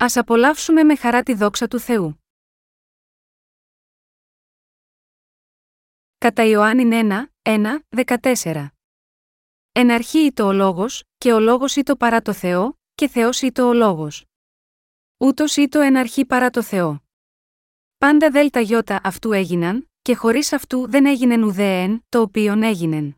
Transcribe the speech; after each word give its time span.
Ας 0.00 0.16
απολαύσουμε 0.16 0.82
με 0.82 0.96
χαρά 0.96 1.22
τη 1.22 1.34
δόξα 1.34 1.68
του 1.68 1.78
Θεού. 1.78 2.24
Κατά 6.18 6.44
Ιωάννην 6.44 6.90
1, 6.92 7.26
1, 7.42 7.78
14. 8.06 8.68
Εν 9.72 9.90
αρχή 9.90 10.18
ήτο 10.18 10.46
ο 10.46 10.52
λόγος, 10.52 11.04
και 11.18 11.32
ο 11.32 11.40
λόγος 11.40 11.76
ήτο 11.76 11.96
παρά 11.96 12.22
το 12.22 12.32
Θεό, 12.32 12.78
και 12.94 13.08
Θεός 13.08 13.42
ήτο 13.42 13.68
ο 13.68 13.72
λόγος. 13.72 14.24
Ούτως 15.16 15.56
ήτο 15.56 15.80
εν 15.80 15.96
αρχή 15.96 16.24
παρά 16.24 16.50
το 16.50 16.62
Θεό. 16.62 17.02
Πάντα 17.98 18.30
δέλτα 18.30 18.60
γιώτα 18.60 19.00
αυτού 19.04 19.32
έγιναν, 19.32 19.90
και 20.02 20.14
χωρίς 20.14 20.52
αυτού 20.52 20.88
δεν 20.90 21.06
έγινεν 21.06 21.42
ουδέεν, 21.42 22.04
το 22.08 22.20
οποίον 22.20 22.62
έγινεν. 22.62 23.16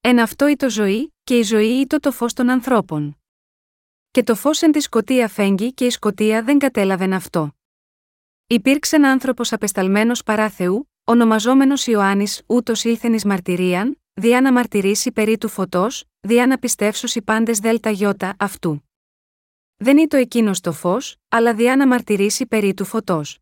Εν 0.00 0.18
αυτό 0.18 0.46
ήτο 0.46 0.70
ζωή, 0.70 1.14
και 1.24 1.38
η 1.38 1.42
ζωή 1.42 1.80
ήτο 1.80 2.00
το 2.00 2.12
φως 2.12 2.32
των 2.32 2.50
ανθρώπων. 2.50 3.17
Και 4.10 4.22
το 4.22 4.34
φως 4.34 4.62
εν 4.62 4.72
τη 4.72 4.80
σκοτία 4.80 5.28
φέγγει 5.28 5.74
και 5.74 5.84
η 5.84 5.90
σκοτία 5.90 6.42
δεν 6.42 6.58
κατέλαβεν 6.58 7.12
αυτό. 7.12 7.52
Υπήρξε 8.46 8.96
ένα 8.96 9.10
άνθρωπος 9.10 9.52
απεσταλμένος 9.52 10.22
παρά 10.22 10.48
Θεού, 10.50 10.90
ονομαζόμενος 11.04 11.86
Ιωάννης, 11.86 12.42
ούτως 12.46 12.84
ήλθεν 12.84 13.12
εις 13.12 13.24
μαρτυρίαν, 13.24 14.00
διά 14.12 14.40
να 14.40 14.52
μαρτυρήσει 14.52 15.12
περί 15.12 15.38
του 15.38 15.48
φωτός, 15.48 16.04
διά 16.20 16.46
να 16.46 16.58
οι 17.14 17.22
πάντες 17.22 17.58
δέλτα 17.58 17.90
γιώτα 17.90 18.34
αυτού. 18.38 18.88
Δεν 19.76 19.98
ήτο 19.98 20.16
εκείνος 20.16 20.60
το 20.60 20.72
φως, 20.72 21.16
αλλά 21.28 21.54
διά 21.54 21.76
να 21.76 21.86
μαρτυρήσει 21.86 22.46
περί 22.46 22.74
του 22.74 22.84
φωτός. 22.84 23.38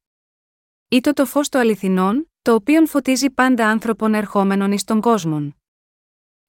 Ήτο 0.89 1.13
το 1.13 1.27
φως 1.27 1.49
το 1.49 1.59
αληθινόν, 1.59 2.31
το 2.43 2.55
οποίον 2.55 2.87
φωτίζει 2.87 3.31
πάντα 3.31 3.69
άνθρωπον 3.69 4.15
ερχόμενων 4.15 4.73
εις 4.73 4.85
τον 4.85 5.01
κόσμον. 5.01 5.57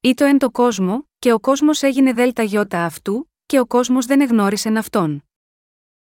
Ήτο 0.01 0.25
εν 0.25 0.37
το 0.37 0.51
κόσμο, 0.51 1.09
και 1.19 1.33
ο 1.33 1.39
κόσμος 1.39 1.81
έγινε 1.81 2.13
δέλτα 2.13 2.43
γιώτα 2.43 2.85
αυτού, 2.85 3.26
και 3.47 3.59
ο 3.59 3.65
κόσμος 3.65 4.05
δεν 4.05 4.21
εγνώρισεν 4.21 4.77
αυτόν. 4.77 5.23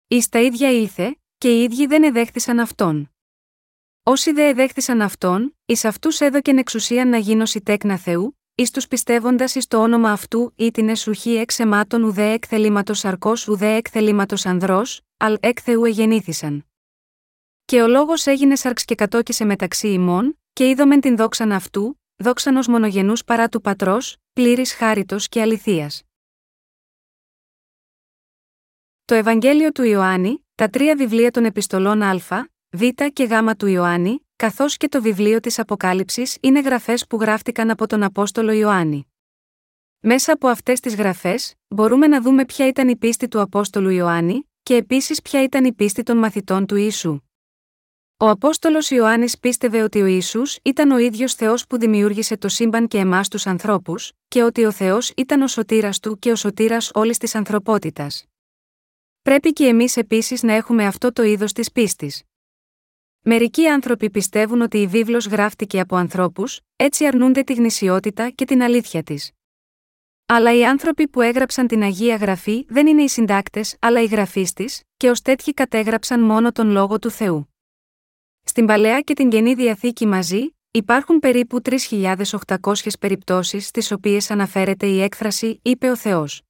Εις 0.07 0.29
τα 0.29 0.39
ίδια 0.39 0.71
ήλθε, 0.71 1.17
και 1.37 1.57
οι 1.57 1.63
ίδιοι 1.63 1.85
δεν 1.85 2.03
εδέχθησαν 2.03 2.59
αυτόν. 2.59 3.11
Όσοι 4.03 4.31
δε 4.31 4.47
εδέχθησαν 4.47 5.01
αυτόν, 5.01 5.57
εις 5.65 5.85
αυτούς 5.85 6.19
έδωκεν 6.19 6.57
εξουσία 6.57 7.05
να 7.05 7.17
γίνωση 7.17 7.61
τέκνα 7.61 7.97
Θεού, 7.97 8.39
εις 8.55 8.71
τους 8.71 8.87
πιστεύοντας 8.87 9.55
εις 9.55 9.67
το 9.67 9.81
όνομα 9.81 10.11
αυτού 10.11 10.53
ή 10.55 10.71
την 10.71 10.89
εσουχή 10.89 11.35
εξ 11.35 11.59
εμάτων 11.59 12.03
ουδέ 12.03 12.31
εκ 12.31 12.43
θελήματος 12.47 13.05
αρκό 13.05 13.33
ουδέ 13.47 13.73
εκ 13.73 13.87
θελήματος 13.91 14.45
ανδρός, 14.45 15.01
αλ 15.17 15.37
εκ 15.39 15.57
Θεού 15.61 15.85
εγεννήθησαν. 15.85 16.65
Και 17.65 17.81
ο 17.81 17.87
λόγος 17.87 18.25
έγινε 18.25 18.55
σαρξ 18.55 18.85
και 18.85 18.95
κατόκισε 18.95 19.45
μεταξύ 19.45 19.87
ημών, 19.87 20.39
και 20.53 20.69
είδομεν 20.69 21.01
την 21.01 21.15
δόξαν 21.15 21.51
αυτού, 21.51 22.01
δόξαν 22.15 22.55
ως 22.55 22.67
μονογενούς 22.67 23.23
παρά 23.23 23.49
του 23.49 23.61
πατρός, 23.61 24.17
πλήρης 24.33 24.73
χάριτος 24.73 25.27
και 25.27 25.41
αληθείας. 25.41 26.06
Το 29.07 29.15
Ευαγγέλιο 29.15 29.71
του 29.71 29.83
Ιωάννη, 29.83 30.45
τα 30.55 30.69
τρία 30.69 30.95
βιβλία 30.95 31.31
των 31.31 31.45
επιστολών 31.45 32.01
Α, 32.01 32.49
Β 32.69 32.81
και 33.13 33.23
Γ 33.23 33.51
του 33.57 33.67
Ιωάννη, 33.67 34.27
καθώς 34.35 34.77
και 34.77 34.87
το 34.87 35.01
βιβλίο 35.01 35.39
της 35.39 35.59
Αποκάλυψης 35.59 36.37
είναι 36.41 36.59
γραφές 36.59 37.07
που 37.07 37.17
γράφτηκαν 37.21 37.69
από 37.69 37.87
τον 37.87 38.03
Απόστολο 38.03 38.51
Ιωάννη. 38.51 39.07
Μέσα 39.99 40.33
από 40.33 40.47
αυτές 40.47 40.79
τις 40.79 40.95
γραφές, 40.95 41.53
μπορούμε 41.67 42.07
να 42.07 42.21
δούμε 42.21 42.45
ποια 42.45 42.67
ήταν 42.67 42.87
η 42.87 42.95
πίστη 42.95 43.27
του 43.27 43.41
Απόστολου 43.41 43.89
Ιωάννη, 43.89 44.49
και 44.63 44.75
επίσης 44.75 45.21
ποια 45.21 45.43
ήταν 45.43 45.65
η 45.65 45.73
πίστη 45.73 46.03
των 46.03 46.17
μαθητών 46.17 46.65
του 46.65 46.75
Ιησού. 46.75 47.19
Ο 48.17 48.29
Απόστολος 48.29 48.89
Ιωάννης 48.89 49.39
πίστευε 49.39 49.81
ότι 49.81 50.01
ο 50.01 50.05
Ισού 50.05 50.41
ήταν 50.63 50.91
ο 50.91 50.97
ίδιος 50.97 51.33
Θεός 51.33 51.67
που 51.67 51.77
δημιούργησε 51.77 52.37
το 52.37 52.47
σύμπαν 52.47 52.87
και 52.87 52.97
εμάς 52.97 53.27
τους 53.27 53.47
ανθρώπους, 53.47 54.11
και 54.27 54.43
ότι 54.43 54.65
ο 54.65 54.71
Θεός 54.71 55.11
ήταν 55.17 55.41
ο 55.41 55.47
σωτήρας 55.47 55.99
του 55.99 56.19
και 56.19 56.31
ο 56.31 56.35
σωτήρας 56.35 56.91
όλης 56.93 57.17
της 57.17 57.35
ανθρωπότητας. 57.35 58.25
Πρέπει 59.27 59.53
και 59.53 59.65
εμείς 59.65 59.97
επίσης 59.97 60.43
να 60.43 60.53
έχουμε 60.53 60.85
αυτό 60.85 61.13
το 61.13 61.23
είδος 61.23 61.51
της 61.51 61.71
πίστης. 61.71 62.23
Μερικοί 63.21 63.67
άνθρωποι 63.67 64.09
πιστεύουν 64.09 64.61
ότι 64.61 64.77
η 64.77 64.87
βίβλος 64.87 65.27
γράφτηκε 65.27 65.79
από 65.79 65.95
ανθρώπους, 65.95 66.59
έτσι 66.75 67.05
αρνούνται 67.05 67.41
τη 67.41 67.53
γνησιότητα 67.53 68.29
και 68.29 68.45
την 68.45 68.61
αλήθεια 68.61 69.03
της. 69.03 69.31
Αλλά 70.25 70.55
οι 70.55 70.65
άνθρωποι 70.65 71.07
που 71.07 71.21
έγραψαν 71.21 71.67
την 71.67 71.83
Αγία 71.83 72.15
Γραφή 72.15 72.65
δεν 72.69 72.87
είναι 72.87 73.03
οι 73.03 73.07
συντάκτες, 73.07 73.75
αλλά 73.79 74.01
οι 74.01 74.05
γραφείς 74.05 74.53
της, 74.53 74.81
και 74.97 75.09
ως 75.09 75.21
τέτοιοι 75.21 75.53
κατέγραψαν 75.53 76.23
μόνο 76.23 76.51
τον 76.51 76.69
λόγο 76.69 76.99
του 76.99 77.09
Θεού. 77.09 77.53
Στην 78.43 78.65
Παλαιά 78.65 79.01
και 79.01 79.13
την 79.13 79.29
Καινή 79.29 79.53
Διαθήκη 79.53 80.05
μαζί, 80.05 80.55
υπάρχουν 80.71 81.19
περίπου 81.19 81.61
3.800 81.61 82.73
περιπτώσεις 82.99 83.67
στις 83.67 83.91
οποίες 83.91 84.31
αναφέρεται 84.31 84.87
η 84.87 85.01
έκφραση 85.01 85.59
είπε 85.61 85.89
ο 85.89 85.95
Θεός. 85.95 86.46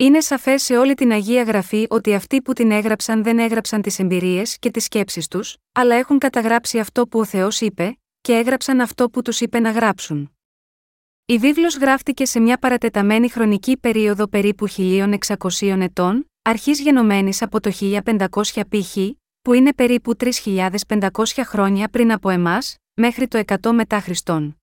Είναι 0.00 0.20
σαφές 0.20 0.62
σε 0.62 0.76
όλη 0.76 0.94
την 0.94 1.12
Αγία 1.12 1.42
Γραφή 1.42 1.86
ότι 1.88 2.14
αυτοί 2.14 2.42
που 2.42 2.52
την 2.52 2.70
έγραψαν 2.70 3.22
δεν 3.22 3.38
έγραψαν 3.38 3.82
τις 3.82 3.98
εμπειρίες 3.98 4.58
και 4.58 4.70
τις 4.70 4.84
σκέψεις 4.84 5.28
τους, 5.28 5.56
αλλά 5.72 5.94
έχουν 5.94 6.18
καταγράψει 6.18 6.78
αυτό 6.78 7.06
που 7.06 7.18
ο 7.18 7.24
Θεός 7.24 7.60
είπε, 7.60 7.98
και 8.20 8.32
έγραψαν 8.32 8.80
αυτό 8.80 9.10
που 9.10 9.22
τους 9.22 9.40
είπε 9.40 9.58
να 9.58 9.70
γράψουν. 9.70 10.32
Η 11.26 11.38
βίβλος 11.38 11.76
γράφτηκε 11.76 12.24
σε 12.24 12.40
μια 12.40 12.58
παρατεταμένη 12.58 13.28
χρονική 13.28 13.76
περίοδο 13.76 14.26
περίπου 14.26 14.68
1600 14.68 15.80
ετών, 15.80 16.30
αρχής 16.42 16.80
γενομένης 16.80 17.42
από 17.42 17.60
το 17.60 17.72
1500 17.80 18.28
π.χ., 18.68 18.96
που 19.42 19.52
είναι 19.52 19.74
περίπου 19.74 20.12
3.500 20.44 21.08
χρόνια 21.44 21.88
πριν 21.88 22.12
από 22.12 22.28
εμάς, 22.28 22.76
μέχρι 22.94 23.28
το 23.28 23.42
100 23.46 23.70
μετά 23.72 24.00
Χριστόν. 24.00 24.57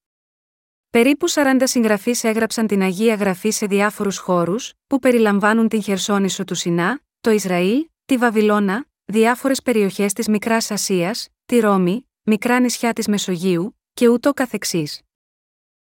Περίπου 0.96 1.30
40 1.30 1.62
συγγραφείς 1.64 2.24
έγραψαν 2.24 2.68
την 2.68 2.82
Αγία 2.82 3.16
Γραφή 3.16 3.50
σε 3.50 3.66
διάφορους 3.66 4.18
χώρους, 4.18 4.74
που 4.88 5.00
περιλαμβάνουν 5.00 5.68
την 5.68 5.82
Χερσόνησο 5.82 6.44
του 6.44 6.56
Σινά, 6.56 7.02
το 7.22 7.32
Ισραήλ, 7.32 7.88
τη 8.06 8.18
Βαβυλώνα, 8.18 8.86
διάφορες 9.06 9.62
περιοχές 9.62 10.14
της 10.14 10.28
Μικράς 10.28 10.72
Ασίας, 10.72 11.28
τη 11.46 11.60
Ρώμη, 11.60 12.10
μικρά 12.24 12.60
νησιά 12.60 12.94
της 12.94 13.08
Μεσογείου, 13.08 13.80
και 13.94 14.08
ούτω 14.08 14.34
καθεξής. 14.34 15.02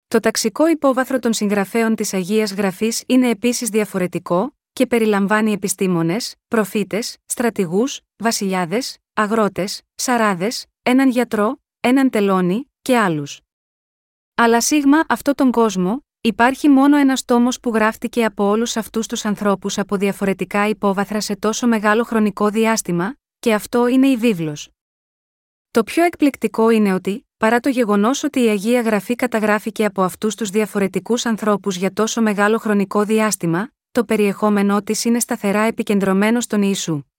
Το 0.08 0.20
ταξικό 0.20 0.68
υπόβαθρο 0.68 1.18
των 1.18 1.32
συγγραφέων 1.32 1.94
της 1.94 2.14
Αγίας 2.14 2.52
Γραφής 2.52 3.02
είναι 3.06 3.28
επίσης 3.28 3.68
διαφορετικό, 3.68 4.56
και 4.72 4.86
περιλαμβάνει 4.86 5.52
επιστήμονες, 5.52 6.34
προφήτες, 6.48 7.16
στρατηγούς, 7.26 8.00
βασιλιάδες, 8.16 8.96
αγρότες, 9.12 9.82
σαράδες, 9.94 10.66
έναν 10.82 11.10
γιατρό, 11.10 11.60
έναν 11.80 12.10
τελώνη 12.10 12.70
και 12.82 12.98
άλλους. 12.98 13.40
Αλλά 14.42 14.60
σίγμα 14.60 15.04
αυτό 15.08 15.34
τον 15.34 15.50
κόσμο, 15.50 16.04
υπάρχει 16.20 16.68
μόνο 16.68 16.96
ένας 16.96 17.24
τόμος 17.24 17.60
που 17.60 17.70
γράφτηκε 17.74 18.24
από 18.24 18.44
όλους 18.44 18.76
αυτούς 18.76 19.06
τους 19.06 19.24
ανθρώπους 19.24 19.78
από 19.78 19.96
διαφορετικά 19.96 20.68
υπόβαθρα 20.68 21.20
σε 21.20 21.36
τόσο 21.36 21.66
μεγάλο 21.66 22.04
χρονικό 22.04 22.48
διάστημα, 22.48 23.14
και 23.38 23.54
αυτό 23.54 23.86
είναι 23.86 24.06
η 24.06 24.16
βίβλος. 24.16 24.70
Το 25.70 25.82
πιο 25.82 26.04
εκπληκτικό 26.04 26.70
είναι 26.70 26.92
ότι, 26.94 27.28
παρά 27.36 27.60
το 27.60 27.68
γεγονός 27.68 28.22
ότι 28.22 28.44
η 28.44 28.48
Αγία 28.48 28.80
Γραφή 28.80 29.14
καταγράφηκε 29.14 29.84
από 29.84 30.02
αυτούς 30.02 30.34
τους 30.34 30.50
διαφορετικούς 30.50 31.26
ανθρώπους 31.26 31.76
για 31.76 31.92
τόσο 31.92 32.22
μεγάλο 32.22 32.58
χρονικό 32.58 33.04
διάστημα, 33.04 33.70
το 33.92 34.04
περιεχόμενό 34.04 34.82
της 34.82 35.04
είναι 35.04 35.20
σταθερά 35.20 35.60
επικεντρωμένο 35.60 36.40
στον 36.40 36.62
Ιησού. 36.62 37.09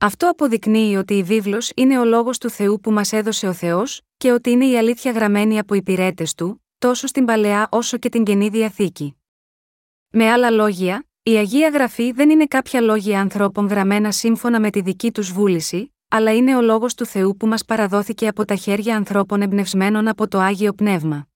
Αυτό 0.00 0.30
αποδεικνύει 0.30 0.96
ότι 0.96 1.14
η 1.14 1.22
βίβλος 1.22 1.72
είναι 1.74 1.98
ο 1.98 2.04
λόγος 2.04 2.38
του 2.38 2.50
Θεού 2.50 2.80
που 2.80 2.92
μας 2.92 3.12
έδωσε 3.12 3.48
ο 3.48 3.52
Θεός, 3.52 4.00
και 4.16 4.32
ότι 4.32 4.50
είναι 4.50 4.66
η 4.66 4.78
αλήθεια 4.78 5.12
γραμμένη 5.12 5.58
από 5.58 5.74
υπηρέτες 5.74 6.34
του, 6.34 6.64
τόσο 6.78 7.06
στην 7.06 7.24
παλαιά 7.24 7.68
όσο 7.70 7.96
και 7.96 8.08
την 8.08 8.24
καινή 8.24 8.48
διαθήκη. 8.48 9.16
Με 10.10 10.30
άλλα 10.30 10.50
λόγια, 10.50 11.06
η 11.22 11.36
Αγία 11.36 11.68
Γραφή 11.68 12.12
δεν 12.12 12.30
είναι 12.30 12.46
κάποια 12.46 12.80
λόγια 12.80 13.20
ανθρώπων 13.20 13.66
γραμμένα 13.66 14.12
σύμφωνα 14.12 14.60
με 14.60 14.70
τη 14.70 14.80
δική 14.80 15.12
τους 15.12 15.32
βούληση, 15.32 15.94
αλλά 16.08 16.34
είναι 16.34 16.56
ο 16.56 16.60
λόγος 16.60 16.94
του 16.94 17.06
Θεού 17.06 17.36
που 17.36 17.46
μας 17.46 17.64
παραδόθηκε 17.64 18.28
από 18.28 18.44
τα 18.44 18.54
χέρια 18.54 18.96
ανθρώπων 18.96 19.42
εμπνευσμένων 19.42 20.08
από 20.08 20.28
το 20.28 20.38
άγιο 20.38 20.72
πνεύμα. 20.72 21.28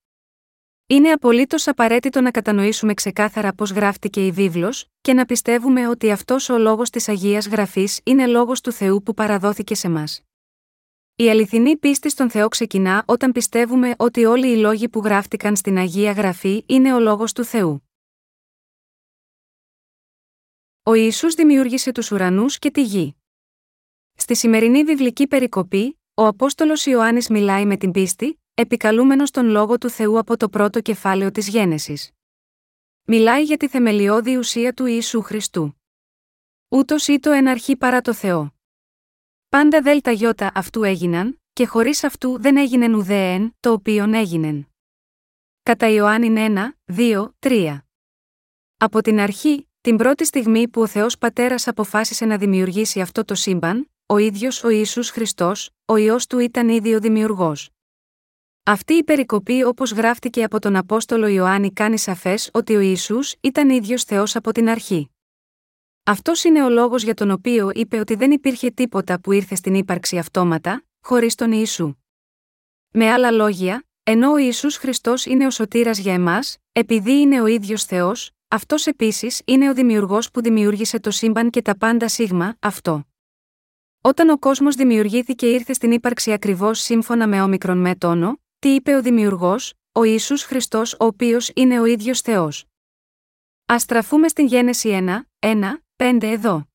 Είναι 0.93 1.11
απολύτως 1.11 1.67
απαραίτητο 1.67 2.21
να 2.21 2.31
κατανοήσουμε 2.31 2.93
ξεκάθαρα 2.93 3.53
πώς 3.53 3.71
γράφτηκε 3.71 4.25
η 4.25 4.31
βίβλος, 4.31 4.85
και 5.01 5.13
να 5.13 5.25
πιστεύουμε 5.25 5.87
ότι 5.87 6.11
αυτός 6.11 6.49
ο 6.49 6.57
λόγος 6.57 6.89
της 6.89 7.07
Αγίας 7.07 7.47
Γραφής 7.47 7.99
είναι 8.03 8.27
λόγος 8.27 8.61
του 8.61 8.71
Θεού 8.71 9.03
που 9.03 9.13
παραδόθηκε 9.13 9.75
σε 9.75 9.89
μας. 9.89 10.21
Η 11.15 11.29
αληθινή 11.29 11.77
πίστη 11.77 12.09
στον 12.09 12.29
Θεό 12.29 12.47
ξεκινά 12.47 13.03
όταν 13.07 13.31
πιστεύουμε 13.31 13.95
ότι 13.97 14.25
όλοι 14.25 14.51
οι 14.51 14.57
λόγοι 14.57 14.89
που 14.89 14.99
γράφτηκαν 14.99 15.55
στην 15.55 15.77
Αγία 15.77 16.11
Γραφή 16.11 16.63
είναι 16.65 16.93
ο 16.93 16.99
λόγος 16.99 17.33
του 17.33 17.43
Θεού. 17.43 17.89
Ο 20.83 20.93
Ιησούς 20.93 21.33
δημιούργησε 21.33 21.91
τους 21.91 22.11
ουρανούς 22.11 22.59
και 22.59 22.71
τη 22.71 22.83
γη. 22.83 23.15
Στη 24.13 24.35
σημερινή 24.35 24.83
βιβλική 24.83 25.27
περικοπή, 25.27 25.99
ο 26.13 26.25
Απόστολος 26.25 26.85
Ιωάννης 26.85 27.29
μιλάει 27.29 27.65
με 27.65 27.77
την 27.77 27.91
πίστη, 27.91 28.37
επικαλούμενος 28.53 29.31
τον 29.31 29.45
Λόγο 29.45 29.77
του 29.77 29.89
Θεού 29.89 30.17
από 30.17 30.37
το 30.37 30.49
πρώτο 30.49 30.81
κεφάλαιο 30.81 31.31
της 31.31 31.47
Γένεσης. 31.47 32.11
Μιλάει 33.05 33.43
για 33.43 33.57
τη 33.57 33.67
θεμελιώδη 33.67 34.37
ουσία 34.37 34.73
του 34.73 34.85
Ιησού 34.85 35.21
Χριστού. 35.21 35.81
Ούτως 36.67 37.07
ή 37.07 37.19
το 37.19 37.31
εν 37.31 37.47
αρχή 37.47 37.75
παρά 37.75 38.01
το 38.01 38.13
Θεό. 38.13 38.53
Πάντα 39.49 39.81
δέλτα 39.81 40.11
γιώτα 40.11 40.51
αυτού 40.53 40.83
έγιναν, 40.83 41.41
και 41.53 41.65
χωρίς 41.65 42.03
αυτού 42.03 42.39
δεν 42.39 42.57
έγινε 42.57 42.95
ουδέεν, 42.95 43.55
το 43.59 43.71
οποίον 43.71 44.13
έγινεν. 44.13 44.67
Κατά 45.63 45.87
Ιωάννη 45.87 46.33
1, 46.37 46.71
2, 46.85 47.29
3. 47.39 47.77
Από 48.77 49.01
την 49.01 49.19
αρχή, 49.19 49.67
Την 49.81 49.97
πρώτη 49.97 50.25
στιγμή 50.25 50.67
που 50.67 50.81
ο 50.81 50.87
Θεός 50.87 51.17
Πατέρας 51.17 51.67
αποφάσισε 51.67 52.25
να 52.25 52.37
δημιουργήσει 52.37 53.01
αυτό 53.01 53.25
το 53.25 53.35
σύμπαν, 53.35 53.91
ο 54.05 54.17
ίδιος 54.17 54.63
ο 54.63 54.69
Ιησούς 54.69 55.09
Χριστός, 55.09 55.69
ο 55.85 55.97
ιό 55.97 56.17
του 56.29 56.39
ήταν 56.39 56.69
ήδη 56.69 56.93
ο 56.93 56.99
δημιουργός. 56.99 57.69
Αυτή 58.65 58.93
η 58.93 59.03
περικοπή 59.03 59.63
όπως 59.63 59.91
γράφτηκε 59.91 60.43
από 60.43 60.59
τον 60.59 60.75
Απόστολο 60.75 61.27
Ιωάννη 61.27 61.71
κάνει 61.73 61.97
σαφές 61.97 62.49
ότι 62.53 62.75
ο 62.75 62.79
Ιησούς 62.79 63.35
ήταν 63.41 63.69
ίδιος 63.69 64.03
Θεός 64.03 64.35
από 64.35 64.51
την 64.51 64.69
αρχή. 64.69 65.09
Αυτός 66.03 66.43
είναι 66.43 66.63
ο 66.63 66.69
λόγος 66.69 67.03
για 67.03 67.13
τον 67.13 67.31
οποίο 67.31 67.71
είπε 67.73 67.99
ότι 67.99 68.15
δεν 68.15 68.31
υπήρχε 68.31 68.69
τίποτα 68.69 69.19
που 69.19 69.31
ήρθε 69.31 69.55
στην 69.55 69.73
ύπαρξη 69.73 70.17
αυτόματα, 70.17 70.83
χωρίς 71.01 71.35
τον 71.35 71.51
Ιησού. 71.51 71.95
Με 72.91 73.11
άλλα 73.11 73.31
λόγια, 73.31 73.87
ενώ 74.03 74.31
ο 74.31 74.37
Ιησούς 74.37 74.77
Χριστός 74.77 75.25
είναι 75.25 75.45
ο 75.45 75.49
σωτήρας 75.49 75.97
για 75.97 76.13
εμάς, 76.13 76.57
επειδή 76.71 77.11
είναι 77.11 77.41
ο 77.41 77.45
ίδιος 77.45 77.83
Θεός, 77.83 78.31
αυτός 78.47 78.87
επίσης 78.87 79.41
είναι 79.45 79.69
ο 79.69 79.73
δημιουργός 79.73 80.31
που 80.31 80.41
δημιούργησε 80.41 80.99
το 80.99 81.11
σύμπαν 81.11 81.49
και 81.49 81.61
τα 81.61 81.77
πάντα 81.77 82.07
σίγμα, 82.07 82.55
αυτό. 82.59 83.07
Όταν 84.01 84.29
ο 84.29 84.37
κόσμος 84.39 84.75
δημιουργήθηκε 84.75 85.45
ήρθε 85.45 85.73
στην 85.73 85.91
ύπαρξη 85.91 86.31
ακριβώς 86.31 86.79
σύμφωνα 86.79 87.27
με 87.27 87.41
όμικρον 87.41 87.77
με 87.77 87.95
τόνο, 87.95 88.37
τι 88.63 88.69
είπε 88.69 88.95
ο 88.95 89.01
δημιουργός, 89.01 89.73
ο 89.91 90.03
Ιησούς 90.03 90.43
Χριστός, 90.43 90.93
ο 90.93 91.05
οποίος 91.05 91.51
είναι 91.55 91.79
ο 91.79 91.85
ίδιος 91.85 92.21
Θεός. 92.21 92.65
Α 93.73 93.79
στραφούμε 93.79 94.27
στην 94.27 94.45
Γένεση 94.45 94.89
1, 94.91 95.23
1, 95.39 95.83
5 95.95 96.17
εδώ. 96.21 96.67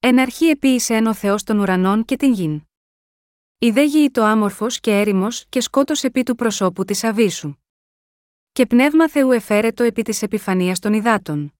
Εν 0.00 0.18
αρχή 0.18 0.46
επίησε 0.46 0.94
ο 0.94 1.14
Θεός 1.14 1.42
των 1.42 1.58
ουρανών 1.58 2.04
και 2.04 2.16
την 2.16 2.32
γην. 2.32 2.62
Η 3.58 3.70
δε 3.70 3.82
γη 3.84 4.10
το 4.10 4.22
άμορφος 4.22 4.80
και 4.80 4.90
έρημος 4.90 5.46
και 5.48 5.60
σκότο 5.60 5.94
επί 6.02 6.22
του 6.22 6.34
προσώπου 6.34 6.84
της 6.84 7.04
Αβίσου. 7.04 7.54
Και 8.52 8.66
πνεύμα 8.66 9.08
Θεού 9.08 9.30
εφέρετο 9.30 9.82
επί 9.82 10.02
της 10.02 10.22
επιφανίας 10.22 10.78
των 10.78 10.92
υδάτων. 10.92 11.54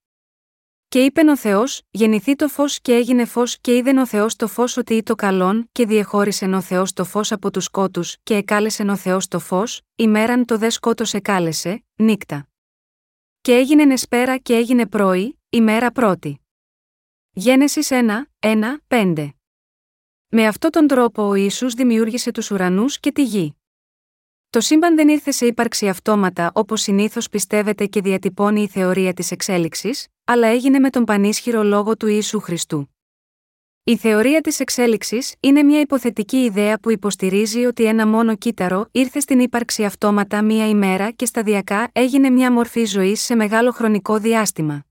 Και 0.92 1.04
είπεν 1.04 1.28
ο 1.28 1.36
Θεός, 1.36 1.82
γεννηθεί 1.90 2.34
το 2.36 2.48
φως 2.48 2.80
και 2.80 2.94
έγινε 2.94 3.24
φως 3.24 3.58
και 3.60 3.76
είδεν 3.76 3.98
ο 3.98 4.06
Θεός 4.06 4.36
το 4.36 4.48
φως 4.48 4.76
ότι 4.76 4.94
ή 4.94 5.02
το 5.02 5.14
καλόν, 5.14 5.68
και 5.72 5.86
διεχώρισεν 5.86 6.54
ο 6.54 6.60
Θεός 6.60 6.92
το 6.92 7.04
φως 7.04 7.32
από 7.32 7.50
τους 7.50 7.64
σκότους, 7.64 8.16
και 8.22 8.34
εκάλεσεν 8.34 8.88
ο 8.88 8.96
Θεός 8.96 9.28
το 9.28 9.38
φως, 9.38 9.82
ημέραν 9.94 10.44
το 10.44 10.58
δε 10.58 10.70
σκότος 10.70 11.14
εκάλεσε, 11.14 11.84
νύκτα. 11.94 12.48
Και 13.40 13.52
έγινε 13.52 13.84
νεσπέρα 13.84 14.36
και 14.36 14.54
έγινε 14.54 14.86
πρωί, 14.86 15.38
ημέρα 15.48 15.92
πρώτη. 15.92 16.40
Γένεσης 17.30 17.90
1, 17.90 18.30
1, 18.38 18.80
5. 18.86 19.28
Με 20.28 20.46
αυτόν 20.46 20.70
τον 20.70 20.86
τρόπο 20.86 21.28
ο 21.28 21.34
Ιησούς 21.34 21.74
δημιούργησε 21.74 22.30
τους 22.30 22.50
ουρανούς 22.50 23.00
και 23.00 23.12
τη 23.12 23.22
γη. 23.22 23.56
Το 24.50 24.60
σύμπαν 24.60 24.96
δεν 24.96 25.08
ήρθε 25.08 25.30
σε 25.30 25.46
ύπαρξη 25.46 25.88
αυτόματα 25.88 26.50
όπως 26.54 26.80
συνήθως 26.80 27.28
πιστεύεται 27.28 27.86
και 27.86 28.00
διατυπώνει 28.00 28.62
η 28.62 28.68
θεωρία 28.68 29.12
της 29.12 29.30
εξέλιξης, 29.30 30.06
αλλά 30.32 30.46
έγινε 30.46 30.78
με 30.78 30.90
τον 30.90 31.04
πανίσχυρο 31.04 31.62
λόγο 31.62 31.96
του 31.96 32.06
Ιησού 32.06 32.40
Χριστού. 32.40 32.96
Η 33.84 33.96
θεωρία 33.96 34.40
της 34.40 34.60
εξέλιξης 34.60 35.34
είναι 35.40 35.62
μια 35.62 35.80
υποθετική 35.80 36.36
ιδέα 36.36 36.78
που 36.78 36.90
υποστηρίζει 36.90 37.64
ότι 37.64 37.84
ένα 37.84 38.06
μόνο 38.06 38.36
κύτταρο 38.36 38.88
ήρθε 38.92 39.20
στην 39.20 39.40
ύπαρξη 39.40 39.84
αυτόματα 39.84 40.42
μία 40.42 40.68
ημέρα 40.68 41.10
και 41.10 41.26
σταδιακά 41.26 41.90
έγινε 41.92 42.30
μια 42.30 42.52
μορφή 42.52 42.84
ζωής 42.84 43.20
σε 43.20 43.34
μεγάλο 43.34 43.70
χρονικό 43.70 44.18
διάστημα. 44.18 44.84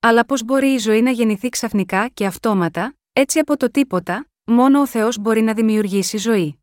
Αλλά 0.00 0.24
πώς 0.24 0.44
μπορεί 0.44 0.68
η 0.72 0.78
ζωή 0.78 1.02
να 1.02 1.10
γεννηθεί 1.10 1.48
ξαφνικά 1.48 2.08
και 2.08 2.26
αυτόματα, 2.26 2.96
έτσι 3.12 3.38
από 3.38 3.56
το 3.56 3.70
τίποτα, 3.70 4.26
μόνο 4.44 4.80
ο 4.80 4.86
Θεός 4.86 5.18
μπορεί 5.18 5.40
να 5.40 5.54
δημιουργήσει 5.54 6.16
ζωή. 6.18 6.58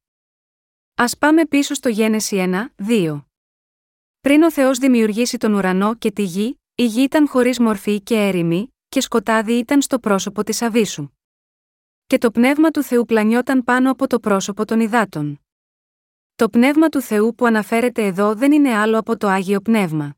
Α 0.96 1.06
πάμε 1.20 1.46
πίσω 1.46 1.74
στο 1.74 1.90
Γένεση 1.90 2.46
1, 2.78 2.88
2. 2.90 3.24
Πριν 4.20 4.44
ο 4.44 4.52
Θεός 4.52 4.78
δημιουργήσει 4.78 5.38
τον 5.38 5.54
ουρανό 5.54 5.96
και 5.96 6.12
τη 6.12 6.24
γη, 6.24 6.59
η 6.80 6.86
γη 6.86 7.02
ήταν 7.02 7.28
χωρίς 7.28 7.60
μορφή 7.60 8.02
και 8.02 8.16
έρημη, 8.16 8.76
και 8.90 9.02
σκοτάδι 9.02 9.54
ήταν 9.54 9.82
στο 9.82 10.00
πρόσωπο 10.00 10.44
της 10.44 10.62
Αβίσου. 10.62 11.10
Και 12.08 12.18
το 12.18 12.32
πνεύμα 12.32 12.70
του 12.72 12.84
Θεού 12.84 13.06
πλανιόταν 13.06 13.64
πάνω 13.64 13.92
από 13.92 14.08
το 14.08 14.20
πρόσωπο 14.20 14.66
των 14.66 14.80
υδάτων. 14.80 15.40
Το 16.36 16.50
πνεύμα 16.50 16.90
του 16.90 17.02
Θεού 17.02 17.36
που 17.36 17.46
αναφέρεται 17.46 18.06
εδώ 18.06 18.36
δεν 18.36 18.52
είναι 18.52 18.76
άλλο 18.76 18.98
από 18.98 19.18
το 19.18 19.28
άγιο 19.28 19.62
πνεύμα. 19.62 20.16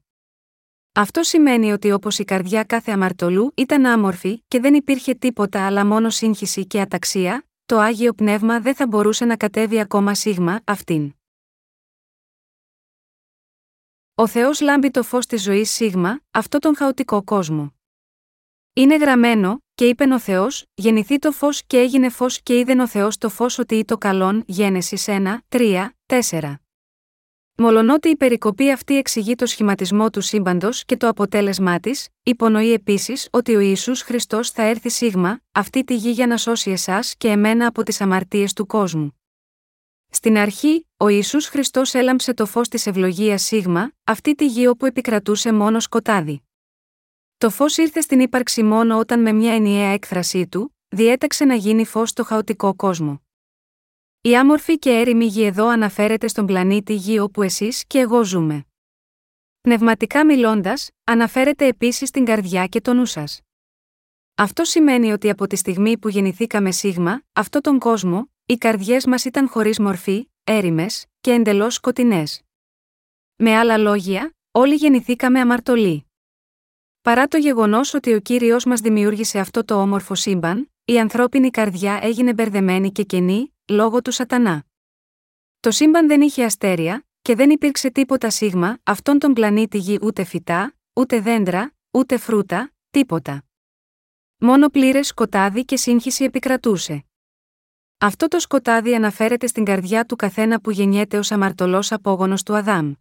Αυτό 0.93 1.23
σημαίνει 1.23 1.71
ότι 1.71 1.91
όπως 1.91 2.19
η 2.19 2.23
καρδιά 2.23 2.63
κάθε 2.63 2.91
αμαρτωλού 2.91 3.51
ήταν 3.55 3.85
άμορφη 3.85 4.43
και 4.47 4.59
δεν 4.59 4.73
υπήρχε 4.73 5.13
τίποτα 5.13 5.65
αλλά 5.65 5.85
μόνο 5.85 6.09
σύγχυση 6.09 6.65
και 6.65 6.81
αταξία, 6.81 7.45
το 7.65 7.77
Άγιο 7.79 8.13
Πνεύμα 8.13 8.59
δεν 8.59 8.75
θα 8.75 8.87
μπορούσε 8.87 9.25
να 9.25 9.37
κατέβει 9.37 9.79
ακόμα 9.79 10.15
σίγμα 10.15 10.61
αυτήν. 10.63 11.13
Ο 14.21 14.27
Θεός 14.27 14.61
λάμπει 14.61 14.91
το 14.91 15.03
φως 15.03 15.25
της 15.25 15.43
ζωής 15.43 15.71
σίγμα, 15.71 16.21
αυτό 16.31 16.59
τον 16.59 16.75
χαοτικό 16.75 17.23
κόσμο. 17.23 17.73
Είναι 18.73 18.95
γραμμένο, 18.95 19.63
και 19.75 19.87
είπε 19.87 20.13
ο 20.13 20.19
Θεός, 20.19 20.65
γεννηθεί 20.73 21.19
το 21.19 21.31
φως 21.31 21.63
και 21.67 21.77
έγινε 21.77 22.09
φως 22.09 22.41
και 22.41 22.59
είδεν 22.59 22.79
ο 22.79 22.87
Θεός 22.87 23.17
το 23.17 23.29
φως 23.29 23.57
ότι 23.57 23.75
ή 23.75 23.85
το 23.85 23.97
καλόν, 23.97 24.43
Γένεσης 24.47 25.05
1, 25.07 25.37
3, 25.49 25.89
4. 26.05 26.53
Μολονότι 27.57 28.09
η 28.09 28.15
περικοπή 28.15 28.71
αυτή 28.71 28.97
εξηγεί 28.97 29.35
το 29.35 29.45
σχηματισμό 29.45 30.09
του 30.09 30.21
σύμπαντος 30.21 30.85
και 30.85 30.97
το 30.97 31.07
αποτέλεσμά 31.07 31.79
της, 31.79 32.07
υπονοεί 32.23 32.73
επίσης 32.73 33.27
ότι 33.31 33.55
ο 33.55 33.59
Ισού 33.59 33.95
Χριστός 33.95 34.51
θα 34.51 34.63
έρθει 34.63 34.89
σίγμα, 34.89 35.39
αυτή 35.51 35.83
τη 35.83 35.95
γη 35.95 36.11
για 36.11 36.27
να 36.27 36.37
σώσει 36.37 36.71
εσάς 36.71 37.15
και 37.17 37.27
εμένα 37.27 37.67
από 37.67 37.83
τις 37.83 38.01
αμαρτίες 38.01 38.53
του 38.53 38.65
κόσμου. 38.65 39.20
Στην 40.13 40.37
αρχή, 40.37 40.87
ο 40.97 41.07
Ιησούς 41.07 41.47
Χριστός 41.47 41.93
έλαμψε 41.93 42.33
το 42.33 42.45
φως 42.45 42.67
της 42.67 42.87
ευλογίας 42.87 43.41
σίγμα, 43.41 43.91
αυτή 44.03 44.35
τη 44.35 44.45
γη 44.45 44.67
όπου 44.67 44.85
επικρατούσε 44.85 45.53
μόνο 45.53 45.79
σκοτάδι. 45.79 46.43
Το 47.37 47.49
φως 47.49 47.77
ήρθε 47.77 48.01
στην 48.01 48.19
ύπαρξη 48.19 48.63
μόνο 48.63 48.97
όταν 48.97 49.21
με 49.21 49.31
μια 49.31 49.53
ενιαία 49.53 49.87
έκφρασή 49.87 50.47
του, 50.47 50.77
διέταξε 50.87 51.45
να 51.45 51.55
γίνει 51.55 51.85
φως 51.85 52.09
στο 52.09 52.23
χαοτικό 52.23 52.75
κόσμο. 52.75 53.21
Η 54.21 54.35
άμορφη 54.37 54.79
και 54.79 54.89
έρημη 54.89 55.25
γη 55.25 55.43
εδώ 55.43 55.67
αναφέρεται 55.67 56.27
στον 56.27 56.45
πλανήτη 56.45 56.93
Γη 56.93 57.19
όπου 57.19 57.41
εσείς 57.41 57.85
και 57.87 57.99
εγώ 57.99 58.23
ζούμε. 58.23 58.65
Πνευματικά 59.61 60.25
μιλώντας, 60.25 60.89
αναφέρεται 61.03 61.65
επίσης 61.67 62.09
στην 62.09 62.25
καρδιά 62.25 62.67
και 62.67 62.81
το 62.81 62.93
νου 62.93 63.05
σας. 63.05 63.41
Αυτό 64.35 64.63
σημαίνει 64.63 65.11
ότι 65.11 65.29
από 65.29 65.47
τη 65.47 65.55
στιγμή 65.55 65.97
που 65.97 66.09
γεννηθήκαμε 66.09 66.71
σίγμα, 66.71 67.21
αυτό 67.33 67.61
τον 67.61 67.79
κόσμο, 67.79 68.30
οι 68.51 68.57
καρδιές 68.57 69.05
μας 69.05 69.25
ήταν 69.25 69.47
χωρίς 69.47 69.79
μορφή, 69.79 70.29
έριμε 70.43 70.85
και 71.21 71.31
εντελώς 71.31 71.73
σκοτεινές. 71.73 72.41
Με 73.35 73.57
άλλα 73.57 73.77
λόγια, 73.77 74.33
όλοι 74.51 74.75
γεννηθήκαμε 74.75 75.39
αμαρτωλοί. 75.39 76.05
Παρά 77.01 77.27
το 77.27 77.37
γεγονός 77.37 77.93
ότι 77.93 78.13
ο 78.13 78.19
κύριος 78.19 78.65
μας 78.65 78.79
δημιούργησε 78.79 79.39
αυτό 79.39 79.65
το 79.65 79.81
όμορφο 79.81 80.15
σύμπαν, 80.15 80.71
η 80.85 80.99
ανθρώπινη 80.99 81.49
καρδιά 81.49 81.99
έγινε 82.01 82.33
μπερδεμένη 82.33 82.91
και 82.91 83.03
κενή, 83.03 83.55
λόγω 83.71 84.01
του 84.01 84.11
Σατανά. 84.11 84.65
Το 85.59 85.71
σύμπαν 85.71 86.07
δεν 86.07 86.21
είχε 86.21 86.43
αστέρια, 86.43 87.05
και 87.21 87.35
δεν 87.35 87.49
υπήρξε 87.49 87.89
τίποτα 87.89 88.29
σίγμα, 88.29 88.77
αυτόν 88.83 89.19
τον 89.19 89.33
πλανήτη 89.33 89.77
γη 89.77 89.99
ούτε 90.01 90.23
φυτά, 90.23 90.73
ούτε 90.93 91.19
δέντρα, 91.19 91.73
ούτε 91.91 92.17
φρούτα, 92.17 92.73
τίποτα. 92.89 93.43
Μόνο 94.37 94.69
πλήρες 94.69 95.07
σκοτάδι 95.07 95.65
και 95.65 95.77
σύγχυση 95.77 96.23
επικρατούσε. 96.23 97.05
Αυτό 98.03 98.27
το 98.27 98.39
σκοτάδι 98.39 98.95
αναφέρεται 98.95 99.47
στην 99.47 99.65
καρδιά 99.65 100.05
του 100.05 100.15
καθένα 100.15 100.61
που 100.61 100.71
γεννιέται 100.71 101.17
ως 101.17 101.31
αμαρτωλός 101.31 101.91
απόγονος 101.91 102.43
του 102.43 102.55
Αδάμ. 102.55 102.93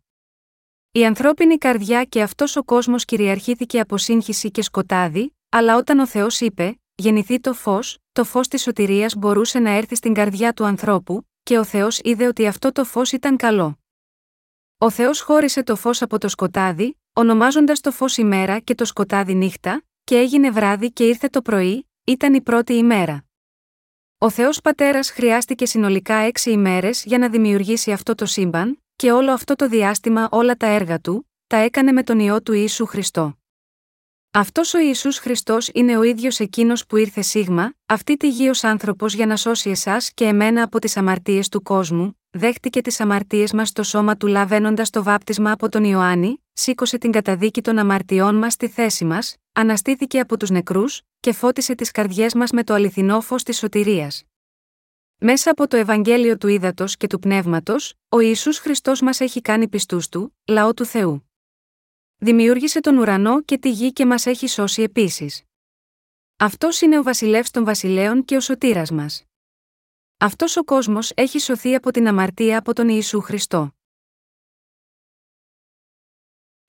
Η 0.92 1.04
ανθρώπινη 1.04 1.58
καρδιά 1.58 2.04
και 2.04 2.22
αυτός 2.22 2.56
ο 2.56 2.64
κόσμος 2.64 3.04
κυριαρχήθηκε 3.04 3.80
από 3.80 3.96
σύγχυση 3.96 4.50
και 4.50 4.62
σκοτάδι, 4.62 5.36
αλλά 5.48 5.76
όταν 5.76 5.98
ο 5.98 6.06
Θεός 6.06 6.40
είπε: 6.40 6.80
Γεννηθεί 6.94 7.40
το 7.40 7.52
φως, 7.52 7.98
το 8.12 8.24
φως 8.24 8.48
της 8.48 8.62
σωτηρίας 8.62 9.14
μπορούσε 9.14 9.58
να 9.58 9.70
έρθει 9.70 9.94
στην 9.94 10.14
καρδιά 10.14 10.52
του 10.52 10.64
ανθρώπου, 10.64 11.28
και 11.42 11.58
ο 11.58 11.64
Θεός 11.64 12.00
είδε 12.02 12.26
ότι 12.26 12.46
αυτό 12.46 12.72
το 12.72 12.84
φως 12.84 13.12
ήταν 13.12 13.36
καλό. 13.36 13.78
Ο 14.78 14.90
Θεός 14.90 15.20
χώρισε 15.20 15.62
το 15.62 15.76
φως 15.76 16.02
από 16.02 16.18
το 16.18 16.28
σκοτάδι, 16.28 17.00
ονομάζοντας 17.12 17.80
το 17.80 17.90
φως 17.90 18.16
ημέρα 18.16 18.58
και 18.58 18.74
το 18.74 18.84
σκοτάδι 18.84 19.34
νύχτα, 19.34 19.82
και 20.04 20.16
έγινε 20.16 20.50
βράδυ 20.50 20.92
και 20.92 21.06
ήρθε 21.06 21.28
το 21.28 21.42
πρωί, 21.42 21.88
ήταν 22.04 22.34
η 22.34 22.40
πρώτη 22.40 22.72
ημέρα. 22.72 23.24
Ο 24.22 24.30
Θεός 24.30 24.60
Πατέρας 24.60 25.10
χρειάστηκε 25.10 25.66
συνολικά 25.66 26.14
έξι 26.14 26.50
ημέρες 26.50 27.04
για 27.04 27.18
να 27.18 27.28
δημιουργήσει 27.28 27.92
αυτό 27.92 28.14
το 28.14 28.26
σύμπαν, 28.26 28.82
και 28.96 29.12
όλο 29.12 29.32
αυτό 29.32 29.54
το 29.54 29.68
διάστημα 29.68 30.28
όλα 30.30 30.54
τα 30.54 30.66
έργα 30.66 31.00
του, 31.00 31.30
τα 31.46 31.56
έκανε 31.56 31.92
με 31.92 32.02
τον 32.02 32.18
ιό 32.18 32.42
του 32.42 32.52
Ιησού 32.52 32.86
Χριστό. 32.86 33.38
Αυτός 34.30 34.74
ο 34.74 34.78
Ιησούς 34.78 35.18
Χριστός 35.18 35.70
είναι 35.72 35.96
ο 35.96 36.02
ίδιος 36.02 36.40
εκείνος 36.40 36.86
που 36.86 36.96
ήρθε 36.96 37.22
σίγμα, 37.22 37.74
αυτή 37.86 38.16
τη 38.16 38.28
γη 38.28 38.48
ως 38.48 38.64
άνθρωπος 38.64 39.14
για 39.14 39.26
να 39.26 39.36
σώσει 39.36 39.70
εσάς 39.70 40.12
και 40.14 40.24
εμένα 40.24 40.62
από 40.62 40.78
τις 40.78 40.96
αμαρτίες 40.96 41.48
του 41.48 41.62
κόσμου, 41.62 42.20
δέχτηκε 42.30 42.80
τις 42.80 43.00
αμαρτίες 43.00 43.52
μας 43.52 43.68
στο 43.68 43.82
σώμα 43.82 44.16
του 44.16 44.26
λαβαίνοντας 44.26 44.90
το 44.90 45.02
βάπτισμα 45.02 45.52
από 45.52 45.68
τον 45.68 45.84
Ιωάννη, 45.84 46.44
σήκωσε 46.52 46.98
την 46.98 47.10
καταδίκη 47.10 47.62
των 47.62 47.78
αμαρτιών 47.78 48.34
μας 48.34 48.52
στη 48.52 48.68
θέση 48.68 49.04
μας, 49.04 49.36
αναστήθηκε 49.52 50.20
από 50.20 50.36
τους 50.36 50.50
νεκρούς, 50.50 51.02
και 51.20 51.32
φώτισε 51.32 51.74
τις 51.74 51.90
καρδιές 51.90 52.34
μας 52.34 52.50
με 52.50 52.64
το 52.64 52.74
αληθινό 52.74 53.20
φως 53.20 53.42
της 53.42 53.58
σωτηρίας. 53.58 54.24
Μέσα 55.18 55.50
από 55.50 55.68
το 55.68 55.76
Ευαγγέλιο 55.76 56.36
του 56.36 56.48
Ήδατος 56.48 56.96
και 56.96 57.06
του 57.06 57.18
Πνεύματος, 57.18 57.94
ο 58.08 58.20
Ιησούς 58.20 58.58
Χριστός 58.58 59.00
μας 59.00 59.20
έχει 59.20 59.40
κάνει 59.40 59.68
πιστούς 59.68 60.08
του, 60.08 60.36
λαό 60.46 60.74
του 60.74 60.84
Θεού. 60.84 61.30
Δημιούργησε 62.16 62.80
τον 62.80 62.98
ουρανό 62.98 63.42
και 63.42 63.58
τη 63.58 63.70
γη 63.70 63.92
και 63.92 64.06
μας 64.06 64.26
έχει 64.26 64.46
σώσει 64.46 64.82
επίσης. 64.82 65.42
Αυτός 66.36 66.80
είναι 66.80 66.98
ο 66.98 67.02
βασιλεύς 67.02 67.50
των 67.50 67.64
βασιλέων 67.64 68.24
και 68.24 68.36
ο 68.36 68.40
σωτήρας 68.40 68.90
μας. 68.90 69.24
Αυτός 70.16 70.56
ο 70.56 70.64
κόσμος 70.64 71.12
έχει 71.14 71.38
σωθεί 71.38 71.74
από 71.74 71.90
την 71.90 72.08
αμαρτία 72.08 72.58
από 72.58 72.72
τον 72.72 72.88
Ιησού 72.88 73.20
Χριστό. 73.20 73.74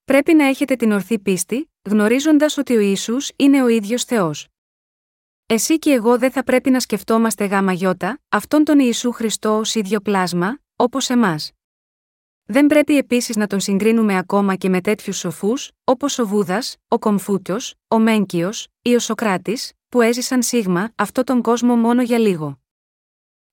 Πρέπει 0.03 0.33
να 0.33 0.45
έχετε 0.45 0.75
την 0.75 0.91
ορθή 0.91 1.19
πίστη, 1.19 1.70
γνωρίζοντας 1.83 2.57
ότι 2.57 2.75
ο 2.75 2.79
Ιησούς 2.79 3.31
είναι 3.35 3.63
ο 3.63 3.67
ίδιος 3.67 4.03
Θεός. 4.03 4.47
Εσύ 5.45 5.79
και 5.79 5.91
εγώ 5.91 6.17
δεν 6.17 6.31
θα 6.31 6.43
πρέπει 6.43 6.69
να 6.69 6.79
σκεφτόμαστε 6.79 7.45
γάμα 7.45 7.73
γιώτα, 7.73 8.19
αυτόν 8.29 8.63
τον 8.63 8.79
Ιησού 8.79 9.11
Χριστό 9.11 9.57
ως 9.57 9.75
ίδιο 9.75 9.99
πλάσμα, 9.99 10.59
όπως 10.75 11.09
εμάς. 11.09 11.51
Δεν 12.43 12.67
πρέπει 12.67 12.97
επίσης 12.97 13.35
να 13.35 13.47
τον 13.47 13.59
συγκρίνουμε 13.59 14.17
ακόμα 14.17 14.55
και 14.55 14.69
με 14.69 14.81
τέτοιους 14.81 15.17
σοφούς, 15.17 15.71
όπως 15.83 16.19
ο 16.19 16.27
Βούδας, 16.27 16.75
ο 16.87 16.99
Κομφούκιο, 16.99 17.57
ο 17.87 17.99
Μέγκιο 17.99 18.49
ή 18.81 18.95
ο 18.95 18.99
Σοκράτης, 18.99 19.71
που 19.89 20.01
έζησαν 20.01 20.41
σίγμα 20.41 20.91
αυτόν 20.95 21.23
τον 21.23 21.41
κόσμο 21.41 21.75
μόνο 21.75 22.01
για 22.01 22.17
λίγο. 22.17 22.59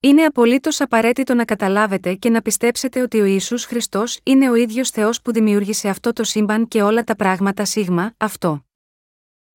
Είναι 0.01 0.25
απολύτως 0.25 0.81
απαραίτητο 0.81 1.35
να 1.35 1.45
καταλάβετε 1.45 2.15
και 2.15 2.31
να 2.31 2.43
πιστέψετε 2.43 3.03
ότι 3.03 3.21
ο 3.21 3.25
Ιησούς 3.25 3.65
Χριστός 3.65 4.21
είναι 4.23 4.51
ο 4.51 4.55
ίδιος 4.55 4.91
Θεός 4.91 5.23
που 5.23 5.33
δημιούργησε 5.33 5.89
αυτό 5.89 6.13
το 6.13 6.25
σύμπαν 6.25 6.69
και 6.69 6.83
όλα 6.83 7.05
τα 7.05 7.17
πράγματα 7.17 7.65
σίγμα, 7.65 8.15
αυτό. 8.17 8.65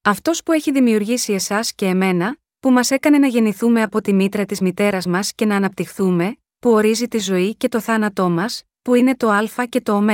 Αυτός 0.02 0.44
που 0.44 0.52
έχει 0.52 0.72
δημιουργήσει 0.72 1.34
εσάς 1.34 1.74
και 1.74 1.86
εμένα, 1.86 2.38
που 2.60 2.72
μας 2.72 2.92
έκανε 2.92 3.18
να 3.18 3.28
γεννηθούμε 3.28 3.82
από 3.82 4.02
τη 4.02 4.14
μήτρα 4.14 4.46
της 4.46 4.62
μητέρας 4.62 5.06
μας 5.06 5.34
και 5.34 5.46
να 5.46 5.56
αναπτυχθούμε, 5.56 6.38
που 6.60 6.70
ορίζει 6.70 7.08
τη 7.08 7.20
ζωή 7.20 7.56
και 7.56 7.70
το 7.70 7.80
θάνατό 7.80 8.30
μας, 8.30 8.64
που 8.82 8.96
είναι 8.96 9.16
το 9.16 9.30
Α 9.30 9.66
και 9.70 9.82
το 9.82 9.96
Ω, 9.96 10.06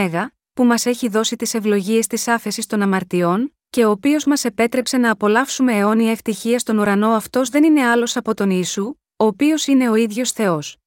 που 0.53 0.63
μας 0.63 0.85
έχει 0.85 1.07
δώσει 1.09 1.35
τις 1.35 1.53
ευλογίες 1.53 2.07
της 2.07 2.27
άφεσης 2.27 2.65
των 2.65 2.81
αμαρτιών, 2.81 3.55
και 3.69 3.85
ο 3.85 3.89
οποίος 3.89 4.25
μας 4.25 4.45
επέτρεψε 4.45 4.97
να 4.97 5.11
απολαύσουμε 5.11 5.77
αιώνια 5.77 6.11
ευτυχία 6.11 6.59
στον 6.59 6.77
ουρανό 6.77 7.09
αυτός 7.09 7.49
δεν 7.49 7.63
είναι 7.63 7.85
άλλος 7.85 8.17
από 8.17 8.33
τον 8.33 8.49
Ιησού, 8.49 8.93
ο 9.21 9.25
οποίος 9.25 9.67
είναι 9.67 9.89
ο 9.89 9.95
ίδιος 9.95 10.31
Θεός. 10.31 10.77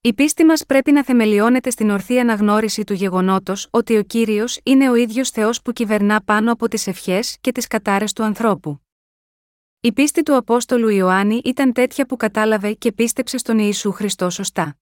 Η 0.00 0.14
πίστη 0.14 0.44
μας 0.44 0.66
πρέπει 0.66 0.92
να 0.92 1.04
θεμελιώνεται 1.04 1.70
στην 1.70 1.90
ορθή 1.90 2.18
αναγνώριση 2.18 2.84
του 2.84 2.92
γεγονότος 2.92 3.68
ότι 3.70 3.96
ο 3.96 4.02
κύριος 4.02 4.60
είναι 4.62 4.90
ο 4.90 4.94
ίδιος 4.94 5.30
Θεός 5.30 5.62
που 5.62 5.72
κυβερνά 5.72 6.22
πάνω 6.24 6.52
από 6.52 6.68
τις 6.68 6.86
ευχές 6.86 7.36
και 7.40 7.52
τις 7.52 7.66
κατάρε 7.66 8.04
του 8.14 8.22
ανθρώπου. 8.22 8.80
Η 9.80 9.92
πίστη 9.92 10.22
του 10.22 10.36
Απόστολου 10.36 10.88
Ιωάννη 10.88 11.40
ήταν 11.44 11.72
τέτοια 11.72 12.06
που 12.06 12.16
κατάλαβε 12.16 12.72
και 12.72 12.92
πίστεψε 12.92 13.38
στον 13.38 13.58
Ιησού 13.58 13.92
Χριστό 13.92 14.30
σωστά. 14.30 14.76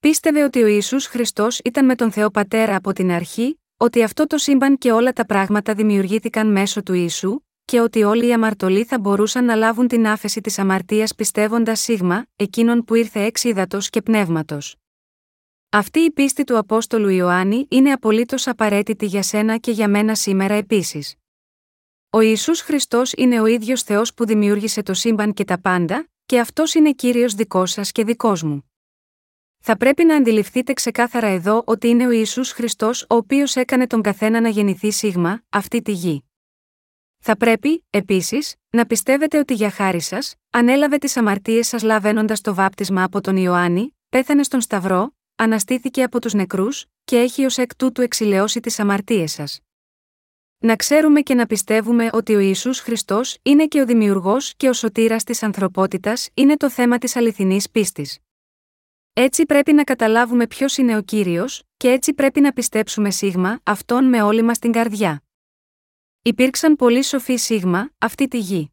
Πίστευε 0.00 0.42
ότι 0.44 0.62
ο 0.62 0.66
Ιησούς 0.66 1.06
Χριστός 1.06 1.58
ήταν 1.58 1.84
με 1.84 1.94
τον 1.94 2.12
Θεό 2.12 2.30
Πατέρα 2.30 2.76
από 2.76 2.92
την 2.92 3.10
αρχή, 3.10 3.60
ότι 3.76 4.02
αυτό 4.02 4.26
το 4.26 4.38
σύμπαν 4.38 4.78
και 4.78 4.92
όλα 4.92 5.12
τα 5.12 5.26
πράγματα 5.26 5.74
δημιουργήθηκαν 5.74 6.52
μέσω 6.52 6.82
του 6.82 6.92
Ιησού, 6.92 7.40
και 7.68 7.80
ότι 7.80 8.02
όλοι 8.02 8.26
οι 8.26 8.32
αμαρτωλοί 8.32 8.84
θα 8.84 8.98
μπορούσαν 8.98 9.44
να 9.44 9.54
λάβουν 9.54 9.88
την 9.88 10.06
άφεση 10.06 10.40
της 10.40 10.58
αμαρτίας 10.58 11.14
πιστεύοντας 11.14 11.80
σίγμα, 11.80 12.26
εκείνον 12.36 12.84
που 12.84 12.94
ήρθε 12.94 13.20
εξ 13.22 13.44
ύδατος 13.44 13.90
και 13.90 14.02
πνεύματος. 14.02 14.76
Αυτή 15.68 15.98
η 16.00 16.10
πίστη 16.10 16.44
του 16.44 16.58
Απόστολου 16.58 17.08
Ιωάννη 17.08 17.66
είναι 17.70 17.92
απολύτως 17.92 18.46
απαραίτητη 18.46 19.06
για 19.06 19.22
σένα 19.22 19.56
και 19.56 19.70
για 19.70 19.88
μένα 19.88 20.14
σήμερα 20.14 20.54
επίσης. 20.54 21.14
Ο 22.10 22.20
Ισού 22.20 22.56
Χριστός 22.56 23.12
είναι 23.12 23.40
ο 23.40 23.46
ίδιος 23.46 23.82
Θεός 23.82 24.14
που 24.14 24.26
δημιούργησε 24.26 24.82
το 24.82 24.94
σύμπαν 24.94 25.32
και 25.32 25.44
τα 25.44 25.60
πάντα, 25.60 26.08
και 26.26 26.40
αυτός 26.40 26.74
είναι 26.74 26.92
κύριος 26.92 27.34
δικός 27.34 27.70
σας 27.70 27.92
και 27.92 28.04
δικός 28.04 28.42
μου. 28.42 28.72
Θα 29.58 29.76
πρέπει 29.76 30.04
να 30.04 30.16
αντιληφθείτε 30.16 30.72
ξεκάθαρα 30.72 31.26
εδώ 31.26 31.62
ότι 31.66 31.88
είναι 31.88 32.06
ο 32.06 32.10
Ισού 32.10 32.44
Χριστός 32.44 33.02
ο 33.02 33.14
οποίος 33.14 33.56
έκανε 33.56 33.86
τον 33.86 34.02
καθένα 34.02 34.40
να 34.40 34.48
γεννηθεί 34.48 34.90
σίγμα, 34.90 35.42
αυτή 35.48 35.82
τη 35.82 35.92
γη. 35.92 36.27
Θα 37.18 37.36
πρέπει, 37.36 37.84
επίσης, 37.90 38.54
να 38.70 38.86
πιστεύετε 38.86 39.38
ότι 39.38 39.54
για 39.54 39.70
χάρη 39.70 40.00
σας, 40.00 40.34
ανέλαβε 40.50 40.98
τις 40.98 41.16
αμαρτίες 41.16 41.68
σας 41.68 41.82
λαβαίνοντας 41.82 42.40
το 42.40 42.54
βάπτισμα 42.54 43.02
από 43.02 43.20
τον 43.20 43.36
Ιωάννη, 43.36 43.96
πέθανε 44.08 44.42
στον 44.42 44.60
Σταυρό, 44.60 45.14
αναστήθηκε 45.36 46.02
από 46.02 46.20
τους 46.20 46.34
νεκρούς, 46.34 46.84
και 47.04 47.18
έχει 47.18 47.44
ως 47.44 47.58
εκ 47.58 47.76
τούτου 47.76 48.02
εξηλαιώσει 48.02 48.60
τις 48.60 48.78
αμαρτίες 48.78 49.32
σας. 49.32 49.60
Να 50.58 50.76
ξέρουμε 50.76 51.20
και 51.20 51.34
να 51.34 51.46
πιστεύουμε 51.46 52.08
ότι 52.12 52.34
ο 52.34 52.38
Ισού 52.38 52.74
Χριστός 52.74 53.38
είναι 53.42 53.66
και 53.66 53.80
ο 53.80 53.86
δημιουργός 53.86 54.54
και 54.56 54.68
ο 54.68 54.72
σωτήρας 54.72 55.24
της 55.24 55.42
ανθρωπότητας 55.42 56.28
είναι 56.34 56.56
το 56.56 56.70
θέμα 56.70 56.98
της 56.98 57.16
αληθινής 57.16 57.70
πίστης. 57.70 58.18
Έτσι 59.12 59.46
πρέπει 59.46 59.72
να 59.72 59.84
καταλάβουμε 59.84 60.46
ποιος 60.46 60.76
είναι 60.76 60.96
ο 60.96 61.02
κύριος, 61.02 61.62
και 61.76 61.90
έτσι 61.90 62.14
πρέπει 62.14 62.40
να 62.40 62.52
πιστέψουμε 62.52 63.10
σίγμα 63.10 63.60
αυτόν 63.62 64.04
με 64.04 64.22
όλη 64.22 64.42
μας 64.42 64.58
την 64.58 64.72
καρδιά. 64.72 65.22
Υπήρξαν 66.28 66.76
πολλοί 66.76 67.02
σοφοί 67.02 67.36
σίγμα, 67.36 67.90
αυτή 67.98 68.28
τη 68.28 68.38
γη. 68.38 68.72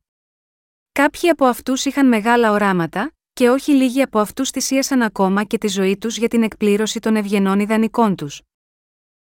Κάποιοι 0.92 1.30
από 1.30 1.46
αυτούς 1.46 1.86
είχαν 1.86 2.08
μεγάλα 2.08 2.52
οράματα, 2.52 3.12
και 3.34 3.50
όχι 3.50 3.72
λίγοι 3.72 4.02
από 4.02 4.20
αυτούς 4.20 4.50
θυσίασαν 4.50 5.02
ακόμα 5.02 5.44
και 5.44 5.58
τη 5.58 5.68
ζωή 5.68 5.98
τους 5.98 6.18
για 6.18 6.28
την 6.28 6.44
εκπλήρωση 6.44 7.00
των 7.00 7.16
ευγενών 7.16 7.60
ιδανικών 7.60 8.16
τους. 8.16 8.42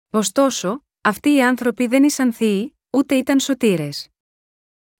Ωστόσο, 0.09 0.83
αυτοί 1.01 1.33
οι 1.33 1.43
άνθρωποι 1.43 1.88
δεν 1.88 2.03
ήσαν 2.03 2.33
θείοι, 2.33 2.77
ούτε 2.89 3.15
ήταν 3.15 3.39
σωτήρες. 3.39 4.07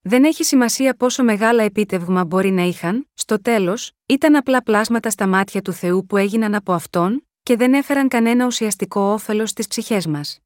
Δεν 0.02 0.24
έχει 0.24 0.44
σημασία 0.44 0.96
πόσο 0.96 1.24
μεγάλα 1.24 1.64
επίτευγμα 1.64 2.26
μπορεί 2.26 2.52
να 2.52 2.62
είχαν, 2.62 3.10
στο 3.14 3.42
τέλος, 3.42 3.92
ήταν 4.06 4.36
απλά 4.36 4.64
πλάσματα 4.64 5.10
στα 5.10 5.28
μάτια 5.28 5.62
του 5.62 5.74
Θεού 5.74 6.06
που 6.06 6.18
έγιναν 6.18 6.56
από 6.56 6.74
αυτόν, 6.74 7.28
και 7.44 7.56
δεν 7.56 7.74
έφεραν 7.74 8.08
κανένα 8.08 8.46
ουσιαστικό 8.46 9.02
όφελος 9.02 9.50
στις 9.50 9.68
ψυχές 9.68 10.08
μας. 10.08 10.40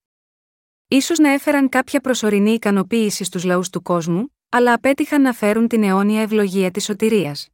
Ίσως 0.93 1.19
να 1.19 1.29
έφεραν 1.29 1.69
κάποια 1.69 1.99
προσωρινή 1.99 2.51
ικανοποίηση 2.51 3.23
στους 3.23 3.43
λαούς 3.43 3.69
του 3.69 3.81
κόσμου, 3.81 4.35
αλλά 4.49 4.73
απέτυχαν 4.73 5.21
να 5.21 5.33
φέρουν 5.33 5.67
την 5.67 5.83
αιώνια 5.83 6.21
ευλογία 6.21 6.71
της 6.71 6.83
σωτηρίας. 6.83 7.49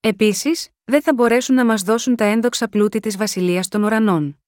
Επίσης, 0.00 0.68
δεν 0.84 1.02
θα 1.02 1.14
μπορέσουν 1.14 1.54
να 1.54 1.64
μας 1.64 1.82
δώσουν 1.82 2.16
τα 2.16 2.24
ένδοξα 2.24 2.68
πλούτη 2.68 3.00
της 3.00 3.16
Βασιλείας 3.16 3.68
των 3.68 3.82
Ουρανών. 3.82 4.42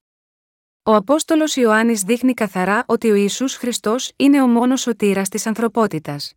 Ο 0.82 0.94
Απόστολος 0.94 1.56
Ιωάννης 1.56 2.02
δείχνει 2.02 2.34
καθαρά 2.34 2.84
ότι 2.86 3.10
ο 3.10 3.14
Ιησούς 3.14 3.54
Χριστός 3.56 4.12
είναι 4.16 4.42
ο 4.42 4.46
μόνος 4.46 4.80
σωτήρας 4.80 5.28
της 5.28 5.46
ανθρωπότητας. 5.46 6.34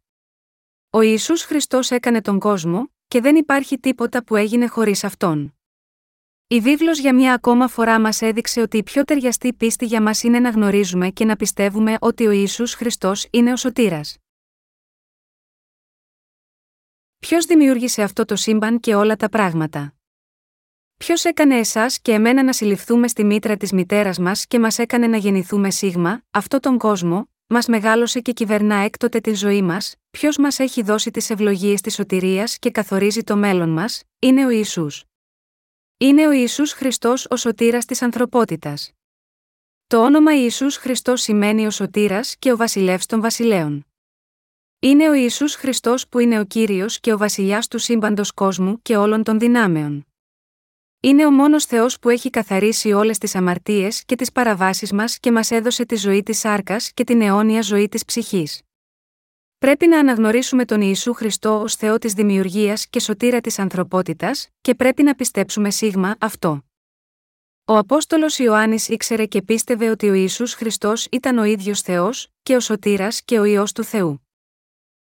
Ο 0.89 1.01
Ιησούς 1.01 1.43
Χριστός 1.43 1.91
έκανε 1.91 2.22
τον 2.22 2.39
κόσμο, 2.39 2.91
και 3.07 3.22
δεν 3.22 3.36
υπάρχει 3.36 3.79
τίποτα 3.79 4.24
που 4.24 4.36
έγινε 4.36 4.67
χωρίς 4.67 5.03
Αυτόν. 5.03 5.57
Η 6.47 6.59
βίβλος 6.59 6.99
για 6.99 7.15
μια 7.15 7.33
ακόμα 7.33 7.67
φορά 7.67 7.99
μας 7.99 8.21
έδειξε 8.21 8.61
ότι 8.61 8.77
η 8.77 8.83
πιο 8.83 9.03
ταιριαστή 9.03 9.53
πίστη 9.53 9.85
για 9.85 10.01
μας 10.01 10.23
είναι 10.23 10.39
να 10.39 10.49
γνωρίζουμε 10.49 11.09
και 11.09 11.25
να 11.25 11.35
πιστεύουμε 11.35 11.97
ότι 11.99 12.27
ο 12.27 12.31
Ιησούς 12.31 12.73
Χριστός 12.73 13.27
είναι 13.31 13.51
ο 13.51 13.55
σωτήρας. 13.55 14.17
Ποιος 17.19 17.45
δημιούργησε 17.45 18.01
αυτό 18.01 18.25
το 18.25 18.35
σύμπαν 18.35 18.79
και 18.79 18.95
όλα 18.95 19.15
τα 19.15 19.29
πράγματα; 19.29 19.95
Ποιος 20.97 21.23
έκανε 21.23 21.57
εσάς 21.57 21.99
και 21.99 22.11
εμένα 22.11 22.43
να 22.43 22.53
συλληφθούμε 22.53 23.07
στη 23.07 23.23
μήτρα 23.23 23.57
της 23.57 23.71
μητέρας 23.71 24.19
μας 24.19 24.47
και 24.47 24.59
μας 24.59 24.79
έκανε 24.79 25.07
να 25.07 25.17
γεννηθούμε 25.17 25.71
σίγμα, 25.71 26.21
αυτό 26.31 26.59
τον 26.59 26.77
κόσμο, 26.77 27.29
μας 27.47 27.67
μεγάλωσε 27.67 28.19
και 28.19 28.31
κυβερνά 28.31 28.75
έκτοτε 28.75 29.19
τη 29.19 29.33
ζωή 29.33 29.61
μας, 29.61 29.95
ποιος 30.11 30.37
μας 30.37 30.59
έχει 30.59 30.81
δώσει 30.81 31.11
τις 31.11 31.29
ευλογίες 31.29 31.81
της 31.81 31.93
σωτηρίας 31.93 32.59
και 32.59 32.71
καθορίζει 32.71 33.23
το 33.23 33.35
μέλλον 33.35 33.69
μας, 33.69 34.03
είναι 34.19 34.45
ο 34.45 34.49
Ιησούς. 34.49 35.03
Είναι 35.97 36.27
ο 36.27 36.31
Ιησούς 36.31 36.71
Χριστός 36.71 37.27
ο 37.29 37.35
σωτήρας 37.35 37.85
της 37.85 38.01
ανθρωπότητας. 38.01 38.91
Το 39.87 40.03
όνομα 40.03 40.35
Ιησούς 40.35 40.77
Χριστός 40.77 41.21
σημαίνει 41.21 41.65
ο 41.65 41.71
σωτήρας 41.71 42.35
και 42.39 42.51
ο 42.51 42.57
βασιλεύς 42.57 43.05
των 43.05 43.21
βασιλέων. 43.21 43.85
Είναι 44.79 45.09
ο 45.09 45.13
Ιησούς 45.13 45.55
Χριστός 45.55 46.07
που 46.07 46.19
είναι 46.19 46.39
ο 46.39 46.45
Κύριος 46.45 46.99
και 46.99 47.13
ο 47.13 47.17
βασιλιάς 47.17 47.67
του 47.67 47.77
σύμπαντος 47.79 48.31
κόσμου 48.31 48.81
και 48.81 48.97
όλων 48.97 49.23
των 49.23 49.39
δυνάμεων. 49.39 50.05
Είναι 50.99 51.25
ο 51.25 51.31
μόνος 51.31 51.65
Θεός 51.65 51.99
που 51.99 52.09
έχει 52.09 52.29
καθαρίσει 52.29 52.91
όλες 52.91 53.17
τις 53.17 53.35
αμαρτίες 53.35 54.03
και 54.05 54.15
τις 54.15 54.31
παραβάσεις 54.31 54.91
μας 54.91 55.19
και 55.19 55.31
μας 55.31 55.51
έδωσε 55.51 55.85
τη 55.85 55.95
ζωή 55.95 56.23
της 56.23 56.39
σάρκας 56.39 56.91
και 56.93 57.03
την 57.03 57.21
αιώνια 57.21 57.61
ζωή 57.61 57.89
της 57.89 58.05
ψυχής. 58.05 58.64
Πρέπει 59.57 59.88
να 59.88 60.00
αναγνωρίσουμε 60.00 60.65
τον 60.65 60.81
Ιησού 60.81 61.13
Χριστό 61.13 61.62
ως 61.62 61.75
Θεό 61.75 61.97
της 61.97 62.13
δημιουργίας 62.13 62.88
και 62.88 63.00
σωτήρα 63.00 63.41
της 63.41 63.59
ανθρωπότητας, 63.59 64.47
και 64.62 64.75
πρέπει 64.75 65.03
να 65.03 65.15
πιστέψουμε 65.15 65.69
σίγμα 65.69 66.15
αυτό. 66.19 66.65
Ο 67.65 67.77
Απόστολος 67.77 68.38
Ιωάννης 68.39 68.88
ήξερε 68.89 69.25
και 69.25 69.41
πίστευε 69.41 69.89
ότι 69.89 70.09
ο 70.09 70.13
Ιησούς 70.13 70.53
Χριστός 70.53 71.07
ήταν 71.12 71.38
ο 71.38 71.43
ίδιος 71.43 71.81
Θεός, 71.81 72.27
και 72.43 72.55
ο 72.55 72.59
σωτήρας 72.59 73.21
και 73.24 73.39
ο 73.39 73.43
ιό 73.43 73.65
του 73.75 73.83
Θεού. 73.83 74.27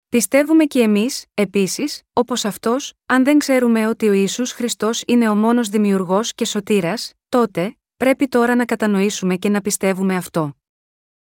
Πιστεύουμε 0.09 0.65
και 0.65 0.79
εμείς, 0.79 1.25
επίσης, 1.33 2.01
όπως 2.13 2.45
αυτός, 2.45 2.93
αν 3.05 3.23
δεν 3.23 3.37
ξέρουμε 3.37 3.87
ότι 3.87 4.07
ο 4.07 4.13
Ιησούς 4.13 4.51
Χριστός 4.51 5.03
είναι 5.07 5.29
ο 5.29 5.35
μόνος 5.35 5.69
δημιουργός 5.69 6.33
και 6.33 6.45
σωτήρας, 6.45 7.13
τότε, 7.29 7.77
πρέπει 7.97 8.27
τώρα 8.27 8.55
να 8.55 8.65
κατανοήσουμε 8.65 9.35
και 9.35 9.49
να 9.49 9.61
πιστεύουμε 9.61 10.15
αυτό. 10.15 10.56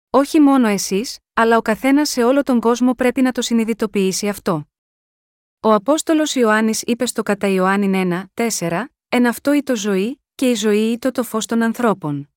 Όχι 0.09 0.39
μόνο 0.39 0.67
εσείς, 0.67 1.17
αλλά 1.33 1.57
ο 1.57 1.61
καθένας 1.61 2.09
σε 2.09 2.23
όλο 2.23 2.43
τον 2.43 2.59
κόσμο 2.59 2.93
πρέπει 2.93 3.21
να 3.21 3.31
το 3.31 3.41
συνειδητοποιήσει 3.41 4.27
αυτό. 4.27 4.67
Ο 5.59 5.73
Απόστολος 5.73 6.35
Ιωάννης 6.35 6.81
είπε 6.81 7.05
στο 7.05 7.23
κατά 7.23 7.47
Ιωάννη 7.47 8.03
1, 8.33 8.49
4, 8.59 8.85
Εν 9.09 9.25
αυτό 9.25 9.53
ή 9.53 9.63
το 9.63 9.75
ζωή, 9.75 10.21
και 10.35 10.49
η 10.49 10.53
ζωή 10.53 10.91
ή 10.91 10.97
το 10.97 11.11
το 11.11 11.23
φως 11.23 11.45
των 11.45 11.61
ανθρώπων. 11.61 12.29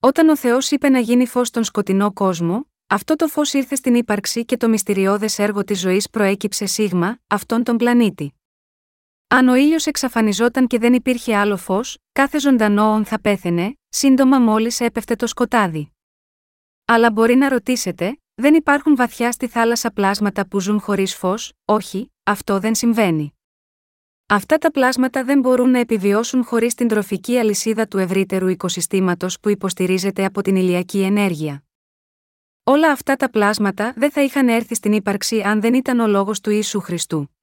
Όταν 0.00 0.28
ο 0.28 0.36
Θεός 0.36 0.70
είπε 0.70 0.88
να 0.88 0.98
γίνει 0.98 1.26
φως 1.26 1.48
στον 1.48 1.64
σκοτεινό 1.64 2.12
κόσμο, 2.12 2.70
αυτό 2.86 3.16
το 3.16 3.28
φως 3.28 3.52
ήρθε 3.52 3.74
στην 3.74 3.94
ύπαρξη 3.94 4.44
και 4.44 4.56
το 4.56 4.68
μυστηριώδες 4.68 5.38
έργο 5.38 5.64
της 5.64 5.80
ζωής 5.80 6.10
προέκυψε 6.10 6.66
σίγμα, 6.66 7.18
αυτόν 7.26 7.64
τον 7.64 7.76
πλανήτη. 7.76 8.34
Αν 9.28 9.48
ο 9.48 9.54
ήλιος 9.54 9.86
εξαφανιζόταν 9.86 10.66
και 10.66 10.78
δεν 10.78 10.94
υπήρχε 10.94 11.36
άλλο 11.36 11.56
φως, 11.56 11.98
κάθε 12.12 12.38
ζωντανό 12.38 13.04
θα 13.04 13.20
πέθαινε, 13.20 13.78
σύντομα 13.88 14.38
μόλις 14.38 14.80
έπεφτε 14.80 15.16
το 15.16 15.26
σκοτάδι. 15.26 15.93
Αλλά 16.84 17.10
μπορεί 17.10 17.34
να 17.34 17.48
ρωτήσετε, 17.48 18.18
δεν 18.34 18.54
υπάρχουν 18.54 18.96
βαθιά 18.96 19.32
στη 19.32 19.46
θάλασσα 19.46 19.90
πλάσματα 19.90 20.48
που 20.48 20.60
ζουν 20.60 20.80
χωρίς 20.80 21.14
φως, 21.16 21.52
όχι, 21.64 22.12
αυτό 22.22 22.58
δεν 22.58 22.74
συμβαίνει. 22.74 23.34
Αυτά 24.26 24.58
τα 24.58 24.70
πλάσματα 24.70 25.24
δεν 25.24 25.40
μπορούν 25.40 25.70
να 25.70 25.78
επιβιώσουν 25.78 26.44
χωρίς 26.44 26.74
την 26.74 26.88
τροφική 26.88 27.38
αλυσίδα 27.38 27.88
του 27.88 27.98
ευρύτερου 27.98 28.48
οικοσυστήματος 28.48 29.40
που 29.40 29.48
υποστηρίζεται 29.48 30.24
από 30.24 30.42
την 30.42 30.56
ηλιακή 30.56 31.00
ενέργεια. 31.00 31.64
Όλα 32.64 32.90
αυτά 32.90 33.16
τα 33.16 33.30
πλάσματα 33.30 33.92
δεν 33.96 34.10
θα 34.10 34.22
είχαν 34.22 34.48
έρθει 34.48 34.74
στην 34.74 34.92
ύπαρξη 34.92 35.42
αν 35.42 35.60
δεν 35.60 35.74
ήταν 35.74 36.00
ο 36.00 36.06
λόγος 36.06 36.40
του 36.40 36.50
Ιησού 36.50 36.80
Χριστού. 36.80 37.36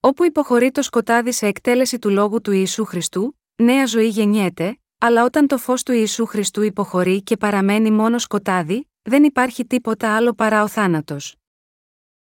Όπου 0.00 0.24
υποχωρεί 0.24 0.70
το 0.70 0.82
σκοτάδι 0.82 1.32
σε 1.32 1.46
εκτέλεση 1.46 1.98
του 1.98 2.10
λόγου 2.10 2.40
του 2.40 2.52
Ιησού 2.52 2.84
Χριστού, 2.84 3.38
νέα 3.56 3.86
ζωή 3.86 4.08
γεννιέται, 4.08 4.79
αλλά 5.02 5.24
όταν 5.24 5.46
το 5.46 5.58
φως 5.58 5.82
του 5.82 5.92
Ιησού 5.92 6.26
Χριστού 6.26 6.62
υποχωρεί 6.62 7.22
και 7.22 7.36
παραμένει 7.36 7.90
μόνο 7.90 8.18
σκοτάδι, 8.18 8.90
δεν 9.02 9.24
υπάρχει 9.24 9.66
τίποτα 9.66 10.16
άλλο 10.16 10.32
παρά 10.32 10.62
ο 10.62 10.68
θάνατος. 10.68 11.36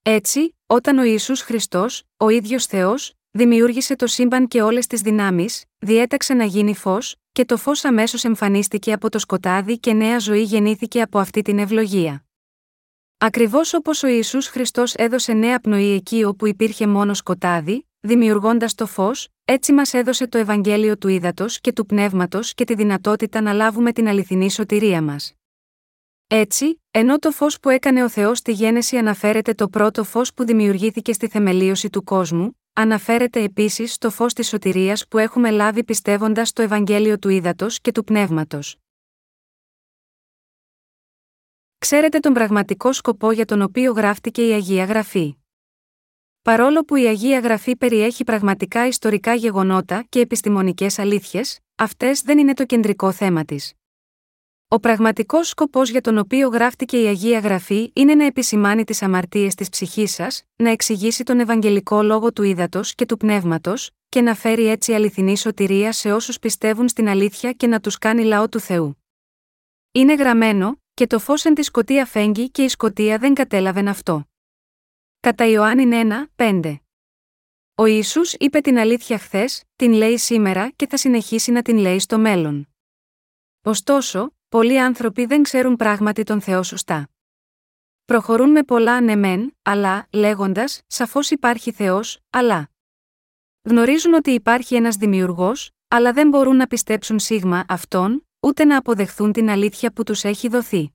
Έτσι, 0.02 0.56
όταν 0.66 0.98
ο 0.98 1.04
Ιησούς 1.04 1.42
Χριστός, 1.42 2.04
ο 2.18 2.30
ίδιος 2.30 2.66
Θεός, 2.66 3.14
δημιούργησε 3.32 3.96
το 3.96 4.08
σύμπαν 4.08 4.48
και 4.48 4.62
όλες 4.62 4.88
τις 4.88 5.02
δυνάμεις, 5.02 5.64
διέταξε 5.78 6.34
να 6.34 6.44
γίνει 6.44 6.76
φως, 6.76 7.16
και 7.32 7.46
το 7.46 7.58
φως 7.58 7.86
αμέσως 7.86 8.24
εμφανίστηκε 8.24 8.94
από 8.94 9.10
το 9.10 9.20
σκοτάδι 9.20 9.80
και 9.80 9.94
νέα 9.94 10.20
ζωή 10.20 10.42
γεννήθηκε 10.42 11.02
από 11.02 11.20
αυτή 11.20 11.42
την 11.42 11.60
ευλογία. 11.60 12.26
Ακριβώς 13.18 13.74
όπως 13.74 14.04
ο 14.04 14.08
Ισού 14.08 14.42
Χριστός 14.42 14.94
έδωσε 14.94 15.34
νέα 15.34 15.60
πνοή 15.60 15.92
εκεί 15.92 16.24
όπου 16.24 16.48
υπήρχε 16.48 16.88
μόνο 16.88 17.14
σκοτάδι, 17.14 17.88
δημιουργώντας 18.06 18.76
το 18.76 18.86
φως, 18.86 19.28
έτσι 19.46 19.74
μας 19.74 19.94
έδωσε 19.94 20.28
το 20.28 20.38
Ευαγγέλιο 20.38 20.98
του 20.98 21.08
Ήδατος 21.08 21.60
και 21.62 21.74
του 21.74 21.86
Πνεύματος 21.86 22.54
και 22.54 22.64
τη 22.64 22.76
δυνατότητα 22.76 23.42
να 23.42 23.54
λάβουμε 23.54 23.92
την 23.92 24.08
αληθινή 24.08 24.52
σωτηρία 24.52 25.02
μας. 25.02 25.34
Έτσι, 26.28 26.82
ενώ 26.92 27.20
το 27.20 27.32
φως 27.32 27.60
που 27.60 27.70
έκανε 27.70 28.04
ο 28.04 28.10
Θεός 28.10 28.38
στη 28.38 28.52
γέννηση 28.52 28.98
αναφέρεται 28.98 29.54
το 29.54 29.68
πρώτο 29.68 30.04
φως 30.04 30.34
που 30.34 30.46
δημιουργήθηκε 30.46 31.14
στη 31.14 31.28
θεμελίωση 31.28 31.90
του 31.90 32.04
κόσμου, 32.04 32.60
αναφέρεται 32.74 33.44
επίσης 33.44 33.94
στο 33.94 34.10
φως 34.10 34.34
της 34.34 34.48
σωτηρίας 34.48 35.08
που 35.08 35.18
έχουμε 35.18 35.52
λάβει 35.52 35.84
πιστεύοντας 35.84 36.54
το 36.54 36.62
Ευαγγέλιο 36.62 37.20
του 37.20 37.30
Ήδατος 37.30 37.80
και 37.80 37.92
του 37.92 38.04
Πνεύματος. 38.04 38.76
Ξέρετε 41.78 42.20
τον 42.20 42.34
πραγματικό 42.34 42.94
σκοπό 42.94 43.32
για 43.32 43.46
τον 43.46 43.62
οποίο 43.62 43.92
γράφτηκε 43.92 44.48
η 44.48 44.52
Αγία 44.52 44.86
Γραφή. 44.86 45.43
Παρόλο 46.44 46.84
που 46.84 46.96
η 46.96 47.06
Αγία 47.06 47.40
Γραφή 47.40 47.76
περιέχει 47.76 48.24
πραγματικά 48.24 48.88
ιστορικά 48.88 49.34
γεγονότα 49.34 50.06
και 50.10 50.20
επιστημονικές 50.20 51.00
αλήθειες, 51.00 51.60
αυτές 51.76 52.22
δεν 52.22 52.38
είναι 52.38 52.54
το 52.54 52.66
κεντρικό 52.66 53.12
θέμα 53.12 53.46
της. 53.46 53.74
Ο 54.68 54.80
πραγματικός 54.80 55.48
σκοπός 55.48 55.90
για 55.90 56.02
τον 56.02 56.18
οποίο 56.18 56.48
γράφτηκε 56.48 57.02
η 57.02 57.06
Αγία 57.06 57.40
Γραφή 57.40 57.92
είναι 57.96 58.16
να 58.16 58.26
επισημάνει 58.26 58.84
τις 58.84 59.02
αμαρτίες 59.02 59.56
της 59.56 59.70
ψυχής 59.70 60.14
σας, 60.14 60.44
να 60.56 60.70
εξηγήσει 60.70 61.24
τον 61.24 61.40
Ευαγγελικό 61.40 62.02
λόγο 62.02 62.34
του 62.34 62.44
ύδατο 62.44 62.82
και 62.96 63.06
του 63.06 63.18
πνεύματος, 63.18 63.92
και 64.10 64.22
να 64.22 64.36
φέρει 64.36 64.68
έτσι 64.68 64.94
αληθινή 64.94 65.38
σωτηρία 65.38 65.92
σε 65.92 66.12
όσους 66.12 66.40
πιστεύουν 66.40 66.88
στην 66.88 67.08
αλήθεια 67.08 67.52
και 67.52 67.68
να 67.68 67.80
τους 67.80 67.98
κάνει 67.98 68.24
λαό 68.24 68.50
του 68.50 68.60
Θεού. 68.60 69.04
Είναι 69.92 70.14
γραμμένο, 70.14 70.82
και 70.94 71.08
το 71.08 71.20
φως 71.20 71.46
εν 71.46 71.54
τη 71.54 71.64
σκοτία 71.64 72.06
φέγγει 72.06 72.50
και 72.50 72.64
η 72.64 72.68
σκοτία 72.68 73.18
δεν 73.18 73.34
κατέλαβεν 73.34 73.88
αυτό. 73.88 74.28
Κατά 75.24 75.46
Ιωάννη 75.46 75.86
1, 75.90 76.26
5. 76.36 76.76
Ο 77.76 77.86
Ιησούς 77.86 78.34
είπε 78.34 78.60
την 78.60 78.78
αλήθεια 78.78 79.18
χθες, 79.18 79.64
την 79.76 79.94
λέει 79.94 80.18
σήμερα 80.18 80.70
και 80.70 80.88
θα 80.88 80.98
συνεχίσει 80.98 81.52
να 81.52 81.62
την 81.62 81.78
λέει 81.78 82.00
στο 82.00 82.20
μέλλον. 82.20 82.68
Ωστόσο, 83.64 84.36
πολλοί 84.50 84.82
άνθρωποι 84.82 85.26
δεν 85.26 85.44
ξέρουν 85.44 85.76
πράγματι 85.76 86.24
τον 86.24 86.42
Θεό 86.42 86.64
σωστά. 86.64 87.10
Προχωρούν 88.06 88.52
με 88.52 88.64
πολλά 88.64 88.94
ανεμέν, 88.94 89.58
αλλά, 89.62 90.08
λέγοντας, 90.12 90.82
σαφώς 90.88 91.32
υπάρχει 91.32 91.72
Θεός, 91.72 92.20
αλλά. 92.30 92.70
Γνωρίζουν 93.62 94.14
ότι 94.14 94.32
υπάρχει 94.32 94.76
ένας 94.76 94.96
δημιουργός, 94.96 95.72
αλλά 95.88 96.14
δεν 96.14 96.28
μπορούν 96.28 96.56
να 96.56 96.68
πιστέψουν 96.68 97.20
σίγμα 97.20 97.66
αυτόν, 97.68 98.28
ούτε 98.40 98.66
να 98.66 98.78
αποδεχθούν 98.78 99.32
την 99.32 99.50
αλήθεια 99.50 99.92
που 99.92 100.04
τους 100.04 100.24
έχει 100.24 100.48
δοθεί. 100.48 100.94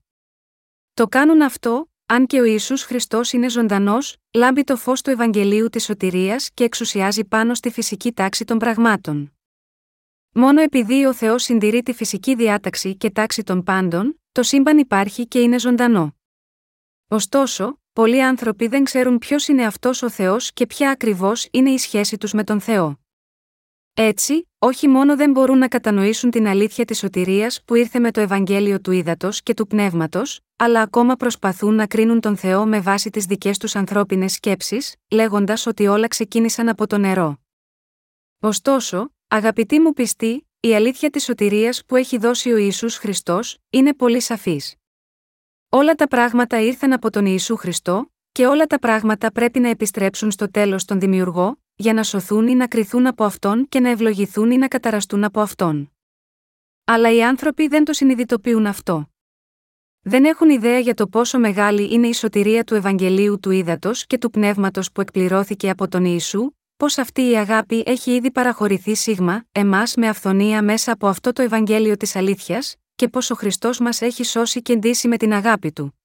Το 0.93 1.07
κάνουν 1.07 1.41
αυτό, 1.41 1.88
αν 2.11 2.25
και 2.25 2.39
ο 2.39 2.43
Ιησούς 2.43 2.83
Χριστός 2.83 3.31
είναι 3.31 3.49
ζωντανός, 3.49 4.15
λάμπει 4.33 4.63
το 4.63 4.75
φως 4.75 5.01
του 5.01 5.09
Ευαγγελίου 5.09 5.69
της 5.69 5.83
Σωτηρίας 5.83 6.49
και 6.53 6.63
εξουσιάζει 6.63 7.25
πάνω 7.25 7.53
στη 7.53 7.69
φυσική 7.69 8.11
τάξη 8.11 8.45
των 8.45 8.57
πραγμάτων. 8.57 9.33
Μόνο 10.31 10.61
επειδή 10.61 11.05
ο 11.05 11.13
Θεός 11.13 11.43
συντηρεί 11.43 11.83
τη 11.83 11.93
φυσική 11.93 12.35
διάταξη 12.35 12.95
και 12.95 13.09
τάξη 13.09 13.43
των 13.43 13.63
πάντων, 13.63 14.21
το 14.31 14.43
σύμπαν 14.43 14.77
υπάρχει 14.77 15.27
και 15.27 15.39
είναι 15.39 15.59
ζωντανό. 15.59 16.15
Ωστόσο, 17.07 17.79
πολλοί 17.93 18.23
άνθρωποι 18.23 18.67
δεν 18.67 18.83
ξέρουν 18.83 19.17
ποιος 19.17 19.47
είναι 19.47 19.65
αυτός 19.65 20.01
ο 20.01 20.09
Θεός 20.09 20.53
και 20.53 20.67
ποια 20.67 20.89
ακριβώς 20.91 21.47
είναι 21.51 21.69
η 21.69 21.77
σχέση 21.77 22.17
τους 22.17 22.33
με 22.33 22.43
τον 22.43 22.59
Θεό. 22.59 22.99
Έτσι, 24.01 24.49
όχι 24.59 24.87
μόνο 24.87 25.15
δεν 25.15 25.31
μπορούν 25.31 25.57
να 25.57 25.67
κατανοήσουν 25.67 26.31
την 26.31 26.47
αλήθεια 26.47 26.85
της 26.85 26.97
σωτηρίας 26.97 27.63
που 27.65 27.75
ήρθε 27.75 27.99
με 27.99 28.11
το 28.11 28.21
Ευαγγέλιο 28.21 28.81
του 28.81 28.91
Ήδατος 28.91 29.43
και 29.43 29.53
του 29.53 29.67
Πνεύματος, 29.67 30.39
αλλά 30.55 30.81
ακόμα 30.81 31.15
προσπαθούν 31.15 31.75
να 31.75 31.87
κρίνουν 31.87 32.19
τον 32.19 32.37
Θεό 32.37 32.65
με 32.65 32.79
βάση 32.79 33.09
τις 33.09 33.25
δικές 33.25 33.57
τους 33.57 33.75
ανθρώπινες 33.75 34.33
σκέψεις, 34.33 34.95
λέγοντας 35.11 35.65
ότι 35.65 35.87
όλα 35.87 36.07
ξεκίνησαν 36.07 36.69
από 36.69 36.87
το 36.87 36.97
νερό. 36.97 37.39
Ωστόσο, 38.39 39.11
Αγαπητοί 39.27 39.79
μου 39.79 39.93
πιστοί, 39.93 40.47
η 40.59 40.75
αλήθεια 40.75 41.09
της 41.09 41.23
σωτηρίας 41.23 41.85
που 41.85 41.95
έχει 41.95 42.17
δώσει 42.17 42.51
ο 42.51 42.57
Ιησούς 42.57 42.97
Χριστός, 42.97 43.57
είναι 43.69 43.93
πολύ 43.93 44.21
σαφής. 44.21 44.75
Όλα 45.69 45.95
τα 45.95 46.07
πράγματα 46.07 46.61
ήρθαν 46.61 46.93
από 46.93 47.09
τον 47.09 47.25
Ιησού 47.25 47.55
Χριστό, 47.55 48.11
και 48.31 48.47
όλα 48.47 48.65
τα 48.65 48.79
πράγματα 48.79 49.31
πρέπει 49.31 49.59
να 49.59 49.69
επιστρέψουν 49.69 50.31
στο 50.31 50.51
τέλος 50.51 50.85
τον 50.85 50.99
Δημιουργό, 50.99 51.57
για 51.81 51.93
να 51.93 52.03
σωθούν 52.03 52.47
ή 52.47 52.55
να 52.55 52.67
κριθούν 52.67 53.07
από 53.07 53.23
Αυτόν 53.23 53.67
και 53.69 53.79
να 53.79 53.89
ευλογηθούν 53.89 54.51
ή 54.51 54.57
να 54.57 54.67
καταραστούν 54.67 55.23
από 55.23 55.41
Αυτόν. 55.41 55.91
Αλλά 56.85 57.11
οι 57.11 57.23
άνθρωποι 57.23 57.67
δεν 57.67 57.83
το 57.83 57.93
συνειδητοποιούν 57.93 58.65
αυτό. 58.65 59.09
Δεν 60.01 60.25
έχουν 60.25 60.49
ιδέα 60.49 60.79
για 60.79 60.93
το 60.93 61.07
πόσο 61.07 61.39
μεγάλη 61.39 61.93
είναι 61.93 62.07
η 62.07 62.13
σωτηρία 62.13 62.63
του 62.63 62.75
Ευαγγελίου 62.75 63.39
του 63.39 63.51
Ήδατος 63.51 64.05
και 64.05 64.17
του 64.17 64.29
Πνεύματος 64.29 64.91
που 64.91 65.01
εκπληρώθηκε 65.01 65.69
από 65.69 65.87
τον 65.87 66.05
Ιησού, 66.05 66.51
πως 66.77 66.97
αυτή 66.97 67.29
η 67.29 67.37
αγάπη 67.37 67.83
έχει 67.85 68.15
ήδη 68.15 68.31
παραχωρηθεί 68.31 68.95
σίγμα, 68.95 69.45
εμάς 69.51 69.95
με 69.95 70.07
αυθονία 70.07 70.63
μέσα 70.63 70.91
από 70.91 71.07
αυτό 71.07 71.31
το 71.31 71.41
Ευαγγέλιο 71.41 71.97
της 71.97 72.15
Αλήθειας, 72.15 72.75
και 72.95 73.07
πως 73.07 73.29
ο 73.29 73.35
Χριστός 73.35 73.79
μας 73.79 74.01
έχει 74.01 74.23
σώσει 74.23 74.61
και 74.61 74.75
ντύσει 74.75 75.07
με 75.07 75.17
την 75.17 75.33
αγάπη 75.33 75.71
του. 75.71 75.99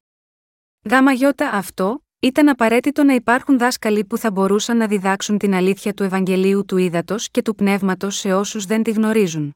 Γάμα 0.84 1.12
γιώτα 1.12 1.50
αυτό, 1.50 2.03
ήταν 2.24 2.48
απαραίτητο 2.48 3.04
να 3.04 3.14
υπάρχουν 3.14 3.58
δάσκαλοι 3.58 4.04
που 4.04 4.18
θα 4.18 4.30
μπορούσαν 4.30 4.76
να 4.76 4.86
διδάξουν 4.86 5.38
την 5.38 5.54
αλήθεια 5.54 5.94
του 5.94 6.02
Ευαγγελίου 6.02 6.64
του 6.64 6.76
Ήδατος 6.76 7.30
και 7.30 7.42
του 7.42 7.54
Πνεύματος 7.54 8.16
σε 8.16 8.32
όσους 8.32 8.64
δεν 8.64 8.82
τη 8.82 8.90
γνωρίζουν. 8.90 9.54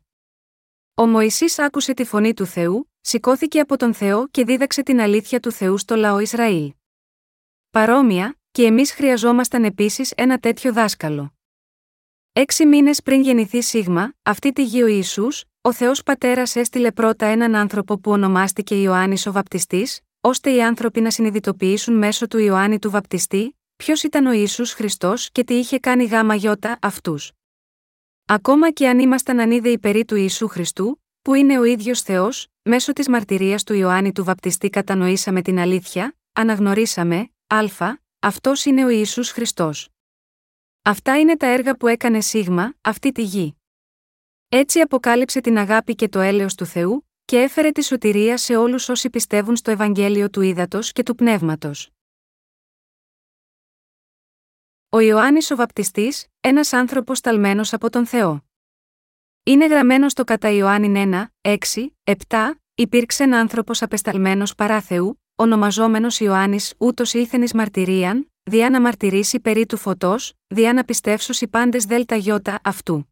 Ο 0.95 1.07
Μωυσής 1.07 1.59
άκουσε 1.59 1.95
τη 1.95 2.05
φωνή 2.05 2.35
του 2.35 2.47
Θεού, 2.47 2.91
σηκώθηκε 3.01 3.61
από 3.61 3.77
τον 3.77 3.95
Θεό 3.95 4.29
και 4.29 4.45
δίδαξε 4.45 4.83
την 4.83 5.01
αλήθεια 5.01 5.41
του 5.41 5.53
Θεού 5.53 5.79
στο 5.79 5.97
λαό 5.97 6.19
Ισραήλ. 6.19 6.73
Παρόμοια, 7.71 8.39
και 8.51 8.65
εμείς 8.65 8.93
χρειαζόμασταν 8.93 9.65
επίσης 9.65 10.13
ένα 10.17 10.39
τέτοιο 10.39 10.73
δάσκαλο. 10.73 11.33
Έξι 12.33 12.67
μήνες 12.67 13.03
πριν 13.03 13.23
γεννηθεί 13.23 13.63
Σίγμα, 13.63 14.15
αυτή 14.23 14.53
τη 14.53 14.65
γη 14.65 14.83
ο 14.83 14.87
Ιησούς, 14.87 15.45
ο 15.61 15.73
Θεός 15.73 16.03
Πατέρας 16.03 16.57
έστειλε 16.57 16.93
πρώτα 16.93 17.27
έναν 17.27 17.55
άνθρωπο 17.55 17.99
που 17.99 18.11
ονομάστηκε 18.11 18.81
Ιωάννης 18.81 19.27
ο 19.27 19.33
Βαπτιστής, 19.33 20.01
ώστε 20.29 20.51
οι 20.51 20.63
άνθρωποι 20.63 21.01
να 21.01 21.11
συνειδητοποιήσουν 21.11 21.95
μέσω 21.95 22.27
του 22.27 22.39
Ιωάννη 22.39 22.79
του 22.79 22.91
Βαπτιστή, 22.91 23.59
ποιος 23.77 24.03
ήταν 24.03 24.27
ο 24.27 24.33
Ιησούς 24.33 24.73
Χριστός 24.73 25.31
και 25.31 25.45
τι 25.45 25.55
είχε 25.55 25.79
κάνει 25.79 26.05
γάμα 26.05 26.35
γιώτα 26.35 26.79
αυτούς. 26.83 27.33
Ακόμα 28.25 28.71
και 28.71 28.89
αν 28.89 28.99
ήμασταν 28.99 29.41
ανίδεοι 29.41 29.79
περί 29.79 30.05
του 30.05 30.17
Ιησού 30.17 30.49
Χριστού, 30.49 31.03
που 31.23 31.35
είναι 31.35 31.59
ο 31.59 31.65
ίδιος 31.65 32.03
Θεός, 32.03 32.47
μέσω 32.63 32.93
της 32.93 33.09
μαρτυρίας 33.09 33.65
του 33.65 33.75
Ιωάννη 33.75 34.13
του 34.13 34.25
Βαπτιστή 34.25 34.71
κατανοήσαμε 34.71 35.43
την 35.43 35.59
αλήθεια, 35.59 36.17
αναγνωρίσαμε, 36.33 37.31
α, 37.47 37.65
αυτός 38.19 38.65
είναι 38.65 38.85
ο 38.85 38.89
Ισού 38.89 39.25
Χριστός. 39.25 39.89
Αυτά 40.83 41.19
είναι 41.19 41.37
τα 41.37 41.47
έργα 41.47 41.77
που 41.77 41.87
έκανε 41.87 42.21
Σίγμα, 42.21 42.75
αυτή 42.81 43.13
τη 43.13 43.23
γη. 43.23 43.57
Έτσι 44.49 44.81
αποκάλυψε 44.81 45.41
την 45.41 45.59
αγάπη 45.59 45.95
και 45.95 46.09
το 46.09 46.21
έλεος 46.21 46.55
του 46.55 46.67
Θεού, 46.67 47.08
και 47.29 47.39
έφερε 47.39 47.71
τη 47.71 47.85
σωτηρία 47.85 48.37
σε 48.37 48.57
όλους 48.57 48.89
όσοι 48.89 49.11
πιστεύουν 49.11 49.57
στο 49.57 49.71
Ευαγγέλιο 49.71 50.31
του 50.31 50.41
Ήδατος 50.41 50.93
και 50.93 51.03
του 51.03 51.15
Πνεύματος. 51.15 51.91
Ο 54.89 55.01
Ιωάννης 55.01 55.51
ο 55.51 55.57
Βαπτιστής, 55.57 56.27
ένας 56.41 56.73
άνθρωπος 56.73 57.21
ταλμένος 57.21 57.73
από 57.73 57.91
τον 57.91 58.07
Θεό. 58.07 58.45
Είναι 59.43 59.67
γραμμένος 59.67 60.13
στο 60.13 60.25
κατά 60.25 60.51
Ιωάννη 60.51 60.89
1, 60.89 61.27
6, 61.41 61.57
7, 62.05 62.15
υπήρξε 62.75 63.23
ένα 63.23 63.41
άνθρωπος 63.41 63.83
απεσταλμένος 63.83 64.55
παρά 64.55 64.81
Θεού, 64.81 65.23
ονομαζόμενος 65.35 66.21
Ιωάννης, 66.21 66.75
ούτως 66.79 67.15
ήλθεν 67.15 67.43
μαρτυρίαν, 67.55 68.33
διά 68.43 68.71
να 68.71 68.81
μαρτυρήσει 68.81 69.41
περί 69.41 69.67
του 69.67 69.77
φωτός, 69.77 70.35
διά 70.47 70.73
να 70.73 70.85
οι 71.41 71.49
πάντες 71.49 71.85
δέλτα 71.85 72.17
γιώτα 72.17 72.61
αυτού. 72.65 73.08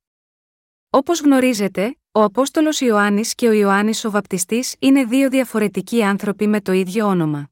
Όπως 0.90 1.20
γνωρίζετε, 1.20 1.96
ο 2.12 2.22
Απόστολος 2.22 2.80
Ιωάννης 2.80 3.34
και 3.34 3.48
ο 3.48 3.52
Ιωάννης 3.52 4.04
ο 4.04 4.10
Βαπτιστής 4.10 4.74
είναι 4.78 5.04
δύο 5.04 5.28
διαφορετικοί 5.28 6.04
άνθρωποι 6.04 6.46
με 6.46 6.60
το 6.60 6.72
ίδιο 6.72 7.06
όνομα. 7.06 7.50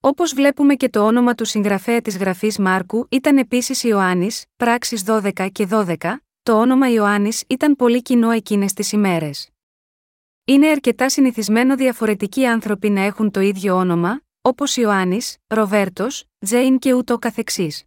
Όπως 0.00 0.34
βλέπουμε 0.34 0.74
και 0.74 0.88
το 0.88 1.06
όνομα 1.06 1.34
του 1.34 1.44
συγγραφέα 1.44 2.00
της 2.00 2.16
γραφής 2.16 2.58
Μάρκου 2.58 3.06
ήταν 3.10 3.38
επίσης 3.38 3.82
Ιωάννης, 3.82 4.44
πράξεις 4.56 5.02
12 5.06 5.48
και 5.52 5.66
12, 5.70 5.96
το 6.42 6.60
όνομα 6.60 6.90
Ιωάννης 6.90 7.44
ήταν 7.48 7.76
πολύ 7.76 8.02
κοινό 8.02 8.30
εκείνες 8.30 8.72
τις 8.72 8.92
ημέρες. 8.92 9.50
Είναι 10.44 10.68
αρκετά 10.68 11.08
συνηθισμένο 11.08 11.76
διαφορετικοί 11.76 12.46
άνθρωποι 12.46 12.90
να 12.90 13.00
έχουν 13.00 13.30
το 13.30 13.40
ίδιο 13.40 13.76
όνομα, 13.76 14.22
όπως 14.40 14.76
Ιωάννης, 14.76 15.36
Ροβέρτος, 15.46 16.24
Τζέιν 16.44 16.78
και 16.78 16.92
ούτω 16.92 17.18
καθεξής. 17.18 17.84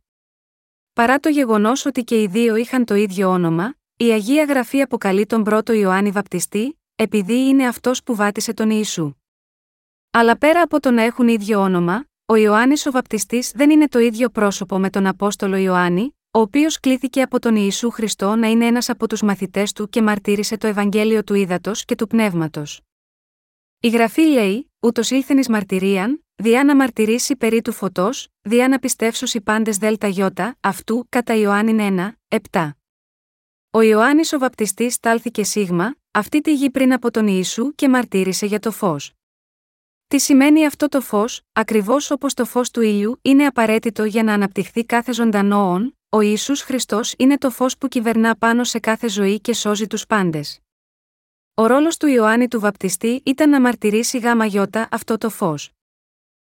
Παρά 0.94 1.20
το 1.20 1.30
γεγονός 1.30 1.86
ότι 1.86 2.04
και 2.04 2.22
οι 2.22 2.28
δύο 2.28 2.56
είχαν 2.56 2.86
το 2.86 2.96
ίδιο 2.96 3.30
όνομα, 3.30 3.76
η 3.97 4.12
Αγία 4.12 4.43
Γραφή 4.43 4.81
αποκαλεί 4.81 5.25
τον 5.25 5.43
πρώτο 5.43 5.73
Ιωάννη 5.73 6.12
Βαπτιστή, 6.12 6.79
επειδή 6.95 7.34
είναι 7.34 7.67
αυτός 7.67 8.03
που 8.03 8.15
βάτισε 8.15 8.53
τον 8.53 8.69
Ιησού. 8.69 9.13
Αλλά 10.12 10.38
πέρα 10.38 10.62
από 10.62 10.79
το 10.79 10.91
να 10.91 11.01
έχουν 11.01 11.27
ίδιο 11.27 11.60
όνομα, 11.60 12.05
ο 12.25 12.36
Ιωάννης 12.36 12.86
ο 12.86 12.91
Βαπτιστής 12.91 13.51
δεν 13.51 13.69
είναι 13.69 13.88
το 13.88 13.99
ίδιο 13.99 14.29
πρόσωπο 14.29 14.79
με 14.79 14.89
τον 14.89 15.05
Απόστολο 15.05 15.55
Ιωάννη, 15.55 16.15
ο 16.31 16.39
οποίος 16.39 16.79
κλήθηκε 16.79 17.21
από 17.21 17.39
τον 17.39 17.55
Ιησού 17.55 17.89
Χριστό 17.89 18.36
να 18.36 18.47
είναι 18.47 18.65
ένας 18.65 18.89
από 18.89 19.08
τους 19.08 19.21
μαθητές 19.21 19.71
του 19.71 19.89
και 19.89 20.01
μαρτύρησε 20.01 20.58
το 20.58 20.67
Ευαγγέλιο 20.67 21.23
του 21.23 21.34
Ήδατος 21.34 21.86
και 21.86 21.95
του 21.95 22.08
Πνεύματος. 22.08 22.81
Η 23.79 23.89
γραφή 23.89 24.21
λέει: 24.21 24.71
Ούτως 24.79 25.10
ήλθεν 25.10 25.38
εις 25.38 25.49
μαρτυρίαν, 25.49 26.25
διά 26.36 26.63
να 26.63 26.75
μαρτυρήσει 26.75 27.36
περί 27.36 27.62
του 27.62 27.71
φωτός, 27.71 28.27
διά 28.41 28.67
να 28.67 28.79
οι 29.34 29.41
πάντες 29.41 29.77
δέλτα 29.77 30.08
γιώτα, 30.08 30.58
αυτού, 30.60 31.05
κατά 31.10 31.36
Ιωάννη 31.36 31.75
1, 32.29 32.38
7. 32.51 32.69
Ο 33.76 33.82
Ιωάννης 33.82 34.34
ο 34.34 34.38
Βαπτιστής 34.38 34.94
στάλθηκε 34.94 35.44
σίγμα, 35.44 35.96
αυτή 36.12 36.42
τη 36.42 36.54
γη 36.54 36.70
πριν 36.70 36.94
από 36.94 37.12
τον 37.12 37.28
Ιησού 37.28 37.76
και 37.76 37.90
μαρτύρησε 37.90 38.46
για 38.46 38.60
το 38.60 38.72
φως. 38.72 39.14
Τι 40.08 40.20
σημαίνει 40.20 40.66
αυτό 40.66 40.88
το 40.90 41.02
φως, 41.02 41.42
ακριβώς 41.54 42.12
όπως 42.12 42.34
το 42.34 42.46
φως 42.46 42.72
του 42.72 42.82
ήλιου 42.82 43.20
είναι 43.22 43.46
απαραίτητο 43.46 44.04
για 44.04 44.24
να 44.24 44.34
αναπτυχθεί 44.34 44.86
κάθε 44.86 45.14
ζωντανό 45.14 45.72
όν, 45.72 45.98
ο 46.10 46.22
Ιησούς 46.22 46.62
Χριστός 46.62 47.14
είναι 47.18 47.38
το 47.38 47.50
φως 47.50 47.78
που 47.78 47.88
κυβερνά 47.88 48.36
πάνω 48.36 48.64
σε 48.64 48.80
κάθε 48.80 49.10
ζωή 49.10 49.40
και 49.40 49.54
σώζει 49.54 49.88
τους 49.88 50.06
πάντες. 50.06 50.60
Ο 51.54 51.66
ρόλος 51.66 51.98
του 51.98 52.08
Ιωάννη 52.08 52.48
του 52.48 52.60
Βαπτιστή 52.60 53.22
ήταν 53.26 53.50
να 53.50 53.62
μαρτυρήσει 53.62 54.18
γάμα 54.18 54.46
γιώτα 54.46 54.88
αυτό 54.92 55.18
το 55.18 55.30
φως. 55.30 55.70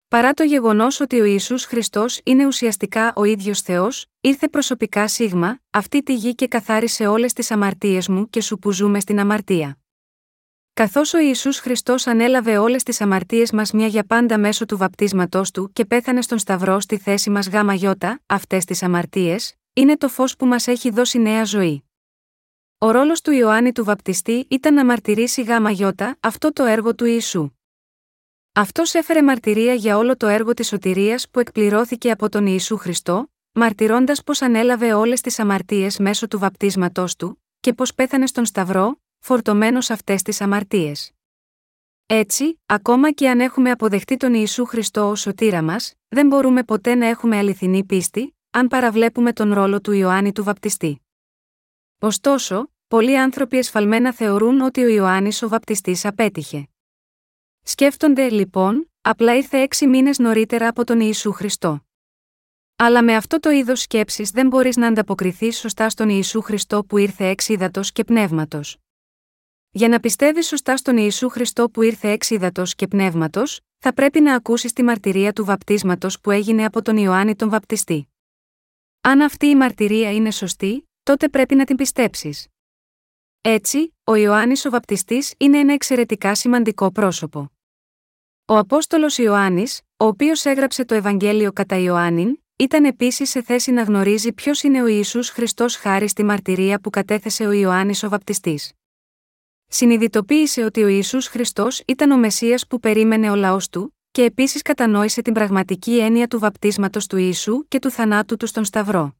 Παρά 0.09 0.33
το 0.33 0.43
γεγονός 0.43 0.99
ότι 0.99 1.19
ο 1.19 1.23
Ιησούς 1.25 1.65
Χριστός 1.65 2.19
είναι 2.23 2.45
ουσιαστικά 2.45 3.13
ο 3.15 3.23
ίδιος 3.23 3.61
Θεός, 3.61 4.05
ήρθε 4.21 4.47
προσωπικά 4.47 5.07
σίγμα, 5.07 5.59
αυτή 5.69 6.03
τη 6.03 6.15
γη 6.15 6.35
και 6.35 6.47
καθάρισε 6.47 7.07
όλες 7.07 7.33
τις 7.33 7.51
αμαρτίες 7.51 8.07
μου 8.07 8.29
και 8.29 8.41
σου 8.41 8.57
που 8.59 8.71
ζούμε 8.71 8.99
στην 8.99 9.19
αμαρτία. 9.19 9.77
Καθώς 10.73 11.13
ο 11.13 11.17
Ισού 11.19 11.53
Χριστός 11.53 12.07
ανέλαβε 12.07 12.57
όλες 12.57 12.83
τις 12.83 13.01
αμαρτίες 13.01 13.51
μας 13.51 13.71
μια 13.71 13.87
για 13.87 14.03
πάντα 14.03 14.37
μέσω 14.37 14.65
του 14.65 14.77
βαπτίσματός 14.77 15.51
του 15.51 15.69
και 15.73 15.85
πέθανε 15.85 16.21
στον 16.21 16.39
Σταυρό 16.39 16.79
στη 16.79 16.97
θέση 16.97 17.29
μας 17.29 17.49
γάμα 17.49 17.73
γιώτα, 17.73 18.21
αυτές 18.25 18.65
τις 18.65 18.83
αμαρτίες, 18.83 19.53
είναι 19.73 19.97
το 19.97 20.09
φως 20.09 20.35
που 20.35 20.45
μας 20.45 20.67
έχει 20.67 20.89
δώσει 20.89 21.19
νέα 21.19 21.43
ζωή. 21.43 21.83
Ο 22.77 22.91
ρόλος 22.91 23.21
του 23.21 23.31
Ιωάννη 23.31 23.71
του 23.71 23.83
Βαπτιστή 23.83 24.45
ήταν 24.49 24.73
να 24.73 24.85
μαρτυρήσει 24.85 25.41
γάμα 25.41 25.71
γιώτα 25.71 26.17
αυτό 26.19 26.53
το 26.53 26.63
έργο 26.63 26.95
του 26.95 27.05
Ιησού. 27.05 27.56
Αυτός 28.59 28.93
έφερε 28.93 29.23
μαρτυρία 29.23 29.73
για 29.73 29.97
όλο 29.97 30.17
το 30.17 30.27
έργο 30.27 30.53
της 30.53 30.67
σωτηρίας 30.67 31.29
που 31.29 31.39
εκπληρώθηκε 31.39 32.11
από 32.11 32.29
τον 32.29 32.45
Ιησού 32.45 32.77
Χριστό, 32.77 33.31
μαρτυρώντας 33.51 34.23
πω 34.23 34.33
ανέλαβε 34.39 34.93
όλες 34.93 35.21
τις 35.21 35.39
αμαρτίες 35.39 35.97
μέσω 35.97 36.27
του 36.27 36.39
βαπτίσματός 36.39 37.15
του, 37.15 37.43
και 37.59 37.73
πω 37.73 37.85
πέθανε 37.95 38.27
στον 38.27 38.45
Σταυρό, 38.45 39.01
φορτωμένος 39.19 39.89
αυτές 39.89 40.21
τις 40.21 40.41
αμαρτίες. 40.41 41.11
Έτσι, 42.05 42.59
ακόμα 42.65 43.11
και 43.11 43.29
αν 43.29 43.39
έχουμε 43.39 43.71
αποδεχτεί 43.71 44.17
τον 44.17 44.33
Ιησού 44.33 44.65
Χριστό 44.65 45.09
ως 45.09 45.21
σωτήρα 45.21 45.61
μας, 45.61 45.93
δεν 46.07 46.27
μπορούμε 46.27 46.63
ποτέ 46.63 46.95
να 46.95 47.05
έχουμε 47.05 47.37
αληθινή 47.37 47.83
πίστη, 47.83 48.35
αν 48.51 48.67
παραβλέπουμε 48.67 49.33
τον 49.33 49.53
ρόλο 49.53 49.81
του 49.81 49.91
Ιωάννη 49.91 50.31
του 50.31 50.43
Βαπτιστή. 50.43 51.01
Ωστόσο, 51.99 52.71
πολλοί 52.87 53.19
άνθρωποι 53.19 53.57
εσφαλμένα 53.57 54.13
θεωρούν 54.13 54.61
ότι 54.61 54.83
ο 54.83 54.87
Ιωάννης 54.87 55.41
ο 55.41 55.47
Βαπτιστής 55.47 56.05
απέτυχε. 56.05 56.67
Σκέφτονται, 57.69 58.29
λοιπόν, 58.29 58.91
απλά 59.01 59.35
ήρθε 59.35 59.57
έξι 59.57 59.87
μήνες 59.87 60.17
νωρίτερα 60.17 60.67
από 60.67 60.83
τον 60.83 60.99
Ιησού 60.99 61.31
Χριστό. 61.31 61.85
Αλλά 62.75 63.03
με 63.03 63.15
αυτό 63.15 63.39
το 63.39 63.49
είδος 63.49 63.81
σκέψης 63.81 64.31
δεν 64.31 64.47
μπορείς 64.47 64.75
να 64.77 64.87
ανταποκριθείς 64.87 65.57
σωστά 65.57 65.89
στον 65.89 66.09
Ιησού 66.09 66.41
Χριστό 66.41 66.83
που 66.83 66.97
ήρθε 66.97 67.25
εξ 67.25 67.49
ύδατος 67.49 67.91
και 67.91 68.03
πνεύματος. 68.03 68.77
Για 69.69 69.87
να 69.87 69.99
πιστεύεις 69.99 70.47
σωστά 70.47 70.77
στον 70.77 70.97
Ιησού 70.97 71.29
Χριστό 71.29 71.69
που 71.69 71.81
ήρθε 71.81 72.09
εξ 72.09 72.29
ύδατος 72.29 72.75
και 72.75 72.87
πνεύματος, 72.87 73.59
θα 73.77 73.93
πρέπει 73.93 74.21
να 74.21 74.35
ακούσεις 74.35 74.73
τη 74.73 74.83
μαρτυρία 74.83 75.33
του 75.33 75.45
βαπτίσματος 75.45 76.19
που 76.19 76.31
έγινε 76.31 76.65
από 76.65 76.81
τον 76.81 76.97
Ιωάννη 76.97 77.35
τον 77.35 77.49
Βαπτιστή. 77.49 78.07
Αν 79.01 79.21
αυτή 79.21 79.45
η 79.45 79.55
μαρτυρία 79.55 80.13
είναι 80.13 80.31
σωστή, 80.31 80.89
τότε 81.03 81.29
πρέπει 81.29 81.55
να 81.55 81.65
την 81.65 81.75
πιστέψεις. 81.75 82.47
Έτσι, 83.41 83.95
ο 84.03 84.15
Ιωάννης 84.15 84.65
ο 84.65 84.69
Βαπτιστής 84.69 85.33
είναι 85.37 85.57
ένα 85.57 85.73
εξαιρετικά 85.73 86.35
σημαντικό 86.35 86.91
πρόσωπο. 86.91 87.51
Ο 88.49 88.57
Απόστολος 88.57 89.17
Ιωάννης, 89.17 89.81
ο 89.97 90.05
οποίος 90.05 90.45
έγραψε 90.45 90.85
το 90.85 90.95
Ευαγγέλιο 90.95 91.51
κατά 91.51 91.75
Ιωάννην, 91.75 92.39
ήταν 92.55 92.85
επίσης 92.85 93.29
σε 93.29 93.41
θέση 93.41 93.71
να 93.71 93.83
γνωρίζει 93.83 94.33
ποιος 94.33 94.63
είναι 94.63 94.81
ο 94.81 94.85
Ισού 94.87 95.23
Χριστός 95.23 95.75
χάρη 95.75 96.07
στη 96.07 96.23
μαρτυρία 96.23 96.79
που 96.79 96.89
κατέθεσε 96.89 97.45
ο 97.45 97.51
Ιωάννης 97.51 98.03
ο 98.03 98.09
Βαπτιστής. 98.09 98.71
Συνειδητοποίησε 99.67 100.63
ότι 100.63 100.83
ο 100.83 100.87
Ισού 100.87 101.21
Χριστός 101.21 101.81
ήταν 101.87 102.11
ο 102.11 102.17
Μεσσίας 102.17 102.67
που 102.67 102.79
περίμενε 102.79 103.31
ο 103.31 103.35
λαός 103.35 103.69
του, 103.69 103.95
και 104.11 104.23
επίσης 104.23 104.61
κατανόησε 104.61 105.21
την 105.21 105.33
πραγματική 105.33 105.99
έννοια 105.99 106.27
του 106.27 106.39
βαπτίσματος 106.39 107.07
του 107.07 107.17
Ιησού 107.17 107.67
και 107.67 107.79
του 107.79 107.89
θανάτου 107.89 108.37
του 108.37 108.45
στον 108.47 108.65
Σταυρό. 108.65 109.15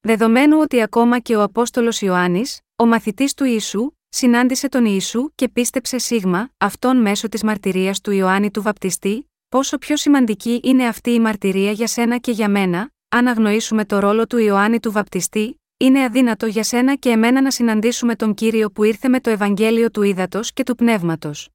Δεδομένου 0.00 0.58
ότι 0.60 0.82
ακόμα 0.82 1.18
και 1.18 1.36
ο 1.36 1.42
Απόστολος 1.42 2.00
Ιωάννης, 2.00 2.60
ο 2.76 2.86
μαθητής 2.86 3.34
του 3.34 3.44
Ιησού, 3.44 3.90
συνάντησε 4.16 4.68
τον 4.68 4.84
Ιησού 4.84 5.34
και 5.34 5.48
πίστεψε 5.48 5.98
σίγμα, 5.98 6.50
αυτόν 6.58 6.96
μέσω 6.96 7.28
της 7.28 7.42
μαρτυρίας 7.42 8.00
του 8.00 8.10
Ιωάννη 8.10 8.50
του 8.50 8.62
Βαπτιστή, 8.62 9.30
πόσο 9.48 9.78
πιο 9.78 9.96
σημαντική 9.96 10.60
είναι 10.64 10.86
αυτή 10.86 11.10
η 11.10 11.20
μαρτυρία 11.20 11.70
για 11.70 11.86
σένα 11.86 12.18
και 12.18 12.30
για 12.30 12.48
μένα, 12.48 12.90
αν 13.08 13.26
αγνοήσουμε 13.26 13.84
το 13.84 13.98
ρόλο 13.98 14.26
του 14.26 14.38
Ιωάννη 14.38 14.80
του 14.80 14.92
Βαπτιστή, 14.92 15.60
είναι 15.76 16.04
αδύνατο 16.04 16.46
για 16.46 16.62
σένα 16.62 16.94
και 16.94 17.08
εμένα 17.08 17.40
να 17.40 17.50
συναντήσουμε 17.50 18.16
τον 18.16 18.34
κύριο 18.34 18.70
που 18.70 18.84
ήρθε 18.84 19.08
με 19.08 19.20
το 19.20 19.30
Ευαγγέλιο 19.30 19.90
του 19.90 20.02
ύδατο 20.02 20.40
και 20.54 20.62
του 20.62 20.74
πνεύματος. 20.74 21.48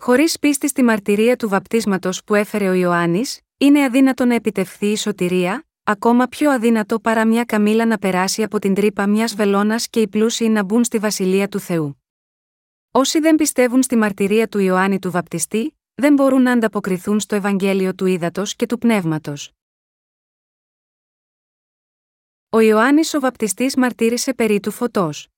Χωρίς 0.00 0.38
πίστη 0.38 0.68
στη 0.68 0.82
μαρτυρία 0.82 1.36
του 1.36 1.48
βαπτίσματος 1.48 2.24
που 2.24 2.34
έφερε 2.34 2.68
ο 2.68 2.72
Ιωάννης, 2.72 3.40
είναι 3.58 3.84
αδύνατο 3.84 4.24
να 4.24 4.34
επιτευχθεί 4.34 4.86
η 4.86 4.96
σωτηρία, 4.96 5.67
ακόμα 5.88 6.26
πιο 6.26 6.50
αδύνατο 6.50 7.00
παρά 7.00 7.26
μια 7.26 7.44
καμήλα 7.44 7.86
να 7.86 7.98
περάσει 7.98 8.42
από 8.42 8.58
την 8.58 8.74
τρύπα 8.74 9.06
μιας 9.06 9.34
βελόνας 9.34 9.88
και 9.88 10.00
οι 10.00 10.08
πλούσιοι 10.08 10.48
να 10.48 10.62
μπουν 10.62 10.84
στη 10.84 10.98
βασιλεία 10.98 11.48
του 11.48 11.58
Θεού. 11.58 12.02
Όσοι 12.90 13.18
δεν 13.18 13.34
πιστεύουν 13.34 13.82
στη 13.82 13.96
μαρτυρία 13.96 14.48
του 14.48 14.58
Ιωάννη 14.58 14.98
του 14.98 15.10
Βαπτιστή, 15.10 15.78
δεν 15.94 16.14
μπορούν 16.14 16.42
να 16.42 16.52
ανταποκριθούν 16.52 17.20
στο 17.20 17.34
Ευαγγέλιο 17.34 17.94
του 17.94 18.06
ύδατο 18.06 18.42
και 18.56 18.66
του 18.66 18.78
πνεύματος. 18.78 19.52
Ο 22.48 22.60
Ιωάννης 22.60 23.14
ο 23.14 23.20
Βαπτιστής 23.20 23.76
μαρτύρησε 23.76 24.34
περί 24.34 24.60
του 24.60 24.70
φωτός. 24.70 25.28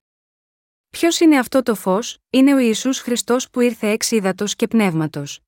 Ποιος 0.90 1.20
είναι 1.20 1.38
αυτό 1.38 1.62
το 1.62 1.74
φως, 1.74 2.18
είναι 2.30 2.54
ο 2.54 2.58
Ιησούς 2.58 2.98
Χριστός 3.00 3.50
που 3.50 3.60
ήρθε 3.60 3.88
εξ 3.88 4.10
ύδατο 4.10 4.44
και 4.44 4.66
πνεύματος. 4.66 5.40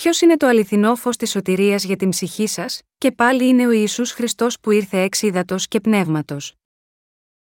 Ποιος 0.00 0.20
είναι 0.20 0.36
το 0.36 0.46
αληθινό 0.46 0.94
φως 0.94 1.16
της 1.16 1.30
σωτηρίας 1.30 1.84
για 1.84 1.96
την 1.96 2.08
ψυχή 2.08 2.46
σας, 2.46 2.82
και 2.98 3.12
πάλι 3.12 3.46
είναι 3.48 3.66
ο 3.66 3.70
Ιησούς 3.70 4.12
Χριστός 4.12 4.60
που 4.60 4.70
ήρθε 4.70 5.00
εξ 5.00 5.22
ύδατο 5.22 5.56
και 5.58 5.80
πνεύματος. 5.80 6.54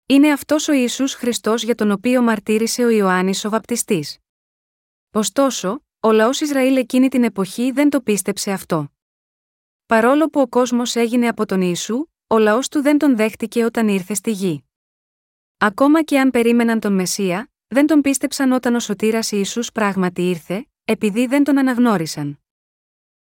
Είναι 0.05 0.31
αυτός 0.31 0.67
ο 0.67 0.73
Ιησούς 0.73 1.13
Χριστός 1.13 1.63
για 1.63 1.75
τον 1.75 1.91
οποίο 1.91 2.21
μαρτύρησε 2.21 2.83
ο 2.83 2.89
Ιωάννης 2.89 3.45
ο 3.45 3.49
Βαπτιστής. 3.49 4.17
Ωστόσο, 5.11 5.83
ο 5.99 6.11
λαός 6.11 6.41
Ισραήλ 6.41 6.75
εκείνη 6.75 7.09
την 7.09 7.23
εποχή 7.23 7.71
δεν 7.71 7.89
το 7.89 8.01
πίστεψε 8.01 8.51
αυτό. 8.51 8.91
Παρόλο 9.85 10.29
που 10.29 10.41
ο 10.41 10.47
κόσμος 10.47 10.95
έγινε 10.95 11.27
από 11.27 11.45
τον 11.45 11.61
Ιησού, 11.61 12.05
ο 12.27 12.37
λαός 12.37 12.67
του 12.67 12.81
δεν 12.81 12.97
τον 12.97 13.15
δέχτηκε 13.15 13.63
όταν 13.63 13.87
ήρθε 13.87 14.13
στη 14.13 14.31
γη. 14.31 14.63
Ακόμα 15.57 16.03
και 16.03 16.19
αν 16.19 16.31
περίμεναν 16.31 16.79
τον 16.79 16.93
Μεσσία, 16.93 17.51
δεν 17.67 17.87
τον 17.87 18.01
πίστεψαν 18.01 18.51
όταν 18.51 18.75
ο 18.75 18.79
σωτήρας 18.79 19.31
Ιησούς 19.31 19.71
πράγματι 19.71 20.29
ήρθε, 20.29 20.67
επειδή 20.85 21.25
δεν 21.25 21.43
τον 21.43 21.57
αναγνώρισαν. 21.57 22.39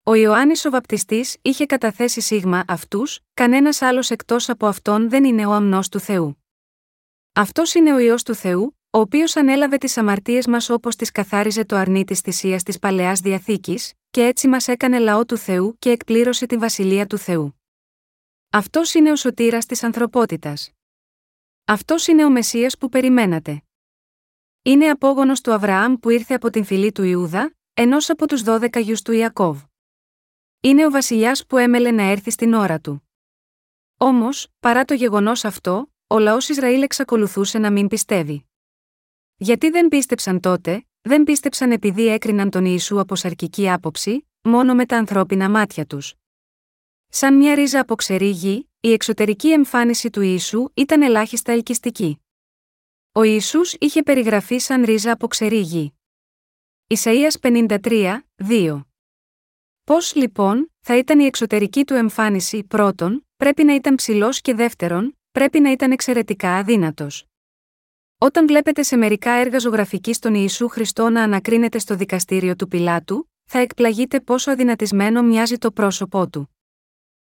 Ο 0.08 0.14
Ιωάννης 0.14 0.64
ο 0.64 0.70
Βαπτιστής 0.70 1.36
είχε 1.42 1.66
καταθέσει 1.66 2.20
σίγμα 2.20 2.64
αυτούς, 2.68 3.20
κανένας 3.34 3.82
άλλος 3.82 4.10
εκτός 4.10 4.48
από 4.48 4.66
αυτόν 4.66 5.08
δεν 5.08 5.24
είναι 5.24 5.46
ο 5.46 5.52
αμνός 5.52 5.88
του 5.88 6.00
Θεού. 6.00 6.44
Αυτός 7.32 7.74
είναι 7.74 7.94
ο 7.94 7.98
Υιός 7.98 8.22
του 8.22 8.34
Θεού, 8.34 8.78
ο 8.90 8.98
οποίος 8.98 9.36
ανέλαβε 9.36 9.78
τις 9.78 9.96
αμαρτίες 9.96 10.46
μας 10.46 10.70
όπως 10.70 10.96
τις 10.96 11.10
καθάριζε 11.10 11.64
το 11.64 11.76
αρνί 11.76 12.04
της 12.04 12.20
θυσίας 12.20 12.62
της 12.62 12.78
παλαιάς 12.78 13.20
διαθήκης, 13.20 13.92
και 14.10 14.24
έτσι 14.24 14.48
μας 14.48 14.68
έκανε 14.68 14.98
λαό 14.98 15.24
του 15.24 15.36
Θεού 15.36 15.76
και 15.78 15.90
εκπλήρωσε 15.90 16.46
τη 16.46 16.56
βασιλεία 16.56 17.06
του 17.06 17.18
Θεού. 17.18 17.60
Αυτός 18.50 18.94
είναι 18.94 19.10
ο 19.10 19.16
σωτήρας 19.16 19.66
της 19.66 19.82
ανθρωπότητας. 19.82 20.70
Αυτός 21.64 22.06
είναι 22.06 22.24
ο 22.24 22.30
Μεσσίας 22.30 22.78
που 22.78 22.88
περιμένατε. 22.88 23.62
Είναι 24.62 24.90
απόγονος 24.90 25.40
του 25.40 25.52
Αβραάμ 25.52 25.94
που 25.94 26.10
ήρθε 26.10 26.34
από 26.34 26.50
την 26.50 26.64
φυλή 26.64 26.92
του 26.92 27.02
Ιούδα, 27.02 27.54
ενός 27.74 28.10
από 28.10 28.26
τους 28.26 28.42
δώδεκα 28.42 28.80
γιους 28.80 29.02
του 29.02 29.12
Ιακώβ. 29.12 29.62
Είναι 30.66 30.86
ο 30.86 30.90
βασιλιάς 30.90 31.46
που 31.46 31.56
έμελε 31.56 31.90
να 31.90 32.02
έρθει 32.02 32.30
στην 32.30 32.52
ώρα 32.52 32.80
του. 32.80 33.08
Όμως, 33.96 34.48
παρά 34.60 34.84
το 34.84 34.94
γεγονός 34.94 35.44
αυτό, 35.44 35.92
ο 36.06 36.18
λαός 36.18 36.48
Ισραήλ 36.48 36.82
εξακολουθούσε 36.82 37.58
να 37.58 37.70
μην 37.70 37.88
πιστεύει. 37.88 38.46
Γιατί 39.36 39.70
δεν 39.70 39.88
πίστεψαν 39.88 40.40
τότε, 40.40 40.86
δεν 41.00 41.24
πίστεψαν 41.24 41.72
επειδή 41.72 42.06
έκριναν 42.06 42.50
τον 42.50 42.64
Ιησού 42.64 43.00
από 43.00 43.16
σαρκική 43.16 43.70
άποψη, 43.70 44.28
μόνο 44.42 44.74
με 44.74 44.86
τα 44.86 44.96
ανθρώπινα 44.96 45.50
μάτια 45.50 45.86
τους. 45.86 46.14
Σαν 47.08 47.36
μια 47.36 47.54
ρίζα 47.54 47.80
από 47.80 47.94
ξερή 47.94 48.30
γη, 48.30 48.70
η 48.80 48.92
εξωτερική 48.92 49.52
εμφάνιση 49.52 50.10
του 50.10 50.20
Ιησού 50.20 50.68
ήταν 50.74 51.02
ελάχιστα 51.02 51.52
ελκυστική. 51.52 52.20
Ο 53.12 53.22
Ιησούς 53.22 53.74
είχε 53.78 54.02
περιγραφεί 54.02 54.58
σαν 54.58 54.84
ρίζα 54.84 55.12
από 55.12 55.28
ξερή 55.28 55.60
γη. 55.60 55.94
Ισαΐας 56.86 57.40
53, 57.40 58.18
2 58.36 58.80
Πώς 59.86 60.14
λοιπόν, 60.14 60.72
θα 60.80 60.96
ήταν 60.96 61.20
η 61.20 61.24
εξωτερική 61.24 61.84
του 61.84 61.94
εμφάνιση 61.94 62.64
πρώτον, 62.64 63.26
πρέπει 63.36 63.64
να 63.64 63.74
ήταν 63.74 63.94
ψηλός 63.94 64.40
και 64.40 64.54
δεύτερον, 64.54 65.18
πρέπει 65.32 65.60
να 65.60 65.70
ήταν 65.70 65.90
εξαιρετικά 65.92 66.54
αδύνατος. 66.56 67.26
Όταν 68.18 68.46
βλέπετε 68.46 68.82
σε 68.82 68.96
μερικά 68.96 69.30
έργα 69.30 69.58
ζωγραφική 69.58 70.12
στον 70.12 70.34
Ιησού 70.34 70.68
Χριστό 70.68 71.10
να 71.10 71.22
ανακρίνεται 71.22 71.78
στο 71.78 71.96
δικαστήριο 71.96 72.56
του 72.56 72.68
Πιλάτου, 72.68 73.30
θα 73.44 73.58
εκπλαγείτε 73.58 74.20
πόσο 74.20 74.50
αδυνατισμένο 74.50 75.22
μοιάζει 75.22 75.56
το 75.56 75.72
πρόσωπό 75.72 76.28
του. 76.28 76.56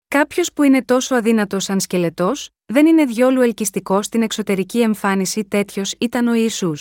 Κάποιος 0.08 0.54
που 0.54 0.64
είναι 0.64 0.84
τόσο 0.84 1.16
αδύνατος 1.16 1.64
σαν 1.64 1.80
σκελετός, 1.80 2.50
δεν 2.66 2.86
είναι 2.86 3.06
διόλου 3.06 3.42
ελκυστικός 3.42 4.06
στην 4.06 4.22
εξωτερική 4.22 4.82
εμφάνιση 4.82 5.46
τέτοιος 5.46 5.96
ήταν 6.00 6.28
ο 6.28 6.34
Ισού. 6.34 6.74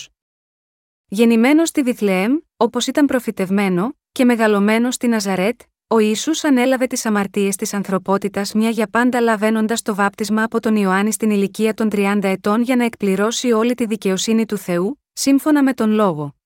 Γεννημένος 1.08 1.68
στη 1.68 1.82
Βιθλεέμ, 1.82 2.36
όπως 2.56 2.86
ήταν 2.86 3.06
προφητευμένο, 3.06 3.97
και 4.18 4.24
μεγαλωμένος 4.24 4.94
στη 4.94 5.08
Ναζαρέτ, 5.08 5.60
ο 5.86 5.98
Ισού 5.98 6.30
ανέλαβε 6.42 6.86
τις 6.86 7.06
αμαρτίες 7.06 7.56
της 7.56 7.74
ανθρωπότητας 7.74 8.52
μια 8.52 8.70
για 8.70 8.88
πάντα 8.88 9.20
λαβαίνοντας 9.20 9.82
το 9.82 9.94
βάπτισμα 9.94 10.42
από 10.42 10.60
τον 10.60 10.76
Ιωάννη 10.76 11.12
στην 11.12 11.30
ηλικία 11.30 11.74
των 11.74 11.88
30 11.92 12.18
ετών 12.22 12.62
για 12.62 12.76
να 12.76 12.84
εκπληρώσει 12.84 13.52
όλη 13.52 13.74
τη 13.74 13.86
δικαιοσύνη 13.86 14.46
του 14.46 14.56
Θεού, 14.56 15.00
σύμφωνα 15.12 15.62
με 15.62 15.72
τον 15.72 15.90
λόγο. 15.90 16.36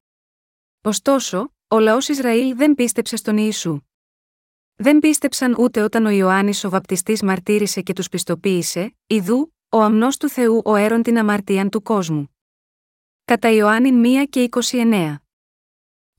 Ωστόσο, 0.82 1.52
ο 1.68 1.78
λαός 1.78 2.08
Ισραήλ 2.08 2.56
δεν 2.56 2.74
πίστεψε 2.74 3.16
στον 3.16 3.36
Ιησού. 3.36 3.80
Δεν 4.74 4.98
πίστεψαν 4.98 5.56
ούτε 5.58 5.82
όταν 5.82 6.06
ο 6.06 6.10
Ιωάννης 6.10 6.64
ο 6.64 6.70
βαπτιστής 6.70 7.22
μαρτύρησε 7.22 7.80
και 7.80 7.92
τους 7.92 8.08
πιστοποίησε, 8.08 8.96
Ιδού, 9.06 9.54
ο 9.68 9.80
αμνός 9.80 10.16
του 10.16 10.28
Θεού 10.28 10.62
ο 10.64 10.74
έρον 10.74 11.02
την 11.02 11.18
αμαρτίαν 11.18 11.68
του 11.68 11.82
κόσμου. 11.82 12.36
Κατά 13.24 13.50
Ιωάννη 13.50 14.20
1 14.24 14.26
και 14.30 14.48
29. 14.50 15.21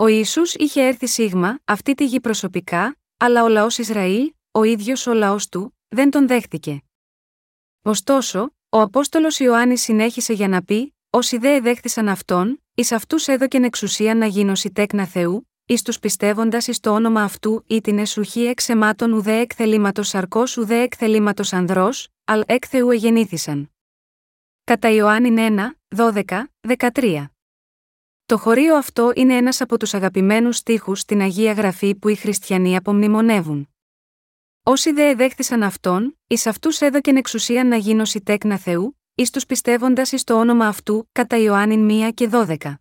Ο 0.04 0.08
Ιησούς 0.08 0.54
είχε 0.54 0.82
έρθει 0.82 1.08
σίγμα, 1.08 1.60
αυτή 1.66 1.94
τη 1.94 2.06
γη 2.06 2.20
προσωπικά, 2.20 2.98
αλλά 3.18 3.44
ο 3.44 3.48
λαός 3.48 3.78
Ισραήλ, 3.78 4.34
ο 4.52 4.64
ίδιος 4.64 5.08
ο 5.08 5.14
λαός 5.14 5.50
του, 5.50 5.78
δεν 5.88 6.10
τον 6.10 6.28
δέχτηκε. 6.28 6.82
Ωστόσο, 7.82 8.54
ο 8.70 8.82
Απόστολος 8.82 9.40
Ιωάννης 9.40 9.82
συνέχισε 9.82 10.34
για 10.34 10.48
να 10.48 10.64
πει: 10.64 10.96
Όσοι 11.10 11.38
δε 11.38 11.56
εδέχθησαν 11.56 12.10
αυτόν, 12.10 12.64
εις 12.76 12.92
αυτούς 12.92 13.28
έδωκεν 13.28 13.64
εξουσία 13.64 14.16
να 14.16 14.26
γίνωση 14.26 14.72
τέκνα 14.72 15.06
Θεού, 15.06 15.50
εις 15.66 15.82
τους 15.82 16.00
πιστεύοντας 16.00 16.68
εις 16.68 16.80
το 16.80 16.94
όνομα 16.94 17.22
αυτού 17.24 17.64
ή 17.68 17.82
την 17.82 18.00
εσουχή 18.00 18.46
εξεμάτων 18.46 19.12
ουδέ 19.12 19.38
εκθελήματο 19.38 20.04
σαρκός 20.04 20.58
ουδέ 20.58 20.82
εκθελήματο 20.82 21.44
ανδρός, 21.52 22.08
αλ 22.24 22.44
εκ 22.46 22.64
Θεού 22.68 22.92
εγεννήθησαν. 22.92 23.72
Κατά 24.64 24.90
Ιωάννη 24.90 25.34
1, 25.36 25.96
12, 25.96 26.44
13. 26.94 27.33
Το 28.34 28.40
χωρίο 28.40 28.76
αυτό 28.76 29.12
είναι 29.16 29.36
ένας 29.36 29.62
από 29.62 29.78
τους 29.78 29.94
αγαπημένους 29.94 30.58
στίχους 30.58 31.00
στην 31.00 31.22
Αγία 31.22 31.52
Γραφή 31.52 31.96
που 31.96 32.10
οι 32.10 32.16
χριστιανοί 32.16 32.76
απομνημονεύουν. 32.76 33.70
Όσοι 34.64 34.92
δε 34.92 35.10
εδέχθησαν 35.10 35.64
αυτόν, 35.64 36.18
εις 36.28 36.48
αυτούς 36.48 36.82
έδωκεν 36.82 37.16
εξουσία 37.16 37.64
να 37.64 37.76
γίνωση 37.76 38.22
τέκνα 38.22 38.58
Θεού, 38.58 39.00
εις 39.16 39.30
τους 39.30 39.46
πιστεύοντας 39.46 40.12
εις 40.12 40.24
το 40.24 40.40
όνομα 40.40 40.68
αυτού, 40.68 41.10
κατά 41.12 41.38
Ιωάννη 41.38 42.06
1 42.08 42.14
και 42.14 42.30
12. 42.32 42.80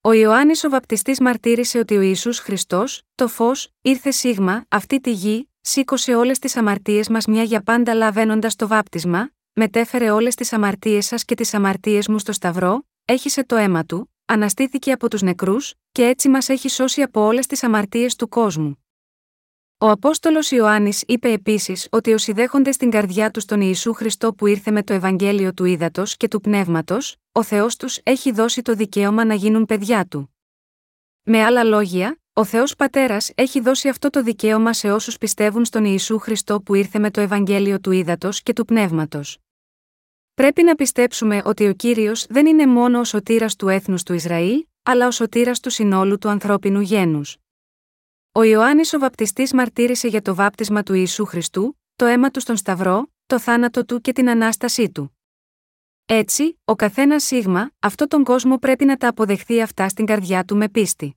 Ο 0.00 0.12
Ιωάννης 0.12 0.64
ο 0.64 0.68
Βαπτιστής 0.68 1.20
μαρτύρησε 1.20 1.78
ότι 1.78 1.96
ο 1.96 2.00
Ιησούς 2.00 2.38
Χριστός, 2.38 3.02
το 3.14 3.28
φως, 3.28 3.72
ήρθε 3.80 4.10
σίγμα, 4.10 4.64
αυτή 4.68 5.00
τη 5.00 5.12
γη, 5.12 5.50
σήκωσε 5.60 6.14
όλες 6.14 6.38
τις 6.38 6.56
αμαρτίες 6.56 7.08
μας 7.08 7.26
μια 7.26 7.42
για 7.42 7.62
πάντα 7.62 7.94
λαβαίνοντας 7.94 8.56
το 8.56 8.66
βάπτισμα, 8.66 9.30
μετέφερε 9.52 10.10
όλες 10.10 10.34
τις 10.34 10.52
αμαρτίες 10.52 11.06
σας 11.06 11.24
και 11.24 11.34
τις 11.34 11.54
αμαρτίες 11.54 12.08
μου 12.08 12.18
στο 12.18 12.32
Σταυρό, 12.32 12.84
έχισε 13.04 13.44
το 13.44 13.56
αίμα 13.56 13.84
του, 13.84 14.09
αναστήθηκε 14.30 14.92
από 14.92 15.08
τους 15.10 15.22
νεκρούς, 15.22 15.74
και 15.92 16.06
έτσι 16.06 16.28
μας 16.28 16.48
έχει 16.48 16.68
σώσει 16.68 17.02
από 17.02 17.20
όλες 17.20 17.46
τις 17.46 17.62
αμαρτίες 17.62 18.16
του 18.16 18.28
κόσμου. 18.28 18.84
Ο 19.78 19.90
Απόστολος 19.90 20.50
Ιωάννης 20.50 21.02
είπε 21.06 21.32
επίσης 21.32 21.88
ότι 21.90 22.12
όσοι 22.12 22.32
δέχονται 22.32 22.72
στην 22.72 22.90
καρδιά 22.90 23.30
τους 23.30 23.44
τον 23.44 23.60
Ιησού 23.60 23.92
Χριστό 23.92 24.34
που 24.34 24.46
ήρθε 24.46 24.70
με 24.70 24.82
το 24.82 24.92
Ευαγγέλιο 24.92 25.52
του 25.52 25.64
Ήδατος 25.64 26.16
και 26.16 26.28
του 26.28 26.40
Πνεύματος, 26.40 27.16
ο 27.32 27.42
Θεός 27.42 27.76
τους 27.76 27.98
έχει 28.02 28.32
δώσει 28.32 28.62
το 28.62 28.74
δικαίωμα 28.74 29.24
να 29.24 29.34
γίνουν 29.34 29.64
παιδιά 29.64 30.06
του. 30.06 30.34
Με 31.22 31.42
άλλα 31.44 31.64
λόγια, 31.64 32.20
ο 32.32 32.44
Θεός 32.44 32.76
Πατέρας 32.76 33.30
έχει 33.34 33.60
δώσει 33.60 33.88
αυτό 33.88 34.10
το 34.10 34.22
δικαίωμα 34.22 34.72
σε 34.72 34.92
όσους 34.92 35.18
πιστεύουν 35.18 35.64
στον 35.64 35.84
Ιησού 35.84 36.18
Χριστό 36.18 36.60
που 36.60 36.74
ήρθε 36.74 36.98
με 36.98 37.10
το 37.10 37.20
Ευαγγέλιο 37.20 37.80
του 37.80 37.90
Ήδατος 37.90 38.42
και 38.42 38.52
του 38.52 38.64
Πνεύματος. 38.64 39.38
Πρέπει 40.40 40.62
να 40.62 40.74
πιστέψουμε 40.74 41.42
ότι 41.44 41.66
ο 41.68 41.72
κύριος 41.72 42.26
δεν 42.28 42.46
είναι 42.46 42.66
μόνο 42.66 42.98
ο 42.98 43.04
σωτήρας 43.04 43.56
του 43.56 43.68
έθνους 43.68 44.02
του 44.02 44.12
Ισραήλ, 44.12 44.66
αλλά 44.82 45.06
ο 45.06 45.10
σωτήρας 45.10 45.60
του 45.60 45.70
συνόλου 45.70 46.18
του 46.18 46.28
ανθρώπινου 46.28 46.80
γένους. 46.80 47.36
Ο 48.32 48.42
Ιωάννης 48.42 48.92
ο 48.92 48.98
Βαπτιστής 48.98 49.52
μαρτύρησε 49.52 50.08
για 50.08 50.22
το 50.22 50.34
βάπτισμα 50.34 50.82
του 50.82 50.94
Ιησού 50.94 51.24
Χριστού, 51.24 51.80
το 51.96 52.04
αίμα 52.04 52.30
του 52.30 52.40
στον 52.40 52.56
Σταυρό, 52.56 53.10
το 53.26 53.38
θάνατο 53.38 53.84
του 53.84 54.00
και 54.00 54.12
την 54.12 54.30
ανάστασή 54.30 54.90
του. 54.90 55.18
Έτσι, 56.06 56.60
ο 56.64 56.74
καθένας 56.74 57.24
σίγμα, 57.24 57.70
αυτό 57.78 58.06
τον 58.06 58.24
κόσμο 58.24 58.58
πρέπει 58.58 58.84
να 58.84 58.96
τα 58.96 59.08
αποδεχθεί 59.08 59.62
αυτά 59.62 59.88
στην 59.88 60.06
καρδιά 60.06 60.44
του 60.44 60.56
με 60.56 60.68
πίστη. 60.68 61.16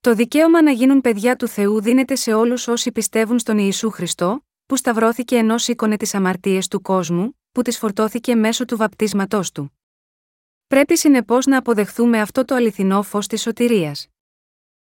Το 0.00 0.14
δικαίωμα 0.14 0.62
να 0.62 0.70
γίνουν 0.70 1.00
παιδιά 1.00 1.36
του 1.36 1.48
Θεού 1.48 1.80
δίνεται 1.80 2.14
σε 2.14 2.32
όλους 2.32 2.68
όσοι 2.68 2.92
πιστεύουν 2.92 3.38
στον 3.38 3.58
Ιησού 3.58 3.90
Χριστό, 3.90 4.44
που 4.66 4.76
σταυρώθηκε 4.76 5.36
ενώ 5.36 5.58
σήκωνε 5.58 5.96
τις 5.96 6.14
αμαρτίες 6.14 6.68
του 6.68 6.80
κόσμου, 6.80 7.39
που 7.52 7.62
τι 7.62 7.70
φορτώθηκε 7.70 8.34
μέσω 8.34 8.64
του 8.64 8.76
βαπτίσματός 8.76 9.52
του. 9.52 9.78
Πρέπει 10.66 10.98
συνεπώς 10.98 11.46
να 11.46 11.56
αποδεχθούμε 11.56 12.20
αυτό 12.20 12.44
το 12.44 12.54
αληθινό 12.54 13.02
φως 13.02 13.26
της 13.26 13.42
σωτηρίας. 13.42 14.08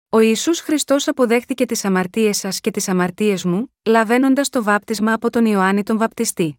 Ο 0.09 0.21
Ιησούς 0.21 0.61
Χριστός 0.61 1.09
αποδέχτηκε 1.09 1.67
τις 1.67 1.85
αμαρτίες 1.85 2.37
σας 2.39 2.61
και 2.61 2.71
τις 2.71 2.89
αμαρτίες 2.89 3.45
μου, 3.45 3.75
λαβαίνοντας 3.85 4.49
το 4.49 4.63
βάπτισμα 4.63 5.13
από 5.13 5.31
τον 5.31 5.47
Ιωάννη 5.47 5.83
τον 5.83 5.99
Βαπτιστή. 5.99 6.59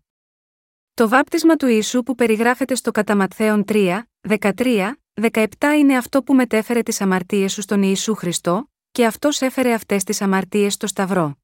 Το 0.93 1.09
βάπτισμα 1.09 1.55
του 1.55 1.67
Ιησού 1.67 2.03
που 2.03 2.15
περιγράφεται 2.15 2.75
στο 2.75 2.91
Καταματθέον 2.91 3.63
3, 3.67 4.01
13, 4.21 4.93
17 5.21 5.45
είναι 5.77 5.97
αυτό 5.97 6.23
που 6.23 6.33
μετέφερε 6.33 6.81
τις 6.81 7.01
αμαρτίες 7.01 7.53
σου 7.53 7.61
στον 7.61 7.83
Ιησού 7.83 8.15
Χριστό, 8.15 8.71
και 8.91 9.05
αυτός 9.05 9.41
έφερε 9.41 9.73
αυτές 9.73 10.03
τις 10.03 10.21
αμαρτίες 10.21 10.73
στο 10.73 10.87
Σταυρό. 10.87 11.42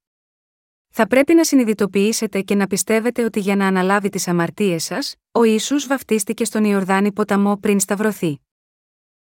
Θα 0.92 1.06
πρέπει 1.06 1.34
να 1.34 1.44
συνειδητοποιήσετε 1.44 2.40
και 2.40 2.54
να 2.54 2.66
πιστεύετε 2.66 3.24
ότι 3.24 3.40
για 3.40 3.56
να 3.56 3.66
αναλάβει 3.66 4.08
τις 4.08 4.28
αμαρτίες 4.28 4.84
σας, 4.84 5.14
ο 5.32 5.42
Ιησούς 5.44 5.86
βαφτίστηκε 5.86 6.44
στον 6.44 6.64
Ιορδάνη 6.64 7.12
ποταμό 7.12 7.56
πριν 7.56 7.80
σταυρωθεί. 7.80 8.40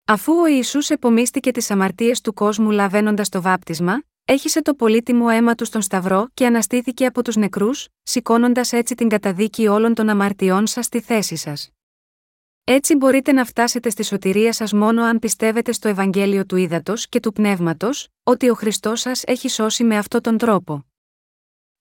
Αφού 0.06 0.34
ο 0.34 0.48
Ιησούς 0.48 0.90
επομίστηκε 0.90 1.52
τις 1.52 1.72
αμαρτίες 1.72 2.22
του 2.22 2.34
κόσμου 2.34 2.72
λαβαίνοντας 2.72 3.30
το 3.30 3.42
βάπτισμα, 3.42 4.02
έχισε 4.26 4.62
το 4.62 4.74
πολύτιμο 4.74 5.26
αίμα 5.32 5.56
του 5.56 5.66
στον 5.66 5.82
Σταυρό 5.82 6.28
και 6.34 6.46
αναστήθηκε 6.46 7.06
από 7.06 7.24
τους 7.24 7.36
νεκρούς, 7.36 7.88
σηκώνοντας 8.04 8.74
έτσι 8.74 8.96
την 8.96 9.10
καταδίκη 9.10 9.68
όλων 9.68 9.94
των 9.94 10.10
αμαρτιών 10.10 10.68
σας 10.68 10.86
στη 10.86 11.02
θέση 11.02 11.36
σας. 11.36 11.70
Έτσι 12.64 12.96
μπορείτε 12.96 13.32
να 13.32 13.46
φτάσετε 13.46 13.90
στη 13.90 14.04
σωτηρία 14.04 14.54
σας 14.54 14.74
μόνο 14.74 15.04
αν 15.04 15.20
πιστεύετε 15.20 15.72
στο 15.72 15.88
Ευαγγέλιο 15.88 16.46
του 16.46 16.56
Ήδατος 16.56 17.10
και 17.10 17.20
του 17.20 17.32
Πνεύματος, 17.34 18.08
ότι 18.24 18.50
ο 18.50 18.54
Χριστός 18.54 19.00
σας 19.00 19.24
έχει 19.24 19.50
σώσει 19.50 19.84
με 19.84 19.98
αυτόν 19.98 20.22
τον 20.22 20.38
τρόπο. 20.38 20.91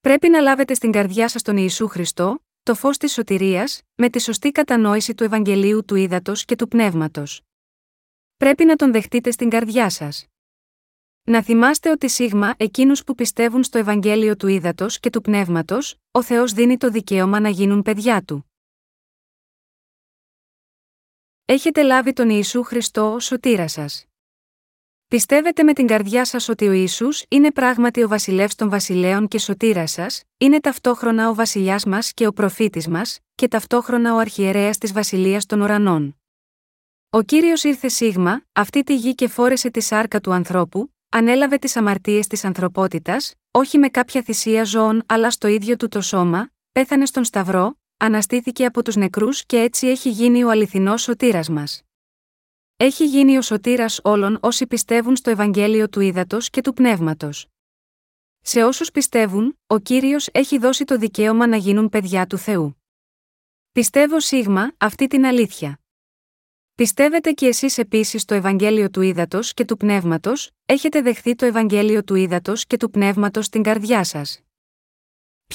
Πρέπει 0.00 0.28
να 0.28 0.40
λάβετε 0.40 0.74
στην 0.74 0.92
καρδιά 0.92 1.28
σας 1.28 1.42
τον 1.42 1.56
Ιησού 1.56 1.88
Χριστό, 1.88 2.44
το 2.62 2.74
φως 2.74 2.96
της 2.96 3.12
σωτηρίας, 3.12 3.82
με 3.94 4.10
τη 4.10 4.20
σωστή 4.20 4.50
κατανόηση 4.50 5.14
του 5.14 5.24
Ευαγγελίου 5.24 5.84
του 5.84 5.94
Ήδατος 5.94 6.44
και 6.44 6.56
του 6.56 6.68
Πνεύματος. 6.68 7.40
Πρέπει 8.36 8.64
να 8.64 8.76
τον 8.76 8.92
δεχτείτε 8.92 9.30
στην 9.30 9.50
καρδιά 9.50 9.90
σας. 9.90 10.26
Να 11.22 11.42
θυμάστε 11.42 11.90
ότι 11.90 12.08
σίγμα 12.08 12.54
εκείνους 12.56 13.04
που 13.04 13.14
πιστεύουν 13.14 13.62
στο 13.62 13.78
Ευαγγέλιο 13.78 14.36
του 14.36 14.46
Ήδατος 14.46 15.00
και 15.00 15.10
του 15.10 15.20
Πνεύματος, 15.20 15.96
ο 16.10 16.22
Θεός 16.22 16.52
δίνει 16.52 16.76
το 16.76 16.90
δικαίωμα 16.90 17.40
να 17.40 17.48
γίνουν 17.48 17.82
παιδιά 17.82 18.22
του. 18.22 18.50
Έχετε 21.44 21.82
λάβει 21.82 22.12
τον 22.12 22.30
Ιησού 22.30 22.62
Χριστό 22.62 23.12
ως 23.12 23.24
σωτήρα 23.24 23.68
σας. 23.68 24.09
Πιστεύετε 25.10 25.62
με 25.62 25.72
την 25.72 25.86
καρδιά 25.86 26.24
σας 26.24 26.48
ότι 26.48 26.68
ο 26.68 26.72
Ιησούς 26.72 27.24
είναι 27.28 27.52
πράγματι 27.52 28.02
ο 28.02 28.08
βασιλεύς 28.08 28.54
των 28.54 28.70
βασιλέων 28.70 29.28
και 29.28 29.38
σωτήρας 29.38 29.90
σας, 29.90 30.22
είναι 30.38 30.60
ταυτόχρονα 30.60 31.28
ο 31.28 31.34
βασιλιάς 31.34 31.84
μας 31.84 32.12
και 32.12 32.26
ο 32.26 32.32
προφήτης 32.32 32.88
μας, 32.88 33.18
και 33.34 33.48
ταυτόχρονα 33.48 34.14
ο 34.14 34.18
αρχιερέας 34.18 34.78
της 34.78 34.92
βασιλείας 34.92 35.46
των 35.46 35.60
ουρανών. 35.60 36.16
Ο 37.10 37.22
κύριος 37.22 37.64
ήρθε 37.64 37.88
σίγμα, 37.88 38.42
αυτή 38.52 38.82
τη 38.82 38.96
γη 38.96 39.14
και 39.14 39.28
φόρεσε 39.28 39.70
τη 39.70 39.80
σάρκα 39.80 40.20
του 40.20 40.32
ανθρώπου, 40.32 40.94
ανέλαβε 41.08 41.56
τις 41.56 41.76
αμαρτίες 41.76 42.26
της 42.26 42.44
ανθρωπότητας, 42.44 43.34
όχι 43.50 43.78
με 43.78 43.88
κάποια 43.88 44.22
θυσία 44.22 44.64
ζώων 44.64 45.02
αλλά 45.06 45.30
στο 45.30 45.48
ίδιο 45.48 45.76
του 45.76 45.88
το 45.88 46.00
σώμα, 46.00 46.50
πέθανε 46.72 47.06
στον 47.06 47.24
Σταυρό, 47.24 47.78
αναστήθηκε 47.96 48.64
από 48.64 48.82
τους 48.82 48.96
νεκρούς 48.96 49.46
και 49.46 49.58
έτσι 49.58 49.86
έχει 49.86 50.10
γίνει 50.10 50.44
ο 50.44 50.50
αληθινός 50.50 51.02
σωτήρας 51.02 51.48
μας. 51.48 51.82
Έχει 52.82 53.06
γίνει 53.06 53.36
ο 53.36 53.42
σωτήρας 53.42 54.00
όλων 54.02 54.38
όσοι 54.42 54.66
πιστεύουν 54.66 55.16
στο 55.16 55.30
Ευαγγέλιο 55.30 55.88
του 55.88 56.00
Ήδατος 56.00 56.50
και 56.50 56.60
του 56.60 56.72
Πνεύματος. 56.72 57.46
Σε 58.40 58.64
όσους 58.64 58.90
πιστεύουν, 58.90 59.58
ο 59.66 59.78
κύριος 59.78 60.28
έχει 60.32 60.58
δώσει 60.58 60.84
το 60.84 60.96
δικαίωμα 60.96 61.46
να 61.46 61.56
γίνουν 61.56 61.88
παιδιά 61.88 62.26
του 62.26 62.38
Θεού. 62.38 62.82
Πιστεύω 63.72 64.20
σίγμα 64.20 64.72
αυτή 64.76 65.06
την 65.06 65.24
αλήθεια. 65.24 65.80
Πιστεύετε 66.74 67.32
κι 67.32 67.46
εσείς 67.46 67.78
επίσης 67.78 68.22
στο 68.22 68.34
Ευαγγέλιο 68.34 68.90
του 68.90 69.00
Ήδατος 69.00 69.54
και 69.54 69.64
του 69.64 69.76
Πνεύματος, 69.76 70.50
έχετε 70.66 71.00
δεχθεί 71.00 71.34
το 71.34 71.46
Ευαγγέλιο 71.46 72.04
του 72.04 72.14
Ήδατος 72.14 72.66
και 72.66 72.76
του 72.76 72.90
Πνεύματος 72.90 73.44
στην 73.44 73.62
καρδιά 73.62 74.04
σας. 74.04 74.40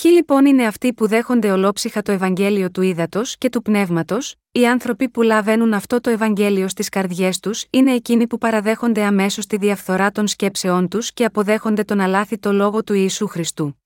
Ποιοι 0.01 0.11
λοιπόν 0.15 0.45
είναι 0.45 0.65
αυτοί 0.65 0.93
που 0.93 1.07
δέχονται 1.07 1.51
ολόψυχα 1.51 2.01
το 2.01 2.11
Ευαγγέλιο 2.11 2.71
του 2.71 2.81
Ήδατος 2.81 3.37
και 3.37 3.49
του 3.49 3.61
Πνεύματος, 3.61 4.35
οι 4.51 4.67
άνθρωποι 4.67 5.09
που 5.09 5.21
λαβαίνουν 5.21 5.73
αυτό 5.73 6.01
το 6.01 6.09
Ευαγγέλιο 6.09 6.67
στις 6.67 6.89
καρδιές 6.89 7.39
τους 7.39 7.65
είναι 7.69 7.93
εκείνοι 7.93 8.27
που 8.27 8.37
παραδέχονται 8.37 9.03
αμέσως 9.03 9.45
τη 9.45 9.57
διαφθορά 9.57 10.11
των 10.11 10.27
σκέψεών 10.27 10.87
τους 10.87 11.13
και 11.13 11.25
αποδέχονται 11.25 11.83
τον 11.83 11.99
αλάθητο 11.99 12.51
λόγο 12.51 12.83
του 12.83 12.93
Ιησού 12.93 13.27
Χριστού. 13.27 13.81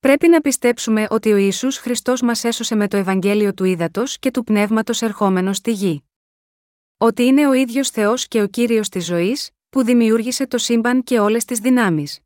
Πρέπει 0.00 0.28
να 0.28 0.40
πιστέψουμε 0.40 1.06
ότι 1.10 1.32
ο 1.32 1.36
Ιησούς 1.36 1.76
Χριστός 1.76 2.22
μας 2.22 2.44
έσωσε 2.44 2.74
με 2.74 2.88
το 2.88 2.96
Ευαγγέλιο 2.96 3.54
του 3.54 3.64
Ήδατος 3.64 4.18
και 4.18 4.30
του 4.30 4.44
Πνεύματος 4.44 5.02
ερχόμενος 5.02 5.56
στη 5.56 5.72
γη 5.72 6.04
ότι 6.98 7.22
είναι 7.22 7.48
ο 7.48 7.52
ίδιος 7.52 7.90
Θεός 7.90 8.28
και 8.28 8.42
ο 8.42 8.46
Κύριος 8.46 8.88
της 8.88 9.04
ζωής, 9.04 9.50
που 9.70 9.84
δημιούργησε 9.84 10.46
το 10.46 10.58
σύμπαν 10.58 11.02
και 11.02 11.18
όλες 11.18 11.44
τις 11.44 11.58
δυνάμεις. 11.58 12.20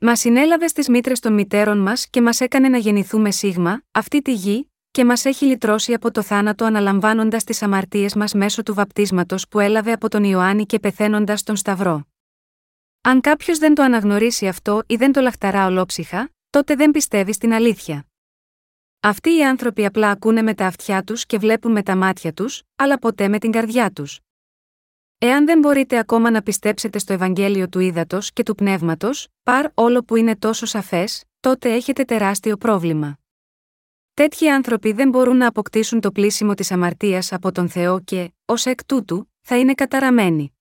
Μας 0.00 0.20
συνέλαβε 0.20 0.68
στις 0.68 0.88
μήτρες 0.88 1.20
των 1.20 1.32
μητέρων 1.32 1.78
μας 1.78 2.08
και 2.08 2.22
μας 2.22 2.40
έκανε 2.40 2.68
να 2.68 2.78
γεννηθούμε 2.78 3.30
σίγμα, 3.30 3.82
αυτή 3.90 4.22
τη 4.22 4.32
γη, 4.32 4.70
και 4.90 5.04
μας 5.04 5.24
έχει 5.24 5.44
λυτρώσει 5.44 5.92
από 5.92 6.10
το 6.10 6.22
θάνατο 6.22 6.64
αναλαμβάνοντας 6.64 7.44
τις 7.44 7.62
αμαρτίες 7.62 8.14
μας 8.14 8.32
μέσω 8.32 8.62
του 8.62 8.74
βαπτίσματος 8.74 9.48
που 9.48 9.60
έλαβε 9.60 9.92
από 9.92 10.08
τον 10.08 10.24
Ιωάννη 10.24 10.66
και 10.66 10.78
πεθαίνοντας 10.78 11.42
τον 11.42 11.56
Σταυρό. 11.56 12.06
Αν 13.00 13.20
κάποιος 13.20 13.58
δεν 13.58 13.74
το 13.74 13.82
αναγνωρίσει 13.82 14.48
αυτό 14.48 14.82
ή 14.86 14.96
δεν 14.96 15.12
το 15.12 15.20
λαχταρά 15.20 15.66
ολόψυχα, 15.66 16.30
τότε 16.50 16.74
δεν 16.74 16.90
πιστεύει 16.90 17.32
στην 17.32 17.52
αλήθεια. 17.52 18.06
Αυτοί 19.00 19.36
οι 19.36 19.44
άνθρωποι 19.44 19.84
απλά 19.84 20.10
ακούνε 20.10 20.42
με 20.42 20.54
τα 20.54 20.66
αυτιά 20.66 21.02
τους 21.02 21.26
και 21.26 21.38
βλέπουν 21.38 21.72
με 21.72 21.82
τα 21.82 21.96
μάτια 21.96 22.32
τους, 22.32 22.62
αλλά 22.76 22.98
ποτέ 22.98 23.28
με 23.28 23.38
την 23.38 23.50
καρδιά 23.50 23.90
τους. 23.90 24.20
Εάν 25.18 25.46
δεν 25.46 25.58
μπορείτε 25.58 25.98
ακόμα 25.98 26.30
να 26.30 26.42
πιστέψετε 26.42 26.98
στο 26.98 27.12
Ευαγγέλιο 27.12 27.68
του 27.68 27.80
Ήδατος 27.80 28.32
και 28.32 28.42
του 28.42 28.54
Πνεύματος, 28.54 29.28
παρ 29.42 29.66
όλο 29.74 30.02
που 30.04 30.16
είναι 30.16 30.36
τόσο 30.36 30.66
σαφές, 30.66 31.24
τότε 31.40 31.72
έχετε 31.72 32.04
τεράστιο 32.04 32.56
πρόβλημα. 32.56 33.18
Τέτοιοι 34.14 34.48
άνθρωποι 34.48 34.92
δεν 34.92 35.08
μπορούν 35.08 35.36
να 35.36 35.46
αποκτήσουν 35.46 36.00
το 36.00 36.10
πλήσιμο 36.12 36.54
της 36.54 36.70
αμαρτίας 36.70 37.32
από 37.32 37.52
τον 37.52 37.68
Θεό 37.68 38.00
και, 38.00 38.32
ως 38.44 38.66
εκ 38.66 38.84
τούτου, 38.84 39.32
θα 39.40 39.58
είναι 39.58 39.74
καταραμένοι. 39.74 40.56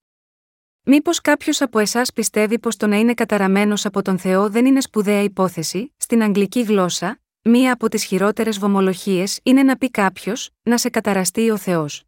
Μήπως 0.84 1.22
κάποιος 1.22 1.62
από 1.62 1.80
εσάς 1.80 2.14
πιστεύει 2.14 2.60
πως 2.60 2.78
το 2.78 2.88
να 2.88 2.96
είναι 2.96 3.14
καταραμένος 3.14 3.86
από 3.86 4.02
τον 4.02 4.18
Θεό 4.18 4.50
δεν 4.50 4.66
είναι 4.66 4.82
σπουδαία 4.82 5.22
υπόθεση, 5.22 5.94
στην 5.98 6.24
αγγλική 6.24 6.62
γλώσσα, 6.62 7.20
Μία 7.48 7.74
από 7.74 7.90
τις 7.90 8.04
χειρότερες 8.04 8.60
βομολογίες 8.60 9.40
είναι 9.44 9.64
να 9.64 9.78
πει 9.78 9.92
κάποιος, 9.92 10.50
να 10.64 10.78
σε 10.78 10.90
καταραστεί 10.90 11.50
ο 11.50 11.58
Θεός. 11.58 12.04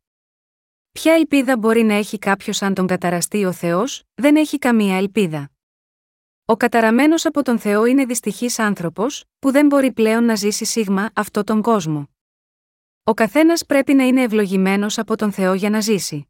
Ποια 0.98 1.14
ελπίδα 1.14 1.58
μπορεί 1.58 1.84
να 1.84 1.94
έχει 1.94 2.20
κάποιος 2.20 2.62
αν 2.62 2.74
τον 2.74 2.88
καταραστεί 2.88 3.46
ο 3.46 3.52
Θεός, 3.52 4.04
δεν 4.16 4.36
έχει 4.36 4.58
καμία 4.58 4.98
ελπίδα. 4.98 5.52
Ο 6.46 6.58
καταραμένος 6.58 7.26
από 7.26 7.44
τον 7.44 7.60
Θεό 7.60 7.86
είναι 7.86 8.06
δυστυχής 8.06 8.60
άνθρωπος, 8.60 9.26
που 9.40 9.52
δεν 9.52 9.66
μπορεί 9.66 9.92
πλέον 9.92 10.24
να 10.24 10.36
ζήσει 10.36 10.66
σίγμα 10.66 11.10
αυτό 11.16 11.44
τον 11.44 11.62
κόσμο. 11.62 12.10
Ο 13.04 13.14
καθένας 13.14 13.66
πρέπει 13.66 13.94
να 13.94 14.04
είναι 14.04 14.22
ευλογημένος 14.22 14.98
από 14.98 15.16
τον 15.16 15.32
Θεό 15.32 15.54
για 15.54 15.70
να 15.70 15.80
ζήσει. 15.80 16.28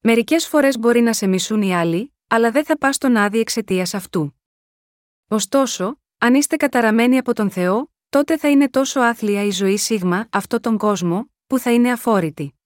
Μερικές 0.00 0.46
φορές 0.46 0.78
μπορεί 0.78 1.00
να 1.00 1.12
σε 1.12 1.26
μισούν 1.26 1.62
οι 1.62 1.74
άλλοι, 1.74 2.14
αλλά 2.28 2.50
δεν 2.50 2.64
θα 2.64 2.78
πας 2.78 2.94
στον 2.94 3.16
άδει 3.16 3.38
εξαιτίας 3.38 3.94
αυτού. 3.94 4.40
Ωστόσο, 5.28 6.00
αν 6.18 6.34
είστε 6.34 6.56
καταραμένοι 6.56 7.18
από 7.18 7.34
τον 7.34 7.50
Θεό, 7.50 7.92
τότε 8.08 8.36
θα 8.38 8.48
είναι 8.48 8.68
τόσο 8.68 9.00
άθλια 9.00 9.42
η 9.42 9.50
ζωή 9.50 9.76
σίγμα 9.76 10.28
αυτό 10.32 10.60
τον 10.60 10.78
κόσμο, 10.78 11.30
που 11.46 11.58
θα 11.58 11.72
είναι 11.72 11.92
αφόρητη. 11.92 12.57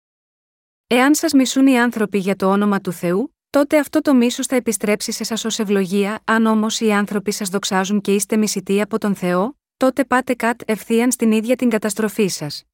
Εάν 0.94 1.14
σας 1.14 1.33
μισούν 1.33 1.66
οι 1.66 1.81
άνθρωποι 1.81 2.18
για 2.18 2.37
το 2.37 2.50
όνομα 2.50 2.81
του 2.81 2.92
Θεού, 2.92 3.37
τότε 3.50 3.78
αυτό 3.78 4.00
το 4.00 4.14
μίσος 4.14 4.46
θα 4.46 4.57
επιστρέψει 4.57 5.12
σε 5.12 5.24
σας 5.24 5.44
ως 5.44 5.59
ευλογία, 5.59 6.20
αν 6.24 6.46
όμως 6.46 6.81
οι 6.81 6.92
άνθρωποι 6.92 7.33
σας 7.33 7.48
δοξάζουν 7.48 8.00
και 8.00 8.14
είστε 8.14 8.37
μισητοί 8.37 8.81
από 8.81 8.98
τον 8.98 9.14
Θεό, 9.14 9.59
τότε 9.76 10.05
πάτε 10.05 10.35
κατ' 10.35 10.61
ευθείαν 10.64 11.12
στην 11.12 11.33
ίδια 11.33 11.57
την 11.57 11.70
καταστροφή 11.70 12.28
σας. 12.28 12.64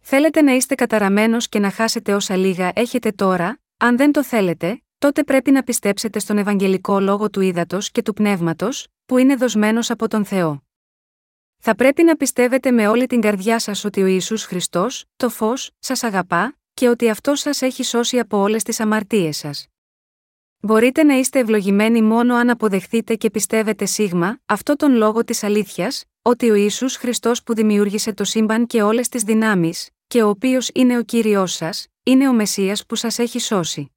Θέλετε 0.00 0.42
να 0.42 0.52
είστε 0.52 0.74
καταραμένος 0.74 1.48
και 1.48 1.58
να 1.58 1.70
χάσετε 1.70 2.14
όσα 2.14 2.36
λίγα 2.36 2.72
έχετε 2.74 3.10
τώρα, 3.10 3.60
αν 3.76 3.96
δεν 3.96 4.12
το 4.12 4.24
θέλετε, 4.24 4.82
τότε 4.98 5.24
πρέπει 5.24 5.50
να 5.50 5.62
πιστέψετε 5.62 6.18
στον 6.18 6.38
Ευαγγελικό 6.38 7.00
λόγο 7.00 7.30
του 7.30 7.40
ύδατο 7.40 7.78
και 7.92 8.02
του 8.02 8.12
πνεύματος, 8.12 8.86
που 9.06 9.18
είναι 9.18 9.36
δοσμένος 9.36 9.90
από 9.90 10.08
τον 10.08 10.24
Θεό. 10.24 10.62
Θα 11.58 11.74
πρέπει 11.74 12.02
να 12.02 12.16
πιστεύετε 12.16 12.70
με 12.70 12.88
όλη 12.88 13.06
την 13.06 13.20
καρδιά 13.20 13.58
σας 13.58 13.84
ότι 13.84 14.02
ο 14.02 14.06
Ισού 14.06 14.38
Χριστός, 14.38 15.04
το 15.16 15.28
φως, 15.28 15.70
σας 15.78 16.02
αγαπά, 16.02 16.56
και 16.82 16.88
ότι 16.88 17.10
αυτό 17.10 17.34
σας 17.34 17.62
έχει 17.62 17.82
σώσει 17.82 18.18
από 18.18 18.38
όλες 18.38 18.62
τις 18.62 18.80
αμαρτίες 18.80 19.36
σας. 19.36 19.66
Μπορείτε 20.60 21.02
να 21.02 21.14
είστε 21.14 21.38
ευλογημένοι 21.38 22.02
μόνο 22.02 22.34
αν 22.34 22.50
αποδεχθείτε 22.50 23.14
και 23.14 23.30
πιστεύετε 23.30 23.84
σίγμα, 23.84 24.40
αυτό 24.46 24.76
τον 24.76 24.94
λόγο 24.94 25.24
της 25.24 25.42
αλήθειας, 25.42 26.04
ότι 26.22 26.50
ο 26.50 26.54
Ισού 26.54 26.90
Χριστός 26.90 27.42
που 27.42 27.54
δημιούργησε 27.54 28.12
το 28.12 28.24
σύμπαν 28.24 28.66
και 28.66 28.82
όλες 28.82 29.08
τις 29.08 29.22
δυνάμεις, 29.22 29.90
και 30.06 30.22
ο 30.22 30.28
οποίος 30.28 30.70
είναι 30.74 30.98
ο 30.98 31.02
κύριος 31.02 31.52
σας, 31.52 31.86
είναι 32.02 32.28
ο 32.28 32.32
Μεσία 32.32 32.76
που 32.88 32.94
σας 32.94 33.18
έχει 33.18 33.38
σώσει. 33.38 33.92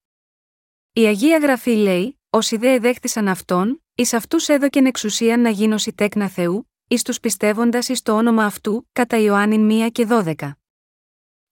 Η 0.94 1.06
Αγία 1.06 1.38
Γραφή 1.38 1.72
λέει: 1.72 2.20
Όσοι 2.30 2.58
δε 2.58 2.74
εδέχτησαν 2.74 3.28
αυτόν, 3.28 3.84
εις 3.96 4.14
αυτούς 4.14 4.48
έδωκεν 4.48 4.86
εξουσία 4.86 5.38
να 5.38 5.50
γίνωση 5.50 5.94
τέκνα 5.94 6.28
Θεού, 6.28 6.72
εις 6.88 7.02
τους 7.02 7.20
πιστεύοντας 7.20 7.90
εις 7.90 8.02
το 8.02 8.16
όνομα 8.16 8.46
αυτού, 8.46 8.90
κατά 8.92 9.18
Ιωάννη 9.18 9.86
1 9.86 9.92
και 9.92 10.08
12. 10.10 10.52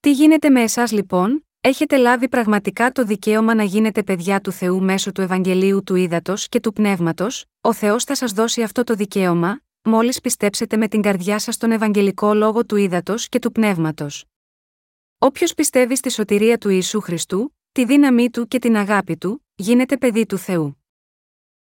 Τι 0.03 0.11
γίνεται 0.11 0.49
με 0.49 0.61
εσάς 0.61 0.91
λοιπόν, 0.91 1.47
έχετε 1.61 1.97
λάβει 1.97 2.29
πραγματικά 2.29 2.91
το 2.91 3.03
δικαίωμα 3.03 3.55
να 3.55 3.63
γίνετε 3.63 4.03
παιδιά 4.03 4.41
του 4.41 4.51
Θεού 4.51 4.81
μέσω 4.81 5.11
του 5.11 5.21
Ευαγγελίου 5.21 5.83
του 5.83 5.95
Ήδατος 5.95 6.49
και 6.49 6.59
του 6.59 6.73
Πνεύματος, 6.73 7.45
ο 7.61 7.73
Θεός 7.73 8.03
θα 8.03 8.15
σας 8.15 8.31
δώσει 8.31 8.61
αυτό 8.61 8.83
το 8.83 8.93
δικαίωμα, 8.93 9.61
μόλις 9.83 10.21
πιστέψετε 10.21 10.77
με 10.77 10.87
την 10.87 11.01
καρδιά 11.01 11.39
σας 11.39 11.57
τον 11.57 11.71
Ευαγγελικό 11.71 12.33
Λόγο 12.33 12.65
του 12.65 12.75
Ήδατος 12.75 13.29
και 13.29 13.39
του 13.39 13.51
Πνεύματος. 13.51 14.25
Όποιος 15.17 15.53
πιστεύει 15.53 15.95
στη 15.95 16.11
σωτηρία 16.11 16.57
του 16.57 16.69
Ιησού 16.69 17.01
Χριστού, 17.01 17.55
τη 17.71 17.85
δύναμή 17.85 18.29
του 18.29 18.47
και 18.47 18.59
την 18.59 18.75
αγάπη 18.75 19.17
του, 19.17 19.45
γίνεται 19.55 19.97
παιδί 19.97 20.25
του 20.25 20.37
Θεού. 20.37 20.83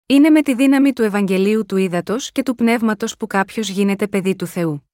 Είναι 0.07 0.31
με 0.31 0.43
τη 0.43 0.55
δύναμη 0.55 0.93
του 0.93 1.03
Ευαγγελίου 1.03 1.67
του 1.67 1.77
Ήδατος 1.77 2.33
και 2.33 2.43
του 2.43 2.55
Πνεύματος 2.55 3.17
που 3.17 3.27
κάποιος 3.27 3.69
γίνεται 3.69 4.09
παιδί 4.09 4.37
του 4.37 4.47
Θεού. 4.47 4.89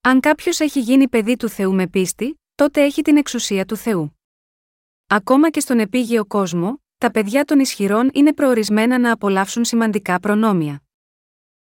Αν 0.00 0.20
κάποιος 0.20 0.60
έχει 0.60 0.80
γίνει 0.80 1.08
παιδί 1.08 1.36
του 1.36 1.48
Θεού 1.48 1.74
με 1.74 1.86
πίστη, 1.86 2.36
τότε 2.62 2.82
έχει 2.82 3.02
την 3.02 3.16
εξουσία 3.16 3.64
του 3.64 3.76
Θεού. 3.76 4.18
Ακόμα 5.06 5.50
και 5.50 5.60
στον 5.60 5.78
επίγειο 5.78 6.26
κόσμο, 6.26 6.82
τα 6.98 7.10
παιδιά 7.10 7.44
των 7.44 7.58
ισχυρών 7.58 8.10
είναι 8.12 8.32
προορισμένα 8.32 8.98
να 8.98 9.12
απολαύσουν 9.12 9.64
σημαντικά 9.64 10.20
προνόμια. 10.20 10.82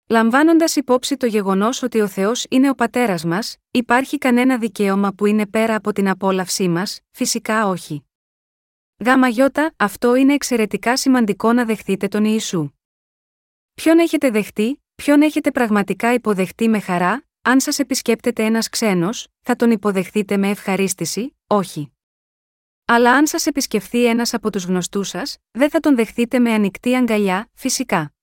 Λαμβάνοντας 0.10 0.76
υπόψη 0.76 1.18
το 1.18 1.26
γεγονός 1.26 1.82
ότι 1.84 2.02
ο 2.02 2.08
Θεός 2.08 2.46
είναι 2.50 2.70
ο 2.70 2.74
πατέρας 2.74 3.24
μας, 3.24 3.58
υπάρχει 3.72 4.18
κανένα 4.18 4.58
δικαίωμα 4.58 5.14
που 5.14 5.26
είναι 5.26 5.48
πέρα 5.48 5.76
από 5.76 5.94
την 5.94 6.10
απόλαυσή 6.10 6.68
μας, 6.68 7.00
φυσικά 7.12 7.68
όχι. 7.68 8.06
Γάμα 9.06 9.28
γιώτα, 9.28 9.74
αυτό 9.78 10.16
είναι 10.16 10.34
εξαιρετικά 10.34 10.98
σημαντικό 10.98 11.54
να 11.54 11.66
δεχτείτε 11.66 12.08
τον 12.08 12.26
Ιησού. 12.26 12.70
Ποιον 13.74 14.00
έχετε 14.00 14.30
δεχτεί, 14.30 14.84
ποιον 14.96 15.22
έχετε 15.22 15.52
πραγματικά 15.52 16.14
υποδεχτεί 16.14 16.68
με 16.68 16.80
χαρά, 16.80 17.24
αν 17.46 17.60
σας 17.60 17.80
επισκέπτεται 17.80 18.44
ένας 18.44 18.70
ξένος, 18.70 19.28
θα 19.42 19.56
τον 19.56 19.72
υποδεχτείτε 19.72 20.38
με 20.38 20.50
ευχαρίστηση, 20.50 21.38
όχι. 21.48 21.94
Αλλά 22.86 23.14
αν 23.14 23.28
σας 23.28 23.46
επισκεφθεί 23.46 24.06
ένας 24.06 24.34
από 24.34 24.50
τους 24.52 24.64
γνωστούς 24.66 25.08
σας, 25.08 25.38
δεν 25.52 25.70
θα 25.70 25.80
τον 25.80 25.96
δεχτείτε 25.96 26.40
με 26.40 26.54
ανοιχτή 26.54 26.96
αγκαλιά, 26.96 27.50
φυσικά. 27.54 28.14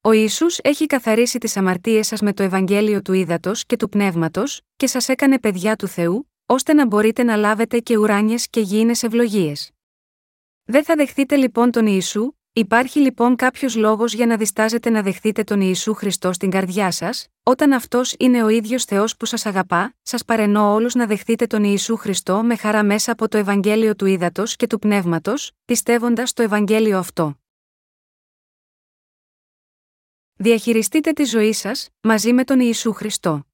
Ο 0.00 0.12
Ιησούς 0.12 0.58
έχει 0.58 0.86
καθαρίσει 0.86 1.38
τις 1.38 1.56
αμαρτίες 1.56 2.06
σας 2.06 2.20
με 2.20 2.32
το 2.32 2.42
Ευαγγέλιο 2.42 3.02
του 3.02 3.12
Ήδατος 3.12 3.66
και 3.66 3.76
του 3.76 3.88
Πνεύματος, 3.88 4.60
και 4.76 4.86
σας 4.86 5.08
έκανε 5.08 5.38
παιδιά 5.38 5.76
του 5.76 5.86
Θεού, 5.86 6.30
ώστε 6.46 6.72
να 6.72 6.86
μπορείτε 6.86 7.22
να 7.22 7.36
λάβετε 7.36 7.78
και 7.80 7.96
ουράνιες 7.96 8.48
και 8.48 8.60
γήινες 8.60 9.02
ευλογίες. 9.02 9.70
Δεν 10.64 10.84
θα 10.84 10.94
δεχτείτε 10.94 11.36
λοιπόν 11.36 11.70
τον 11.70 11.86
Ιησού, 11.86 12.32
υπάρχει 12.52 12.98
λοιπόν 12.98 13.36
κάποιος 13.36 13.76
λόγος 13.76 14.14
για 14.14 14.26
να 14.26 14.36
διστάζετε 14.36 14.90
να 14.90 15.02
δεχτείτε 15.02 15.44
τον 15.44 15.60
Ιησού 15.60 15.94
Χριστό 15.94 16.32
στην 16.32 16.50
καρδιά 16.50 16.90
σας, 16.90 17.28
όταν 17.42 17.72
αυτός 17.72 18.14
είναι 18.18 18.44
ο 18.44 18.48
ίδιος 18.48 18.84
Θεός 18.84 19.16
που 19.16 19.24
σας 19.24 19.46
αγαπά, 19.46 19.94
σας 20.02 20.24
παρενώ 20.24 20.72
όλους 20.72 20.94
να 20.94 21.06
δεχτείτε 21.06 21.46
τον 21.46 21.64
Ιησού 21.64 21.96
Χριστό 21.96 22.42
με 22.42 22.56
χαρά 22.56 22.82
μέσα 22.82 23.12
από 23.12 23.28
το 23.28 23.38
Ευαγγέλιο 23.38 23.96
του 23.96 24.06
Ήδατος 24.06 24.56
και 24.56 24.66
του 24.66 24.78
Πνεύματος, 24.78 25.52
πιστεύοντας 25.64 26.32
το 26.32 26.42
Ευαγγέλιο 26.42 26.98
αυτό. 26.98 27.40
Διαχειριστείτε 30.34 31.12
τη 31.12 31.24
ζωή 31.24 31.52
σας, 31.52 31.88
μαζί 32.00 32.32
με 32.32 32.44
τον 32.44 32.60
Ιησού 32.60 32.92
Χριστό. 32.92 33.49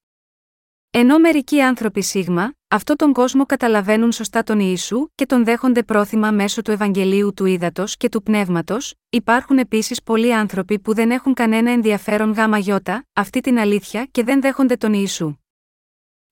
Ενώ 0.99 1.19
μερικοί 1.19 1.61
άνθρωποι 1.61 2.03
σίγμα, 2.03 2.53
αυτό 2.69 2.97
τον 2.97 3.13
κόσμο 3.13 3.47
καταλαβαίνουν 3.47 4.13
σωστά 4.13 4.43
τον 4.43 4.61
Ιησού 4.61 5.09
και 5.15 5.27
τον 5.27 5.45
δέχονται 5.45 5.83
πρόθυμα 5.83 6.31
μέσω 6.31 6.63
του 6.63 6.71
Ευαγγελίου 6.71 7.33
του 7.35 7.45
Ήδατος 7.45 7.97
και 7.97 8.09
του 8.09 8.23
Πνεύματος, 8.23 8.95
υπάρχουν 9.11 9.59
επίσης 9.59 10.03
πολλοί 10.03 10.35
άνθρωποι 10.35 10.79
που 10.79 10.95
δεν 10.95 11.11
έχουν 11.11 11.35
κανένα 11.35 11.71
ενδιαφέρον 11.71 12.33
γάμα 12.33 12.59
γιώτα, 12.59 13.07
αυτή 13.13 13.41
την 13.41 13.59
αλήθεια 13.59 14.09
και 14.11 14.25
δεν 14.25 14.41
δέχονται 14.41 14.77
τον 14.77 14.93
Ιησού. 14.93 15.35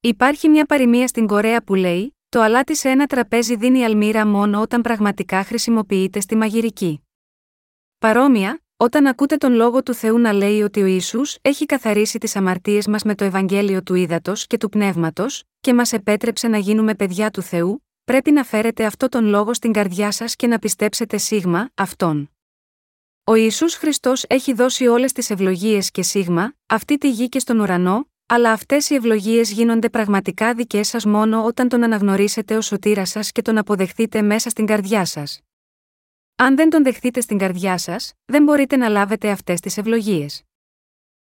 Υπάρχει 0.01 0.49
μια 0.49 0.65
παροιμία 0.65 1.07
στην 1.07 1.27
Κορέα 1.27 1.65
που 1.65 1.75
λέει: 1.75 2.17
Το 2.29 2.41
αλάτι 2.41 2.77
σε 2.77 2.89
ένα 2.89 3.07
τραπέζι 3.07 3.57
δίνει 3.57 3.85
αλμύρα 3.85 4.27
μόνο 4.27 4.61
όταν 4.61 4.81
πραγματικά 4.81 5.45
χρησιμοποιείται 5.45 6.21
στη 6.21 6.37
μαγειρική. 6.37 7.05
Παρόμοια, 7.99 8.64
όταν 8.85 9.07
ακούτε 9.07 9.37
τον 9.37 9.53
λόγο 9.53 9.83
του 9.83 9.95
Θεού 9.95 10.19
να 10.19 10.33
λέει 10.33 10.63
ότι 10.63 10.83
ο 10.83 10.87
Ιησούς 10.87 11.39
έχει 11.43 11.67
καθαρίσει 11.67 12.19
τις 12.19 12.37
αμαρτίες 12.37 12.87
μας 12.87 13.03
με 13.03 13.15
το 13.15 13.25
Ευαγγέλιο 13.25 13.83
του 13.83 13.95
Ήδατος 13.95 14.47
και 14.47 14.57
του 14.57 14.69
Πνεύματος, 14.69 15.45
και 15.61 15.75
μας 15.75 15.93
επέτρεψε 15.93 16.49
να 16.49 16.59
γίνουμε 16.59 16.95
παιδιά 16.95 17.31
του 17.31 17.43
Θεού, 17.43 17.85
πρέπει 18.05 18.31
να 18.31 18.45
φέρετε 18.45 18.85
αυτό 18.85 19.09
τον 19.09 19.25
λόγο 19.25 19.55
στην 19.55 19.73
καρδιά 19.73 20.11
σας 20.11 20.37
και 20.37 20.47
να 20.47 20.59
πιστέψετε 20.59 21.17
σίγμα, 21.17 21.71
αυτόν. 21.75 22.31
Ο 23.25 23.35
Ισού 23.35 23.71
Χριστός 23.71 24.25
έχει 24.29 24.53
δώσει 24.53 24.87
όλες 24.87 25.13
τις 25.13 25.31
ευλογίες 25.31 25.91
και 25.91 26.03
σίγμα, 26.03 26.55
αυτή 26.67 26.99
τη 26.99 27.11
γη 27.11 27.29
και 27.29 27.39
στον 27.39 27.61
ουρανό, 27.61 28.09
αλλά 28.27 28.53
αυτές 28.53 28.91
οι 28.91 28.95
ευλογίες 28.95 29.51
γίνονται 29.51 29.89
πραγματικά 29.89 30.55
δικές 30.55 30.89
σας 30.89 31.05
μόνο 31.05 31.45
όταν 31.45 31.69
τον 31.69 31.83
αναγνωρίσετε 31.83 32.57
ω 32.57 32.61
σωτήρας 32.61 33.11
σας 33.11 33.33
και 33.33 33.43
τον 33.43 33.59
αποδεχτείτε 33.59 34.23
μέσα 34.23 34.51
στην 34.51 34.67
καρδιά 34.67 35.05
σας. 35.05 35.41
Αν 36.37 36.57
δεν 36.57 36.71
τον 36.71 36.83
δεχτείτε 36.83 37.21
στην 37.21 37.39
καρδιά 37.39 37.79
σας, 37.79 38.13
δεν 38.25 38.43
μπορείτε 38.43 38.77
να 38.77 38.89
λάβετε 38.89 39.31
αυτές 39.31 39.61
τις 39.61 39.77
ευλογίες. 39.77 40.43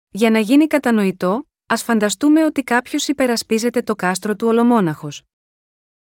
Για 0.10 0.30
να 0.30 0.40
γίνει 0.40 0.68
κατανοητό, 0.68 1.48
ας 1.66 1.84
φανταστούμε 1.84 2.46
ότι 2.46 2.64
κάποιος 2.64 3.08
υπερασπίζεται 3.08 3.82
το 3.82 3.96
κάστρο 3.96 4.36
του 4.36 4.48
ολομόναχος. 4.48 5.24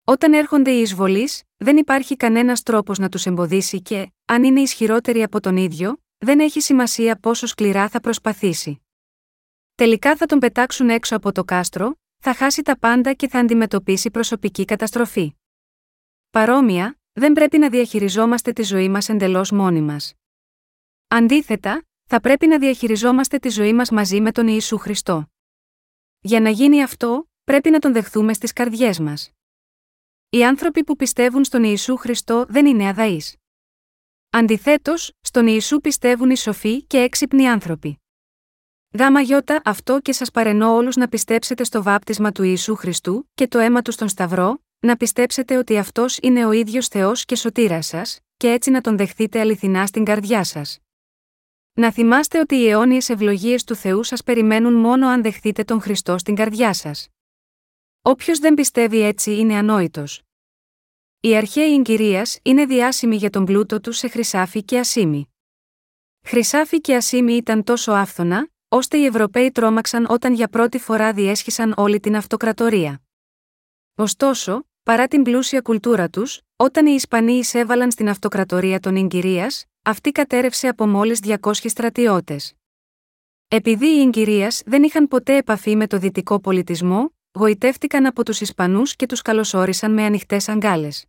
Όταν 0.04 0.32
έρχονται 0.32 0.70
οι 0.70 0.80
εισβολείς, 0.80 1.42
δεν 1.56 1.76
υπάρχει 1.76 2.16
κανένας 2.16 2.62
τρόπος 2.62 2.98
να 2.98 3.08
τους 3.08 3.26
εμποδίσει 3.26 3.82
και, 3.82 4.12
αν 4.24 4.44
είναι 4.44 4.60
ισχυρότεροι 4.60 5.22
από 5.22 5.40
τον 5.40 5.56
ίδιο, 5.56 6.02
δεν 6.18 6.40
έχει 6.40 6.60
σημασία 6.60 7.16
πόσο 7.16 7.46
σκληρά 7.46 7.88
θα 7.88 8.00
προσπαθήσει. 8.00 8.82
Τελικά 9.74 10.16
θα 10.16 10.26
τον 10.26 10.38
πετάξουν 10.38 10.90
έξω 10.90 11.16
από 11.16 11.32
το 11.32 11.44
κάστρο, 11.44 11.94
θα 12.18 12.34
χάσει 12.34 12.62
τα 12.62 12.78
πάντα 12.78 13.12
και 13.12 13.28
θα 13.28 13.38
αντιμετωπίσει 13.38 14.10
προσωπική 14.10 14.64
καταστροφή. 14.64 15.34
Παρόμοια, 16.30 16.96
δεν 17.12 17.32
πρέπει 17.32 17.58
να 17.58 17.70
διαχειριζόμαστε 17.70 18.52
τη 18.52 18.62
ζωή 18.62 18.88
μας 18.88 19.08
εντελώς 19.08 19.50
μόνοι 19.50 19.80
μας. 19.80 20.14
Αντίθετα, 21.08 21.84
θα 22.04 22.20
πρέπει 22.20 22.46
να 22.46 22.58
διαχειριζόμαστε 22.58 23.38
τη 23.38 23.48
ζωή 23.48 23.72
μας 23.72 23.90
μαζί 23.90 24.20
με 24.20 24.32
τον 24.32 24.46
Ιησού 24.48 24.78
Χριστό. 24.78 25.26
Για 26.20 26.40
να 26.40 26.50
γίνει 26.50 26.82
αυτό, 26.82 27.28
πρέπει 27.44 27.70
να 27.70 27.78
τον 27.78 27.92
δεχθούμε 27.92 28.32
στις 28.32 28.52
καρδιές 28.52 28.98
μας. 28.98 29.30
Οι 30.28 30.44
άνθρωποι 30.44 30.84
που 30.84 30.96
πιστεύουν 30.96 31.44
στον 31.44 31.64
Ιησού 31.64 31.96
Χριστό 31.96 32.46
δεν 32.48 32.66
είναι 32.66 32.88
αδαείς. 32.88 33.36
Αντιθέτως, 34.30 35.12
στον 35.20 35.46
Ιησού 35.46 35.80
πιστεύουν 35.80 36.30
οι 36.30 36.36
σοφοί 36.36 36.82
και 36.82 36.98
έξυπνοι 36.98 37.48
άνθρωποι. 37.48 37.96
Γάμα 38.98 39.20
γιώτα 39.20 39.60
αυτό 39.64 40.00
και 40.00 40.12
σας 40.12 40.30
παρενώ 40.30 40.74
όλους 40.74 40.96
να 40.96 41.08
πιστέψετε 41.08 41.64
στο 41.64 41.82
βάπτισμα 41.82 42.32
του 42.32 42.42
Ιησού 42.42 42.74
Χριστού 42.74 43.28
και 43.34 43.48
το 43.48 43.58
αίμα 43.58 43.82
του 43.82 43.92
στον 43.92 44.08
Σταυρό, 44.08 44.62
να 44.82 44.96
πιστέψετε 44.96 45.56
ότι 45.56 45.78
αυτός 45.78 46.18
είναι 46.22 46.46
ο 46.46 46.52
ίδιος 46.52 46.88
Θεός 46.88 47.24
και 47.24 47.36
σωτήρας 47.36 47.86
σας, 47.86 48.20
και 48.36 48.50
έτσι 48.50 48.70
να 48.70 48.80
τον 48.80 48.96
δεχθείτε 48.96 49.40
αληθινά 49.40 49.86
στην 49.86 50.04
καρδιά 50.04 50.44
σας. 50.44 50.78
Να 51.72 51.92
θυμάστε 51.92 52.38
ότι 52.38 52.54
οι 52.54 52.68
αιώνιες 52.68 53.08
ευλογίες 53.08 53.64
του 53.64 53.74
Θεού 53.74 54.02
σας 54.02 54.22
περιμένουν 54.22 54.74
μόνο 54.74 55.08
αν 55.08 55.22
δεχθείτε 55.22 55.64
τον 55.64 55.80
Χριστό 55.80 56.18
στην 56.18 56.34
καρδιά 56.34 56.72
σας. 56.72 57.08
Όποιος 58.02 58.38
δεν 58.38 58.54
πιστεύει 58.54 59.00
έτσι 59.00 59.36
είναι 59.36 59.54
ανόητος. 59.54 60.22
Οι 61.20 61.36
αρχαίοι 61.36 61.74
εγκυρίας 61.74 62.38
είναι 62.42 62.66
διάσημοι 62.66 63.16
για 63.16 63.30
τον 63.30 63.44
πλούτο 63.44 63.80
του 63.80 63.92
σε 63.92 64.08
χρυσάφι 64.08 64.62
και 64.62 64.78
ασίμι. 64.78 65.34
Χρυσάφι 66.26 66.80
και 66.80 66.96
ασίμι 66.96 67.32
ήταν 67.32 67.64
τόσο 67.64 67.92
άφθονα, 67.92 68.48
ώστε 68.68 68.96
οι 68.96 69.04
Ευρωπαίοι 69.04 69.50
τρόμαξαν 69.50 70.06
όταν 70.08 70.34
για 70.34 70.48
πρώτη 70.48 70.78
φορά 70.78 71.12
διέσχισαν 71.12 71.74
όλη 71.76 72.00
την 72.00 72.16
αυτοκρατορία. 72.16 73.02
Ωστόσο, 73.94 74.66
Παρά 74.84 75.08
την 75.08 75.22
πλούσια 75.22 75.60
κουλτούρα 75.60 76.08
τους, 76.08 76.40
όταν 76.56 76.86
οι 76.86 76.92
Ισπανοί 76.94 77.32
εισέβαλαν 77.32 77.90
στην 77.90 78.08
αυτοκρατορία 78.08 78.80
των 78.80 78.96
Ιγκυρίας, 78.96 79.64
αυτή 79.82 80.12
κατέρευσε 80.12 80.68
από 80.68 80.86
μόλις 80.86 81.20
200 81.22 81.52
στρατιώτες. 81.52 82.54
Επειδή 83.48 83.86
οι 83.86 84.00
Ιγκυρίας 84.00 84.62
δεν 84.66 84.82
είχαν 84.82 85.08
ποτέ 85.08 85.36
επαφή 85.36 85.76
με 85.76 85.86
το 85.86 85.98
δυτικό 85.98 86.40
πολιτισμό, 86.40 87.14
γοητεύτηκαν 87.32 88.06
από 88.06 88.24
τους 88.24 88.40
Ισπανούς 88.40 88.96
και 88.96 89.06
τους 89.06 89.22
καλωσόρισαν 89.22 89.92
με 89.92 90.04
ανοιχτές 90.04 90.48
αγκάλες. 90.48 91.04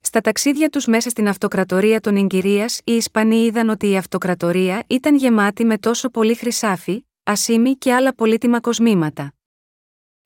Στα 0.00 0.20
ταξίδια 0.20 0.68
τους 0.68 0.86
μέσα 0.86 1.10
στην 1.10 1.28
αυτοκρατορία 1.28 2.00
των 2.00 2.16
Ιγκυρίας, 2.16 2.80
οι 2.84 2.92
Ισπανοί 2.92 3.44
είδαν 3.44 3.68
ότι 3.68 3.90
η 3.90 3.96
αυτοκρατορία 3.96 4.84
ήταν 4.86 5.16
γεμάτη 5.16 5.64
με 5.64 5.78
τόσο 5.78 6.08
πολύ 6.08 6.34
χρυσάφι, 6.34 7.06
ασίμι 7.22 7.76
και 7.76 7.94
άλλα 7.94 8.14
πολύτιμα 8.14 8.60
κοσμήματα. 8.60 9.34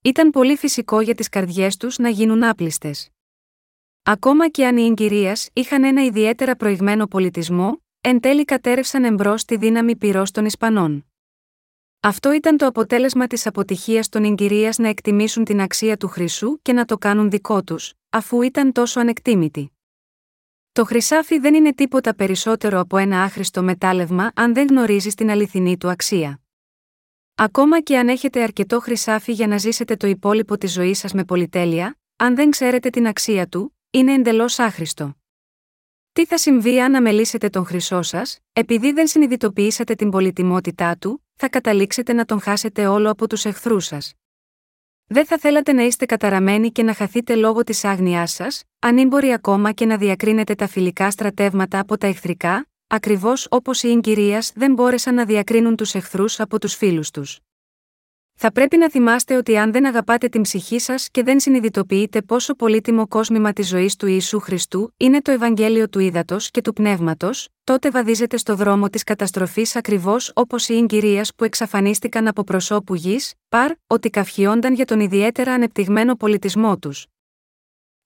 Ήταν 0.02 0.30
πολύ 0.30 0.56
φυσικό 0.56 1.00
για 1.00 1.14
τις 1.14 1.28
καρδιές 1.28 1.76
τους 1.76 1.98
να 1.98 2.08
γίνουν 2.08 2.44
άπληστε. 2.44 2.90
Ακόμα 4.02 4.48
και 4.48 4.66
αν 4.66 4.76
οι 4.76 4.86
εγκυρίε 4.86 5.32
είχαν 5.52 5.84
ένα 5.84 6.04
ιδιαίτερα 6.04 6.56
προηγμένο 6.56 7.06
πολιτισμό, 7.06 7.82
εν 8.00 8.20
τέλει 8.20 8.44
κατέρευσαν 8.44 9.04
εμπρός 9.04 9.44
τη 9.44 9.56
δύναμη 9.56 9.96
πυρός 9.96 10.30
των 10.30 10.44
Ισπανών. 10.44 11.06
Αυτό 12.00 12.32
ήταν 12.32 12.56
το 12.56 12.66
αποτέλεσμα 12.66 13.26
της 13.26 13.46
αποτυχίας 13.46 14.08
των 14.08 14.24
εγκυρίας 14.24 14.78
να 14.78 14.88
εκτιμήσουν 14.88 15.44
την 15.44 15.60
αξία 15.60 15.96
του 15.96 16.08
χρυσού 16.08 16.58
και 16.62 16.72
να 16.72 16.84
το 16.84 16.98
κάνουν 16.98 17.30
δικό 17.30 17.62
τους, 17.62 17.92
αφού 18.10 18.42
ήταν 18.42 18.72
τόσο 18.72 19.00
ανεκτήμητοι. 19.00 19.70
Το 20.72 20.84
χρυσάφι 20.84 21.38
δεν 21.38 21.54
είναι 21.54 21.74
τίποτα 21.74 22.14
περισσότερο 22.14 22.80
από 22.80 22.96
ένα 22.96 23.22
άχρηστο 23.22 23.62
μετάλλευμα 23.62 24.32
αν 24.34 24.54
δεν 24.54 24.66
γνωρίζει 24.66 25.10
την 25.10 25.30
αληθινή 25.30 25.76
του 25.76 25.88
αξία. 25.88 26.40
Ακόμα 27.38 27.80
και 27.80 27.98
αν 27.98 28.08
έχετε 28.08 28.42
αρκετό 28.42 28.80
χρυσάφι 28.80 29.32
για 29.32 29.46
να 29.46 29.58
ζήσετε 29.58 29.96
το 29.96 30.06
υπόλοιπο 30.06 30.58
της 30.58 30.72
ζωής 30.72 30.98
σας 30.98 31.12
με 31.12 31.24
πολυτέλεια, 31.24 31.98
αν 32.16 32.34
δεν 32.34 32.50
ξέρετε 32.50 32.90
την 32.90 33.06
αξία 33.06 33.46
του, 33.46 33.76
είναι 33.90 34.12
εντελώς 34.12 34.58
άχρηστο. 34.58 35.16
Τι 36.12 36.26
θα 36.26 36.38
συμβεί 36.38 36.80
αν 36.80 36.94
αμελήσετε 36.94 37.48
τον 37.48 37.64
χρυσό 37.64 38.02
σας, 38.02 38.38
επειδή 38.52 38.92
δεν 38.92 39.06
συνειδητοποιήσατε 39.06 39.94
την 39.94 40.10
πολυτιμότητά 40.10 40.96
του, 40.96 41.24
θα 41.34 41.48
καταλήξετε 41.48 42.12
να 42.12 42.24
τον 42.24 42.40
χάσετε 42.40 42.86
όλο 42.86 43.10
από 43.10 43.28
τους 43.28 43.44
εχθρούς 43.44 43.84
σας. 43.84 44.14
Δεν 45.06 45.26
θα 45.26 45.38
θέλατε 45.38 45.72
να 45.72 45.82
είστε 45.82 46.06
καταραμένοι 46.06 46.70
και 46.72 46.82
να 46.82 46.94
χαθείτε 46.94 47.34
λόγω 47.34 47.64
της 47.64 47.84
άγνοιά 47.84 48.26
σας, 48.26 48.62
ανήμποροι 48.78 49.32
ακόμα 49.32 49.72
και 49.72 49.86
να 49.86 49.96
διακρίνετε 49.96 50.54
τα 50.54 50.66
φιλικά 50.66 51.10
στρατεύματα 51.10 51.78
από 51.78 51.98
τα 51.98 52.06
εχθρικά, 52.06 52.68
ακριβώς 52.86 53.46
όπως 53.50 53.82
οι 53.82 53.90
εγκυρίας 53.90 54.52
δεν 54.54 54.72
μπόρεσαν 54.72 55.14
να 55.14 55.24
διακρίνουν 55.24 55.76
τους 55.76 55.94
εχθρούς 55.94 56.40
από 56.40 56.60
τους 56.60 56.74
φίλους 56.74 57.10
τους. 57.10 57.38
Θα 58.38 58.52
πρέπει 58.52 58.76
να 58.76 58.90
θυμάστε 58.90 59.36
ότι 59.36 59.58
αν 59.58 59.72
δεν 59.72 59.86
αγαπάτε 59.86 60.28
την 60.28 60.42
ψυχή 60.42 60.78
σας 60.78 61.08
και 61.10 61.22
δεν 61.22 61.40
συνειδητοποιείτε 61.40 62.22
πόσο 62.22 62.54
πολύτιμο 62.54 63.08
κόσμημα 63.08 63.52
της 63.52 63.68
ζωής 63.68 63.96
του 63.96 64.06
Ιησού 64.06 64.40
Χριστού 64.40 64.94
είναι 64.96 65.22
το 65.22 65.30
Ευαγγέλιο 65.30 65.88
του 65.88 65.98
Ήδατος 65.98 66.50
και 66.50 66.60
του 66.60 66.72
Πνεύματος, 66.72 67.48
τότε 67.64 67.90
βαδίζετε 67.90 68.36
στο 68.36 68.54
δρόμο 68.54 68.88
της 68.88 69.02
καταστροφής 69.02 69.76
ακριβώς 69.76 70.32
όπως 70.34 70.68
οι 70.68 70.76
εγκυρίας 70.76 71.34
που 71.34 71.44
εξαφανίστηκαν 71.44 72.28
από 72.28 72.44
προσώπου 72.44 72.94
γης, 72.94 73.34
παρ, 73.48 73.72
ότι 73.86 74.10
καυχιόνταν 74.10 74.74
για 74.74 74.84
τον 74.84 75.00
ιδιαίτερα 75.00 75.52
ανεπτυγμένο 75.52 76.14
πολιτισμό 76.14 76.78
τους. 76.78 77.06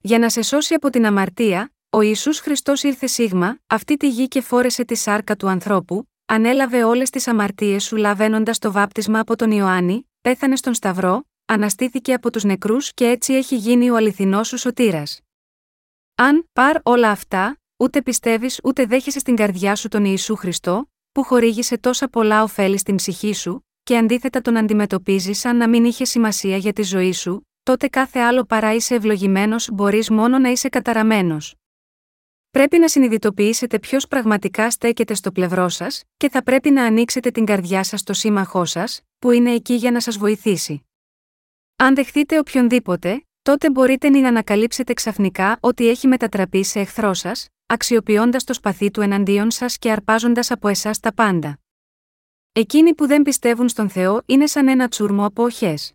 Για 0.01 0.19
να 0.19 0.29
σε 0.29 0.41
σώσει 0.41 0.73
από 0.73 0.89
την 0.89 1.05
αμαρτία, 1.05 1.71
ο 1.93 2.01
Ιησούς 2.01 2.39
Χριστός 2.39 2.83
ήρθε 2.83 3.07
σίγμα, 3.07 3.59
αυτή 3.67 3.97
τη 3.97 4.09
γη 4.09 4.27
και 4.27 4.41
φόρεσε 4.41 4.85
τη 4.85 4.95
σάρκα 4.95 5.35
του 5.35 5.47
ανθρώπου, 5.47 6.09
ανέλαβε 6.25 6.83
όλες 6.83 7.09
τις 7.09 7.27
αμαρτίες 7.27 7.83
σου 7.83 7.95
λαβαίνοντας 7.95 8.59
το 8.59 8.71
βάπτισμα 8.71 9.19
από 9.19 9.35
τον 9.35 9.51
Ιωάννη, 9.51 10.09
πέθανε 10.21 10.55
στον 10.55 10.73
Σταυρό, 10.73 11.23
αναστήθηκε 11.45 12.13
από 12.13 12.31
τους 12.31 12.43
νεκρούς 12.43 12.93
και 12.93 13.07
έτσι 13.07 13.33
έχει 13.33 13.55
γίνει 13.55 13.89
ο 13.89 13.95
αληθινός 13.95 14.47
σου 14.47 14.57
σωτήρας. 14.57 15.19
Αν, 16.15 16.49
παρ 16.53 16.77
όλα 16.83 17.09
αυτά, 17.09 17.59
ούτε 17.77 18.01
πιστεύεις 18.01 18.59
ούτε 18.63 18.85
δέχεσαι 18.85 19.19
στην 19.19 19.35
καρδιά 19.35 19.75
σου 19.75 19.87
τον 19.87 20.05
Ιησού 20.05 20.35
Χριστό, 20.35 20.89
που 21.11 21.23
χορήγησε 21.23 21.77
τόσα 21.77 22.07
πολλά 22.07 22.43
ωφέλη 22.43 22.77
στην 22.77 22.95
ψυχή 22.95 23.33
σου, 23.33 23.67
και 23.83 23.97
αντίθετα 23.97 24.41
τον 24.41 24.57
αντιμετωπίζεις 24.57 25.39
σαν 25.39 25.57
να 25.57 25.69
μην 25.69 25.85
είχε 25.85 26.05
σημασία 26.05 26.57
για 26.57 26.73
τη 26.73 26.83
ζωή 26.83 27.13
σου, 27.13 27.47
τότε 27.63 27.87
κάθε 27.87 28.19
άλλο 28.19 28.43
παρά 28.43 28.73
είσαι 28.73 28.95
ευλογημένος 28.95 29.69
μπορείς 29.71 30.09
μόνο 30.09 30.39
να 30.39 30.49
είσαι 30.49 30.69
καταραμένος. 30.69 31.55
Πρέπει 32.51 32.77
να 32.77 32.87
συνειδητοποιήσετε 32.87 33.79
ποιος 33.79 34.07
πραγματικά 34.07 34.71
στέκεται 34.71 35.13
στο 35.13 35.31
πλευρό 35.31 35.69
σας, 35.69 36.03
και 36.17 36.29
θα 36.29 36.43
πρέπει 36.43 36.71
να 36.71 36.83
ανοίξετε 36.83 37.31
την 37.31 37.45
καρδιά 37.45 37.83
σας 37.83 37.99
στο 37.99 38.13
σύμμαχό 38.13 38.65
σας, 38.65 39.01
που 39.19 39.31
είναι 39.31 39.51
εκεί 39.51 39.73
για 39.73 39.91
να 39.91 40.01
σας 40.01 40.17
βοηθήσει. 40.17 40.85
Αν 41.75 41.95
δεχτείτε 41.95 42.39
οποιονδήποτε, 42.39 43.25
τότε 43.41 43.69
μπορείτε 43.69 44.09
να 44.09 44.27
ανακαλύψετε 44.27 44.93
ξαφνικά 44.93 45.57
ότι 45.61 45.89
έχει 45.89 46.07
μετατραπεί 46.07 46.63
σε 46.63 46.79
εχθρό 46.79 47.13
σας, 47.13 47.47
αξιοποιώντας 47.65 48.43
το 48.43 48.53
σπαθί 48.53 48.91
του 48.91 49.01
εναντίον 49.01 49.51
σας 49.51 49.77
και 49.77 49.91
αρπάζοντας 49.91 50.51
από 50.51 50.67
εσάς 50.67 50.99
τα 50.99 51.13
πάντα. 51.13 51.59
Εκείνοι 52.51 52.95
που 52.95 53.07
δεν 53.07 53.21
πιστεύουν 53.21 53.69
στον 53.69 53.89
Θεό 53.89 54.21
είναι 54.25 54.47
σαν 54.47 54.67
ένα 54.67 54.87
τσούρμο 54.87 55.25
από 55.25 55.43
οχές. 55.43 55.93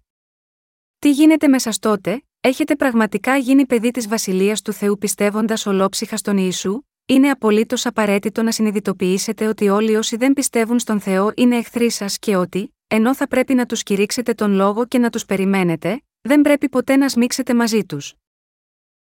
Τι 0.99 1.11
γίνεται 1.11 1.49
μέσα 1.49 1.71
τότε, 1.81 2.26
έχετε 2.47 2.77
πραγματικά 2.77 3.37
γίνει 3.37 3.67
παιδί 3.67 3.91
της 3.91 4.09
Βασιλείας 4.09 4.63
του 4.63 4.73
Θεού 4.73 4.99
πιστεύοντας 4.99 5.67
ολόψυχα 5.67 6.17
στον 6.17 6.37
Ιησού, 6.37 6.83
είναι 7.07 7.31
απολύτως 7.31 7.87
απαραίτητο 7.87 8.43
να 8.43 8.51
συνειδητοποιήσετε 8.51 9.47
ότι 9.47 9.69
όλοι 9.69 9.97
όσοι 9.97 10.17
δεν 10.17 10.33
πιστεύουν 10.33 10.79
στον 10.79 11.01
Θεό 11.01 11.33
είναι 11.35 11.57
εχθροί 11.57 11.91
σας 11.91 12.19
και 12.19 12.37
ότι, 12.37 12.75
ενώ 12.87 13.15
θα 13.15 13.29
πρέπει 13.29 13.55
να 13.55 13.67
τους 13.67 13.83
κηρύξετε 13.83 14.35
τον 14.35 14.53
λόγο 14.53 14.87
και 14.87 14.99
να 14.99 15.11
τους 15.11 15.25
περιμένετε, 15.25 16.03
δεν 16.21 16.41
πρέπει 16.41 16.69
ποτέ 16.69 16.97
να 16.97 17.09
σμίξετε 17.09 17.55
μαζί 17.55 17.85
τους. 17.85 18.15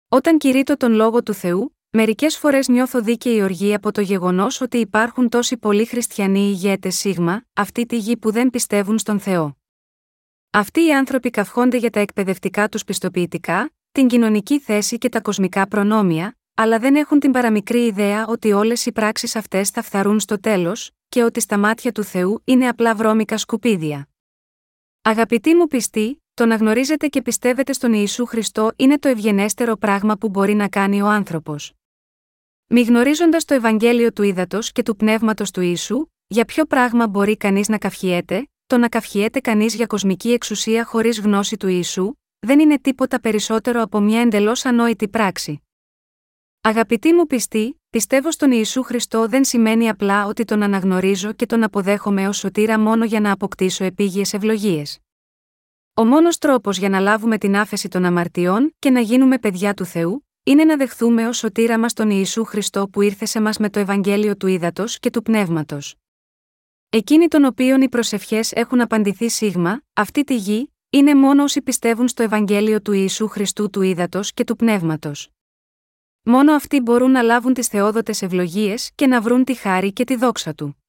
Όταν 0.09 0.39
κηρύττω 0.39 0.77
τον 0.77 0.93
λόγο 0.93 1.23
του 1.23 1.35
Θεού, 1.35 1.77
μερικές 1.91 2.37
φορές 2.37 2.69
νιώθω 2.69 3.03
δίκαιη 3.03 3.43
οργή 3.43 3.75
από 3.75 3.93
το 3.93 4.01
γεγονός 4.01 4.61
ότι 4.61 4.79
υπάρχουν 4.79 5.29
τόσοι 5.29 5.57
πολλοί 5.57 5.85
χριστιανοί 5.85 6.41
ηγέτες 6.41 6.97
σίγμα, 6.97 7.45
αυτή 7.53 7.87
τη 7.87 7.97
γη 7.97 8.17
που 8.17 8.31
δεν 8.31 8.51
πιστεύουν 8.51 8.99
στον 8.99 9.21
Θεό. 9.21 9.60
Αυτοί 10.53 10.87
οι 10.87 10.95
άνθρωποι 10.95 11.31
καυχόνται 11.31 11.77
για 11.77 11.91
τα 11.91 12.01
εκπαιδευτικά 12.01 12.69
τους 12.69 12.85
πιστοποιητικά, 12.85 13.73
την 13.93 14.07
κοινωνική 14.07 14.61
θέση 14.61 14.99
και 14.99 15.09
τα 15.09 15.21
κοσμικά 15.21 15.69
προνόμια, 15.69 16.37
αλλά 16.55 16.79
δεν 16.79 16.97
έχουν 16.97 17.21
την 17.21 17.31
παραμικρή 17.31 17.85
ιδέα 17.85 18.27
ότι 18.27 18.53
όλες 18.53 18.87
οι 18.87 18.93
πράξεις 18.93 19.37
αυτές 19.37 19.71
θα 19.71 19.83
φθαρούν 19.83 20.21
στο 20.21 20.41
τέλος, 20.41 20.91
και 21.09 21.23
ότι 21.23 21.41
στα 21.41 21.59
μάτια 21.59 21.93
του 21.93 22.03
Θεού 22.03 22.43
είναι 22.45 22.69
απλά 22.69 22.95
βρώμικα 22.95 23.37
σκουπίδια. 23.39 24.09
Αγαπητοί 25.03 25.55
μου 25.55 25.67
πιστοί, 25.67 26.23
το 26.35 26.47
να 26.47 26.55
γνωρίζετε 26.55 27.07
και 27.07 27.23
πιστεύετε 27.23 27.73
στον 27.73 27.93
Ιησού 27.93 28.27
Χριστό 28.27 28.73
είναι 28.77 28.99
το 28.99 29.09
ευγενέστερο 29.09 29.77
πράγμα 29.77 30.17
που 30.17 30.29
μπορεί 30.29 30.55
να 30.55 30.69
κάνει 30.69 31.03
ο 31.03 31.07
άνθρωπος. 31.07 31.73
Μη 32.67 32.83
γνωρίζοντας 32.83 33.45
το 33.45 33.55
Ευαγγέλιο 33.55 34.13
του 34.13 34.23
ύδατο 34.23 34.59
και 34.73 34.83
του 34.83 34.97
πνεύματος 34.97 35.51
του 35.51 35.61
Ιησού, 35.61 36.07
για 36.27 36.45
ποιο 36.45 36.65
πράγμα 36.65 37.09
μπορεί 37.09 37.37
κανείς 37.37 37.69
να 37.69 37.79
καυχιέται, 37.79 38.49
το 38.71 38.79
να 38.79 38.89
καυχιέται 38.89 39.41
κανείς 39.41 39.75
για 39.75 39.87
κοσμική 39.87 40.33
εξουσία 40.33 40.85
χωρίς 40.85 41.21
γνώση 41.21 41.57
του 41.57 41.69
Ιησού, 41.69 42.13
δεν 42.39 42.61
είναι 42.61 42.79
τίποτα 42.79 43.21
περισσότερο 43.21 43.83
από 43.83 44.01
μια 44.01 44.21
εντελώς 44.21 44.65
ανόητη 44.65 45.09
πράξη. 45.09 45.63
Αγαπητοί 46.61 47.13
μου 47.13 47.27
πιστοί, 47.27 47.81
πιστεύω 47.91 48.31
στον 48.31 48.51
Ιησού 48.53 48.83
Χριστό 48.83 49.29
δεν 49.29 49.45
σημαίνει 49.45 49.89
απλά 49.89 50.27
ότι 50.27 50.45
τον 50.45 50.63
αναγνωρίζω 50.63 51.33
και 51.33 51.47
τον 51.47 51.63
αποδέχομαι 51.63 52.29
ως 52.29 52.37
σωτήρα 52.37 52.79
μόνο 52.79 53.05
για 53.05 53.21
να 53.21 53.33
αποκτήσω 53.33 53.85
επίγειες 53.85 54.33
ευλογίες. 54.33 54.99
Ο 55.95 56.05
μόνος 56.05 56.39
τρόπος 56.39 56.79
για 56.79 56.89
να 56.89 57.01
λάβουμε 57.01 57.39
την 57.39 57.57
άφεση 57.57 57.89
των 57.89 58.05
αμαρτιών 58.05 58.75
και 58.79 58.91
να 58.91 59.01
γίνουμε 59.01 59.39
παιδιά 59.39 59.75
του 59.75 59.85
Θεού, 59.85 60.27
είναι 60.43 60.65
να 60.65 60.77
δεχθούμε 60.77 61.29
ως 61.29 61.37
σωτήρα 61.37 61.79
μας 61.79 61.93
τον 61.93 62.11
Ιησού 62.11 62.45
Χριστό 62.45 62.89
που 62.89 63.03
ήρθε 63.03 63.25
σε 63.25 63.41
μας 63.41 63.59
με 63.59 63.71
το 63.71 63.79
Ευαγγέλιο 63.79 64.37
του 64.37 64.47
Ήδατος 64.47 64.99
και 64.99 65.11
του 65.11 65.23
Πνεύματος. 65.23 66.00
Εκείνοι 66.93 67.29
των 67.29 67.45
οποίων 67.45 67.83
οι 67.83 67.89
προσευχές 67.89 68.53
έχουν 68.53 68.81
απαντηθεί 68.81 69.29
σίγμα, 69.29 69.83
αυτή 69.93 70.25
τη 70.25 70.37
γη, 70.37 70.73
είναι 70.91 71.15
μόνο 71.15 71.43
όσοι 71.43 71.63
πιστεύουν 71.63 72.09
στο 72.09 72.23
Ευαγγέλιο 72.23 72.81
του 72.83 72.93
Ιησού 72.93 73.29
Χριστού 73.29 73.71
του 73.71 73.83
Ήδατος 73.83 74.33
και 74.33 74.45
του 74.45 74.57
Πνεύματος. 74.57 75.31
Μόνο 76.23 76.53
αυτοί 76.53 76.81
μπορούν 76.81 77.11
να 77.11 77.23
λάβουν 77.23 77.55
τις 77.55 77.67
θεόδοτες 77.67 78.23
ευλογίες 78.23 78.91
και 78.95 79.07
να 79.07 79.21
βρουν 79.21 79.45
τη 79.45 79.55
χάρη 79.55 79.93
και 79.93 80.05
τη 80.05 80.17
δόξα 80.17 80.55
του. 80.55 80.85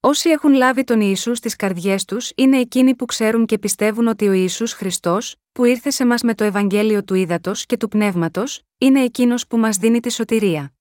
Όσοι 0.00 0.28
έχουν 0.28 0.52
λάβει 0.52 0.84
τον 0.84 1.00
Ιησού 1.00 1.34
στις 1.34 1.56
καρδιές 1.56 2.04
τους 2.04 2.32
είναι 2.34 2.58
εκείνοι 2.58 2.94
που 2.94 3.04
ξέρουν 3.04 3.46
και 3.46 3.58
πιστεύουν 3.58 4.06
ότι 4.06 4.28
ο 4.28 4.32
Ιησούς 4.32 4.72
Χριστός, 4.72 5.36
που 5.52 5.64
ήρθε 5.64 5.90
σε 5.90 6.06
μας 6.06 6.22
με 6.22 6.34
το 6.34 6.44
Ευαγγέλιο 6.44 7.04
του 7.04 7.14
Ήδατος 7.14 7.66
και 7.66 7.76
του 7.76 7.88
Πνεύματος, 7.88 8.62
είναι 8.78 9.02
εκείνος 9.02 9.46
που 9.46 9.58
μας 9.58 9.76
δίνει 9.76 10.00
τη 10.00 10.12
σωτηρία. 10.12 10.72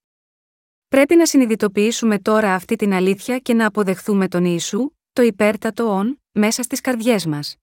Πρέπει 0.89 1.15
να 1.15 1.25
συνειδητοποιήσουμε 1.25 2.19
τώρα 2.19 2.53
αυτή 2.53 2.75
την 2.75 2.93
αλήθεια 2.93 3.39
και 3.39 3.53
να 3.53 3.65
αποδεχθούμε 3.65 4.27
τον 4.27 4.45
Ιησού, 4.45 4.91
το 5.13 5.21
υπέρτατο 5.21 5.87
όν, 5.93 6.21
μέσα 6.31 6.63
στις 6.63 6.81
καρδιές 6.81 7.25
μας. 7.25 7.55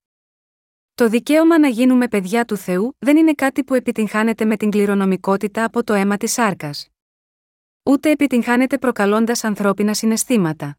Το 0.94 1.08
δικαίωμα 1.08 1.58
να 1.58 1.68
γίνουμε 1.68 2.08
παιδιά 2.08 2.44
του 2.44 2.56
Θεού 2.56 2.96
δεν 2.98 3.16
είναι 3.16 3.32
κάτι 3.32 3.64
που 3.64 3.74
επιτυγχάνεται 3.74 4.44
με 4.44 4.56
την 4.56 4.70
κληρονομικότητα 4.70 5.64
από 5.64 5.84
το 5.84 5.94
αίμα 5.94 6.16
της 6.16 6.32
σάρκας. 6.32 6.88
Ούτε 7.82 8.10
επιτυγχάνεται 8.10 8.78
προκαλώντας 8.78 9.44
ανθρώπινα 9.44 9.94
συναισθήματα. 9.94 10.78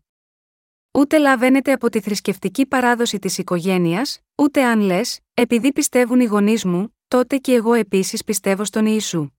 Ούτε 0.92 1.18
λαβαίνεται 1.18 1.72
από 1.72 1.90
τη 1.90 2.00
θρησκευτική 2.00 2.66
παράδοση 2.66 3.20
της 3.20 3.38
οικογένειας, 3.38 4.20
ούτε 4.36 4.64
αν 4.64 4.80
λες, 4.80 5.20
επειδή 5.34 5.74
πιστεύουν 5.74 6.20
οι 6.20 6.26
γονείς 6.26 6.66
μου, 6.66 6.96
τότε 7.08 7.38
και 7.38 7.54
εγώ 7.54 7.74
επίσης 7.74 8.24
πιστεύω 8.24 8.66
στον 8.66 8.86
Ιησού. 8.86 9.37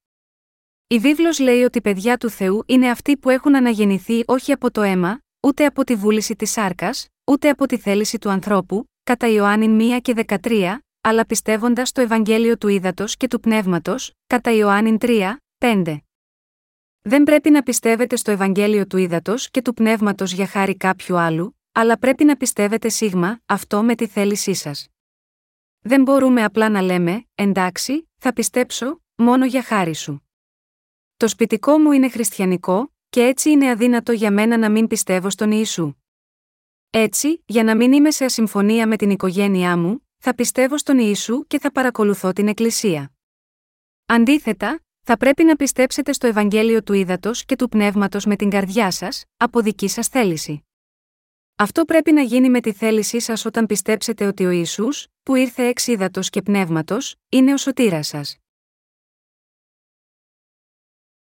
Η 0.91 0.99
βίβλος 0.99 1.39
λέει 1.39 1.62
ότι 1.62 1.80
παιδιά 1.80 2.16
του 2.16 2.30
Θεού 2.30 2.62
είναι 2.66 2.91
αυτοί 2.91 3.16
που 3.16 3.30
έχουν 3.30 3.57
αναγεννηθεί 3.57 4.22
όχι 4.26 4.53
από 4.53 4.70
το 4.70 4.82
αίμα, 4.82 5.20
ούτε 5.43 5.66
από 5.66 5.84
τη 5.84 5.95
βούληση 5.95 6.36
της 6.36 6.51
σάρκας, 6.51 7.07
ούτε 7.24 7.49
από 7.49 7.66
τη 7.66 7.78
θέληση 7.78 8.18
του 8.18 8.30
ανθρώπου, 8.30 8.84
κατά 9.03 9.26
Ιωάννη 9.28 9.95
1 9.97 10.01
και 10.03 10.14
13, 10.26 10.78
αλλά 11.01 11.26
πιστεύοντας 11.26 11.93
το 11.93 12.01
Ευαγγέλιο 12.01 12.59
του 12.59 12.68
Ήδατος 12.68 13.16
και 13.16 13.28
του 13.28 13.41
Πνεύματος, 13.41 14.12
κατά 14.26 14.51
Ιωάννη 14.51 14.97
3, 15.01 15.36
5. 15.59 15.99
Δεν 17.01 17.22
πρέπει 17.22 17.51
να 17.51 17.62
πιστεύετε 17.62 18.16
στο 18.16 18.30
Ευαγγέλιο 18.30 18.86
του 18.86 18.97
Ήδατος 18.97 19.51
και 19.51 19.62
του 19.62 19.74
Πνεύματος 19.74 20.32
για 20.32 20.47
χάρη 20.47 20.76
κάποιου 20.76 21.18
άλλου, 21.18 21.59
αλλά 21.72 21.99
πρέπει 21.99 22.24
να 22.24 22.36
πιστεύετε 22.36 22.89
σίγμα, 22.89 23.41
αυτό 23.47 23.82
με 23.82 23.95
τη 23.95 24.07
θέλησή 24.07 24.55
σας. 24.55 24.89
Δεν 25.80 26.03
μπορούμε 26.03 26.45
απλά 26.45 26.68
να 26.68 26.82
λέμε, 26.82 27.24
εντάξει, 27.34 28.09
θα 28.16 28.32
πιστέψω, 28.32 29.01
μόνο 29.16 29.47
για 29.47 29.62
χάρη 29.62 29.95
σου. 29.95 30.22
Το 31.19 31.29
σπιτικό 31.29 31.79
μου 31.79 31.93
είναι 31.93 32.09
χριστιανικό, 32.09 32.95
και 33.09 33.23
έτσι 33.23 33.51
είναι 33.51 33.71
αδύνατο 33.71 34.12
για 34.12 34.31
μένα 34.31 34.59
να 34.59 34.71
μην 34.71 34.87
πιστεύω 34.87 35.31
στον 35.31 35.51
Ιησού. 35.51 35.93
Έτσι, 36.91 37.43
για 37.47 37.64
να 37.64 37.77
μην 37.77 37.93
είμαι 37.93 38.11
σε 38.11 38.25
ασυμφωνία 38.25 38.87
με 38.87 38.97
την 38.97 39.11
οικογένειά 39.11 39.77
μου, 39.77 40.09
θα 40.19 40.35
πιστεύω 40.35 40.79
στον 40.79 40.99
Ιησού 40.99 41.47
και 41.47 41.59
θα 41.59 41.73
παρακολουθώ 41.73 42.33
την 42.33 42.49
Εκκλησία. 42.49 43.12
Αντίθετα, 44.07 44.81
θα 45.01 45.16
πρέπει 45.16 45.45
να 45.45 45.57
πιστέψετε 45.57 46.12
στο 46.12 46.27
Ευαγγέλιο 46.27 46.83
του 46.83 46.93
Ήδατος 46.93 47.45
και 47.45 47.57
του 47.57 47.69
Πνεύματος 47.69 48.25
με 48.25 48.37
την 48.37 48.51
καρδιά 48.51 48.91
σας, 48.91 49.25
από 49.37 49.61
δική 49.61 49.89
σας 49.89 50.09
θέληση. 50.09 50.66
Αυτό 51.57 51.85
πρέπει 51.85 52.12
να 52.12 52.23
γίνει 52.23 52.51
με 52.51 52.61
τη 52.61 52.73
θέλησή 52.73 53.21
σας 53.21 53.45
όταν 53.45 53.66
πιστέψετε 53.66 54.27
ότι 54.27 54.47
ο 54.47 54.51
Ισού, 54.51 54.89
που 55.23 55.35
ήρθε 55.35 55.64
εξ 55.64 55.87
ύδατο 55.87 56.21
και 56.21 56.43
πνεύματος, 56.43 57.14
είναι 57.29 57.53
ο 57.53 57.57
σωτήρας 57.57 58.07
σας. 58.07 58.37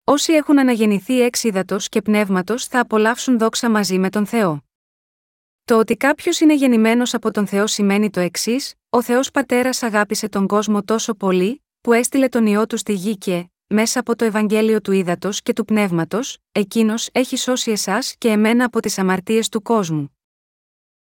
Όσοι 0.09 0.33
έχουν 0.33 0.59
αναγεννηθεί 0.59 1.21
εξ 1.21 1.45
ύδατο 1.45 1.77
και 1.79 2.03
πνεύματος 2.03 2.67
θα 2.67 2.81
απολαύσουν 2.81 3.39
δόξα 3.39 3.71
μαζί 3.71 3.99
με 3.99 4.11
τον 4.11 4.27
Θεό. 4.27 4.65
Το 5.65 5.79
ότι 5.79 5.97
κάποιος 5.97 6.41
είναι 6.41 6.55
γεννημένος 6.55 7.15
από 7.15 7.31
τον 7.31 7.47
Θεό 7.47 7.67
σημαίνει 7.67 8.11
το 8.11 8.21
εξής: 8.21 8.75
Ο 8.89 9.03
Θεός 9.03 9.31
Πατέρας 9.31 9.83
αγάπησε 9.83 10.29
τον 10.29 10.47
κόσμο 10.47 10.83
τόσο 10.83 11.15
πολύ, 11.15 11.63
που 11.81 11.93
έστειλε 11.93 12.29
τον 12.29 12.47
ιό 12.47 12.67
του 12.67 12.77
στη 12.77 12.93
γη 12.93 13.17
και, 13.17 13.49
μέσα 13.67 14.01
από 14.01 14.17
το 14.17 14.25
Ευαγγέλιο 14.25 14.81
του 14.81 14.93
Ήδατος 14.93 15.43
και 15.43 15.53
του 15.53 15.65
Πνεύματος, 15.65 16.39
εκείνος 16.53 17.09
έχει 17.13 17.37
σώσει 17.37 17.71
εσάς 17.71 18.15
και 18.19 18.29
εμένα 18.29 18.65
από 18.65 18.81
τις 18.81 18.99
αμαρτίες 18.99 19.49
του 19.49 19.63
κόσμου. 19.63 20.17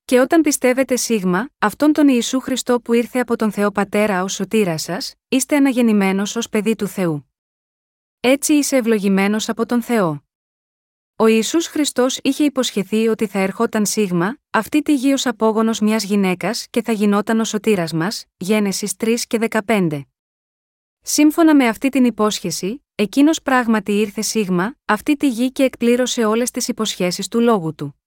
Και 0.05 0.20
όταν 0.20 0.40
πιστεύετε 0.40 0.96
σίγμα, 0.96 1.48
αυτόν 1.59 1.92
τον 1.92 2.09
Ιησού 2.09 2.40
Χριστό 2.40 2.80
που 2.80 2.92
ήρθε 2.92 3.18
από 3.18 3.36
τον 3.36 3.52
Θεό 3.52 3.70
Πατέρα 3.70 4.22
ως 4.22 4.32
σωτήρα 4.32 4.78
σας, 4.78 5.14
είστε 5.28 5.57
αναγεννημένος 5.57 6.36
ως 6.36 6.48
παιδί 6.48 6.74
του 6.74 6.86
Θεού. 6.86 7.28
Έτσι 8.27 8.53
είσαι 8.53 8.77
ευλογημένος 8.77 9.49
από 9.49 9.66
τον 9.66 9.83
Θεό. 9.83 10.25
Ο 11.16 11.27
Ισού 11.27 11.62
Χριστός 11.62 12.18
είχε 12.22 12.45
υποσχεθεί 12.45 13.09
ότι 13.09 13.27
θα 13.27 13.39
ερχόταν 13.39 13.87
σίγμα, 13.87 14.39
αυτή 14.51 14.83
τη 14.83 14.95
γη 14.95 15.12
ως 15.12 15.27
απόγονος 15.27 15.81
μιας 15.81 16.05
γυναίκας 16.05 16.66
και 16.70 16.83
θα 16.83 16.93
γινόταν 16.93 17.41
ο 17.41 17.45
σωτήρας 17.45 17.93
μας, 17.93 18.25
Γένεσης 18.37 18.95
3 18.97 19.27
και 19.27 19.39
15. 19.39 20.01
Σύμφωνα 21.01 21.55
με 21.55 21.68
αυτή 21.68 21.89
την 21.89 22.05
υπόσχεση, 22.05 22.85
εκείνος 22.95 23.43
πράγματι 23.43 23.93
ήρθε 23.93 24.20
σίγμα, 24.20 24.77
αυτή 24.85 25.16
τη 25.16 25.29
γη 25.29 25.53
και 25.53 25.62
εκπλήρωσε 25.62 26.25
όλες 26.25 26.51
τις 26.51 26.68
υποσχέσεις 26.68 27.29
του 27.29 27.41
λόγου 27.41 27.75
του. 27.75 28.01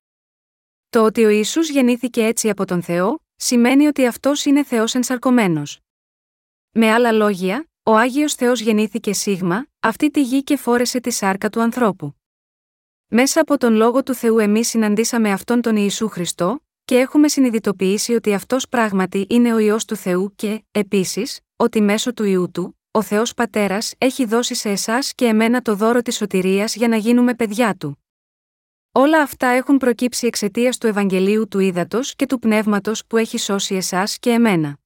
Το 0.90 1.04
ότι 1.04 1.26
ο 1.26 1.30
Ισού 1.30 1.62
γεννήθηκε 1.62 2.26
έτσι 2.26 2.50
από 2.50 2.66
τον 2.66 2.82
Θεό, 2.82 3.20
σημαίνει 3.36 3.88
ότι 3.88 4.06
αυτός 4.06 4.46
είναι 4.46 4.64
Θεός 4.64 4.96
ενσαρκωμένος. 4.96 5.80
Με 6.72 6.92
άλλα 6.92 7.12
λόγια, 7.12 7.70
ο 7.90 7.96
Άγιος 7.96 8.34
Θεός 8.34 8.60
γεννήθηκε 8.60 9.14
σίγμα, 9.14 9.68
αυτή 9.80 10.12
τη 10.12 10.22
γη 10.22 10.44
και 10.44 10.58
φόρεσε 10.58 11.00
τη 11.00 11.12
σάρκα 11.12 11.50
του 11.50 11.62
ανθρώπου. 11.62 12.16
Μέσα 13.08 13.42
από 13.42 13.58
τον 13.58 13.74
λόγο 13.74 14.04
του 14.04 14.14
Θεού 14.14 14.40
εμείς 14.40 14.68
συναντήσαμε 14.68 15.32
αυτόν 15.32 15.62
τον 15.62 15.76
Ιησού 15.76 16.08
Χριστό, 16.08 16.60
και 16.86 16.98
έχουμε 16.98 17.28
συνειδητοποιήσει 17.28 18.14
ότι 18.14 18.34
αυτός 18.34 18.68
πράγματι 18.70 19.26
είναι 19.30 19.54
ο 19.54 19.58
ιό 19.58 19.78
του 19.88 19.96
Θεού 19.96 20.34
και, 20.36 20.64
επίσης, 20.72 21.40
ότι 21.56 21.82
μέσω 21.82 22.14
του 22.14 22.24
ιού 22.24 22.52
του, 22.52 22.80
ο 22.92 23.02
Θεός 23.02 23.34
Πατέρας 23.34 23.94
έχει 23.98 24.26
δώσει 24.26 24.56
σε 24.56 24.70
εσάς 24.70 25.14
και 25.14 25.26
εμένα 25.26 25.62
το 25.62 25.76
δώρο 25.76 26.02
της 26.02 26.16
σωτηρίας 26.16 26.76
για 26.76 26.88
να 26.88 26.96
γίνουμε 26.96 27.36
παιδιά 27.36 27.76
του. 27.76 28.04
Όλα 28.92 29.22
αυτά 29.22 29.48
έχουν 29.48 29.78
προκύψει 29.78 30.28
εξαιτίας 30.28 30.78
του 30.78 30.88
Ευαγγελίου 30.88 31.48
του 31.48 31.60
Ήδατος 31.60 32.16
και 32.16 32.26
του 32.26 32.40
Πνεύματος 32.40 33.06
που 33.06 33.18
έχει 33.18 33.38
σώσει 33.38 33.76
εσάς 33.76 34.20
και 34.20 34.30
εμένα. 34.30 34.78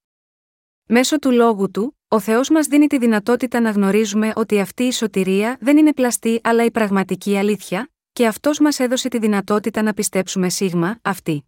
Μέσω 0.87 1.19
του 1.19 1.31
λόγου 1.31 1.71
του, 1.71 1.95
ο 2.13 2.19
Θεός 2.19 2.49
μας 2.49 2.67
δίνει 2.67 2.87
τη 2.87 2.97
δυνατότητα 2.97 3.59
να 3.59 3.69
γνωρίζουμε 3.69 4.31
ότι 4.35 4.59
αυτή 4.59 4.83
η 4.83 4.91
σωτηρία 4.91 5.57
δεν 5.59 5.77
είναι 5.77 5.93
πλαστή 5.93 6.39
αλλά 6.43 6.65
η 6.65 6.71
πραγματική 6.71 7.37
αλήθεια, 7.37 7.89
και 8.13 8.27
αυτός 8.27 8.59
μας 8.59 8.79
έδωσε 8.79 9.09
τη 9.09 9.19
δυνατότητα 9.19 9.81
να 9.81 9.93
πιστέψουμε 9.93 10.49
σίγμα 10.49 10.99
αυτή. 11.01 11.45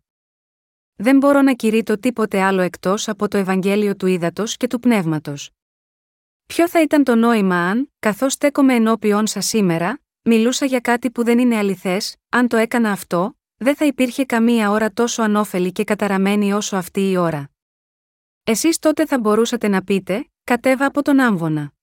Δεν 0.95 1.17
μπορώ 1.17 1.41
να 1.41 1.53
κηρύττω 1.53 1.99
τίποτε 1.99 2.41
άλλο 2.41 2.61
εκτός 2.61 3.07
από 3.07 3.27
το 3.27 3.37
Ευαγγέλιο 3.37 3.95
του 3.95 4.07
Ήδατος 4.07 4.57
και 4.57 4.67
του 4.67 4.79
Πνεύματος. 4.79 5.51
Ποιο 6.45 6.69
θα 6.69 6.81
ήταν 6.81 7.03
το 7.03 7.15
νόημα 7.15 7.69
αν, 7.69 7.91
καθώς 7.99 8.33
στέκομαι 8.33 8.73
ενώπιον 8.73 9.27
σας 9.27 9.45
σήμερα, 9.45 9.99
μιλούσα 10.21 10.65
για 10.65 10.79
κάτι 10.79 11.11
που 11.11 11.23
δεν 11.23 11.39
είναι 11.39 11.57
αληθές, 11.57 12.15
αν 12.29 12.47
το 12.47 12.57
έκανα 12.57 12.91
αυτό, 12.91 13.37
δεν 13.55 13.75
θα 13.75 13.85
υπήρχε 13.85 14.25
καμία 14.25 14.71
ώρα 14.71 14.91
τόσο 14.91 15.21
ανώφελη 15.21 15.71
και 15.71 15.83
καταραμένη 15.83 16.53
όσο 16.53 16.75
αυτή 16.77 17.09
η 17.09 17.17
ώρα. 17.17 17.49
Εσείς 18.43 18.79
τότε 18.79 19.05
θα 19.05 19.19
μπορούσατε 19.19 19.67
να 19.67 19.83
πείτε, 19.83 20.27
κατέβα 20.43 20.85
από 20.85 21.01
τον 21.01 21.19
άμβονα. 21.19 21.73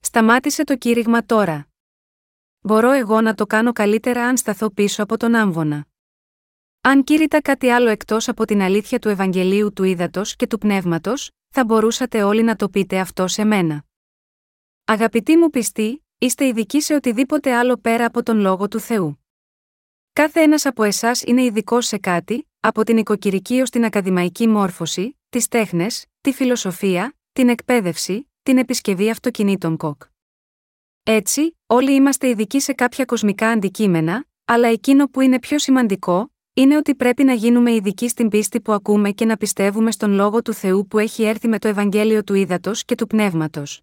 Σταμάτησε 0.00 0.64
το 0.64 0.76
κήρυγμα 0.76 1.24
τώρα. 1.24 1.68
Μπορώ 2.60 2.90
εγώ 2.90 3.20
να 3.20 3.34
το 3.34 3.46
κάνω 3.46 3.72
καλύτερα 3.72 4.26
αν 4.26 4.36
σταθώ 4.36 4.70
πίσω 4.70 5.02
από 5.02 5.16
τον 5.16 5.34
άμβονα. 5.34 5.86
Αν 6.80 7.04
κήρυτα 7.04 7.42
κάτι 7.42 7.68
άλλο 7.68 7.88
εκτός 7.88 8.28
από 8.28 8.44
την 8.44 8.60
αλήθεια 8.60 8.98
του 8.98 9.08
Ευαγγελίου 9.08 9.72
του 9.72 9.84
Ήδατος 9.84 10.36
και 10.36 10.46
του 10.46 10.58
Πνεύματος, 10.58 11.30
θα 11.48 11.64
μπορούσατε 11.64 12.22
όλοι 12.22 12.42
να 12.42 12.56
το 12.56 12.68
πείτε 12.68 12.98
αυτό 12.98 13.26
σε 13.26 13.44
μένα. 13.44 13.84
Αγαπητοί 14.84 15.36
μου 15.36 15.50
πιστοί, 15.50 16.06
είστε 16.18 16.46
ειδικοί 16.46 16.80
σε 16.80 16.94
οτιδήποτε 16.94 17.54
άλλο 17.54 17.76
πέρα 17.76 18.04
από 18.04 18.22
τον 18.22 18.38
λόγο 18.38 18.68
του 18.68 18.80
Θεού. 18.80 19.24
Κάθε 20.12 20.40
ένας 20.40 20.66
από 20.66 20.82
εσάς 20.82 21.22
είναι 21.22 21.42
ειδικός 21.42 21.86
σε 21.86 21.98
κάτι, 21.98 22.48
από 22.60 22.84
την 22.84 22.96
οικοκυρική 22.96 23.60
ως 23.60 23.70
την 23.70 23.84
ακαδημαϊκή 23.84 24.48
μόρφωση, 24.48 25.18
τις 25.28 25.48
τέχνες, 25.48 26.06
τη 26.20 26.32
φιλοσοφία, 26.32 27.15
την 27.36 27.48
εκπαίδευση, 27.48 28.30
την 28.42 28.58
επισκευή 28.58 29.10
αυτοκινήτων 29.10 29.76
κοκ. 29.76 30.02
Έτσι, 31.02 31.56
όλοι 31.66 31.94
είμαστε 31.94 32.28
ειδικοί 32.28 32.60
σε 32.60 32.72
κάποια 32.72 33.04
κοσμικά 33.04 33.48
αντικείμενα, 33.48 34.26
αλλά 34.44 34.68
εκείνο 34.68 35.08
που 35.08 35.20
είναι 35.20 35.38
πιο 35.38 35.58
σημαντικό, 35.58 36.32
είναι 36.52 36.76
ότι 36.76 36.94
πρέπει 36.94 37.24
να 37.24 37.32
γίνουμε 37.32 37.72
ειδικοί 37.72 38.08
στην 38.08 38.28
πίστη 38.28 38.60
που 38.60 38.72
ακούμε 38.72 39.10
και 39.10 39.24
να 39.24 39.36
πιστεύουμε 39.36 39.90
στον 39.90 40.12
λόγο 40.12 40.42
του 40.42 40.52
Θεού 40.52 40.86
που 40.86 40.98
έχει 40.98 41.22
έρθει 41.22 41.48
με 41.48 41.58
το 41.58 41.68
Ευαγγέλιο 41.68 42.24
του 42.24 42.34
Ήδατος 42.34 42.84
και 42.84 42.94
του 42.94 43.06
Πνεύματος. 43.06 43.82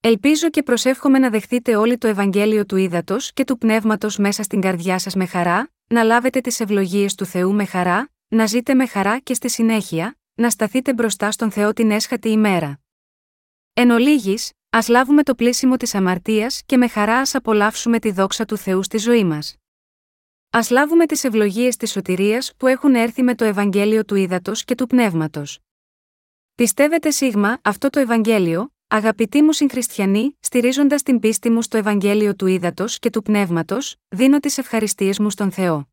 Ελπίζω 0.00 0.50
και 0.50 0.62
προσεύχομαι 0.62 1.18
να 1.18 1.30
δεχτείτε 1.30 1.76
όλοι 1.76 1.98
το 1.98 2.06
Ευαγγέλιο 2.06 2.66
του 2.66 2.76
Ήδατος 2.76 3.32
και 3.32 3.44
του 3.44 3.58
Πνεύματος 3.58 4.16
μέσα 4.16 4.42
στην 4.42 4.60
καρδιά 4.60 4.98
σας 4.98 5.14
με 5.14 5.26
χαρά, 5.26 5.70
να 5.86 6.02
λάβετε 6.02 6.40
τις 6.40 6.60
ευλογίες 6.60 7.14
του 7.14 7.24
Θεού 7.24 7.52
με 7.52 7.64
χαρά, 7.64 8.10
να 8.28 8.46
ζείτε 8.46 8.74
με 8.74 8.86
χαρά 8.86 9.18
και 9.18 9.34
στη 9.34 9.50
συνέχεια, 9.50 10.16
να 10.36 10.50
σταθείτε 10.50 10.94
μπροστά 10.94 11.30
στον 11.30 11.50
Θεό 11.50 11.72
την 11.72 11.90
έσχατη 11.90 12.28
ημέρα. 12.28 12.80
Εν 13.72 13.90
ολίγης, 13.90 14.52
ας 14.70 14.88
λάβουμε 14.88 15.22
το 15.22 15.34
πλήσιμο 15.34 15.76
της 15.76 15.94
αμαρτίας 15.94 16.62
και 16.66 16.76
με 16.76 16.88
χαρά 16.88 17.18
ας 17.18 17.34
απολαύσουμε 17.34 17.98
τη 17.98 18.10
δόξα 18.10 18.44
του 18.44 18.56
Θεού 18.56 18.82
στη 18.82 18.98
ζωή 18.98 19.24
μας. 19.24 19.56
Α 20.50 20.60
λάβουμε 20.70 21.06
τις 21.06 21.24
ευλογίες 21.24 21.76
της 21.76 21.90
σωτηρίας 21.90 22.52
που 22.56 22.66
έχουν 22.66 22.94
έρθει 22.94 23.22
με 23.22 23.34
το 23.34 23.44
Ευαγγέλιο 23.44 24.04
του 24.04 24.14
Ήδατος 24.14 24.64
και 24.64 24.74
του 24.74 24.86
Πνεύματος. 24.86 25.58
Πιστεύετε 26.54 27.10
σίγμα 27.10 27.58
αυτό 27.62 27.90
το 27.90 28.00
Ευαγγέλιο, 28.00 28.72
αγαπητοί 28.86 29.42
μου 29.42 29.52
συγχριστιανοί, 29.52 30.36
στηρίζοντας 30.40 31.02
την 31.02 31.18
πίστη 31.18 31.50
μου 31.50 31.62
στο 31.62 31.76
Ευαγγέλιο 31.76 32.36
του 32.36 32.46
Ήδατος 32.46 32.98
και 32.98 33.10
του 33.10 33.22
Πνεύματος, 33.22 33.96
δίνω 34.08 34.40
τις 34.40 34.58
ευχαριστίες 34.58 35.18
μου 35.18 35.30
στον 35.30 35.50
Θεό. 35.50 35.88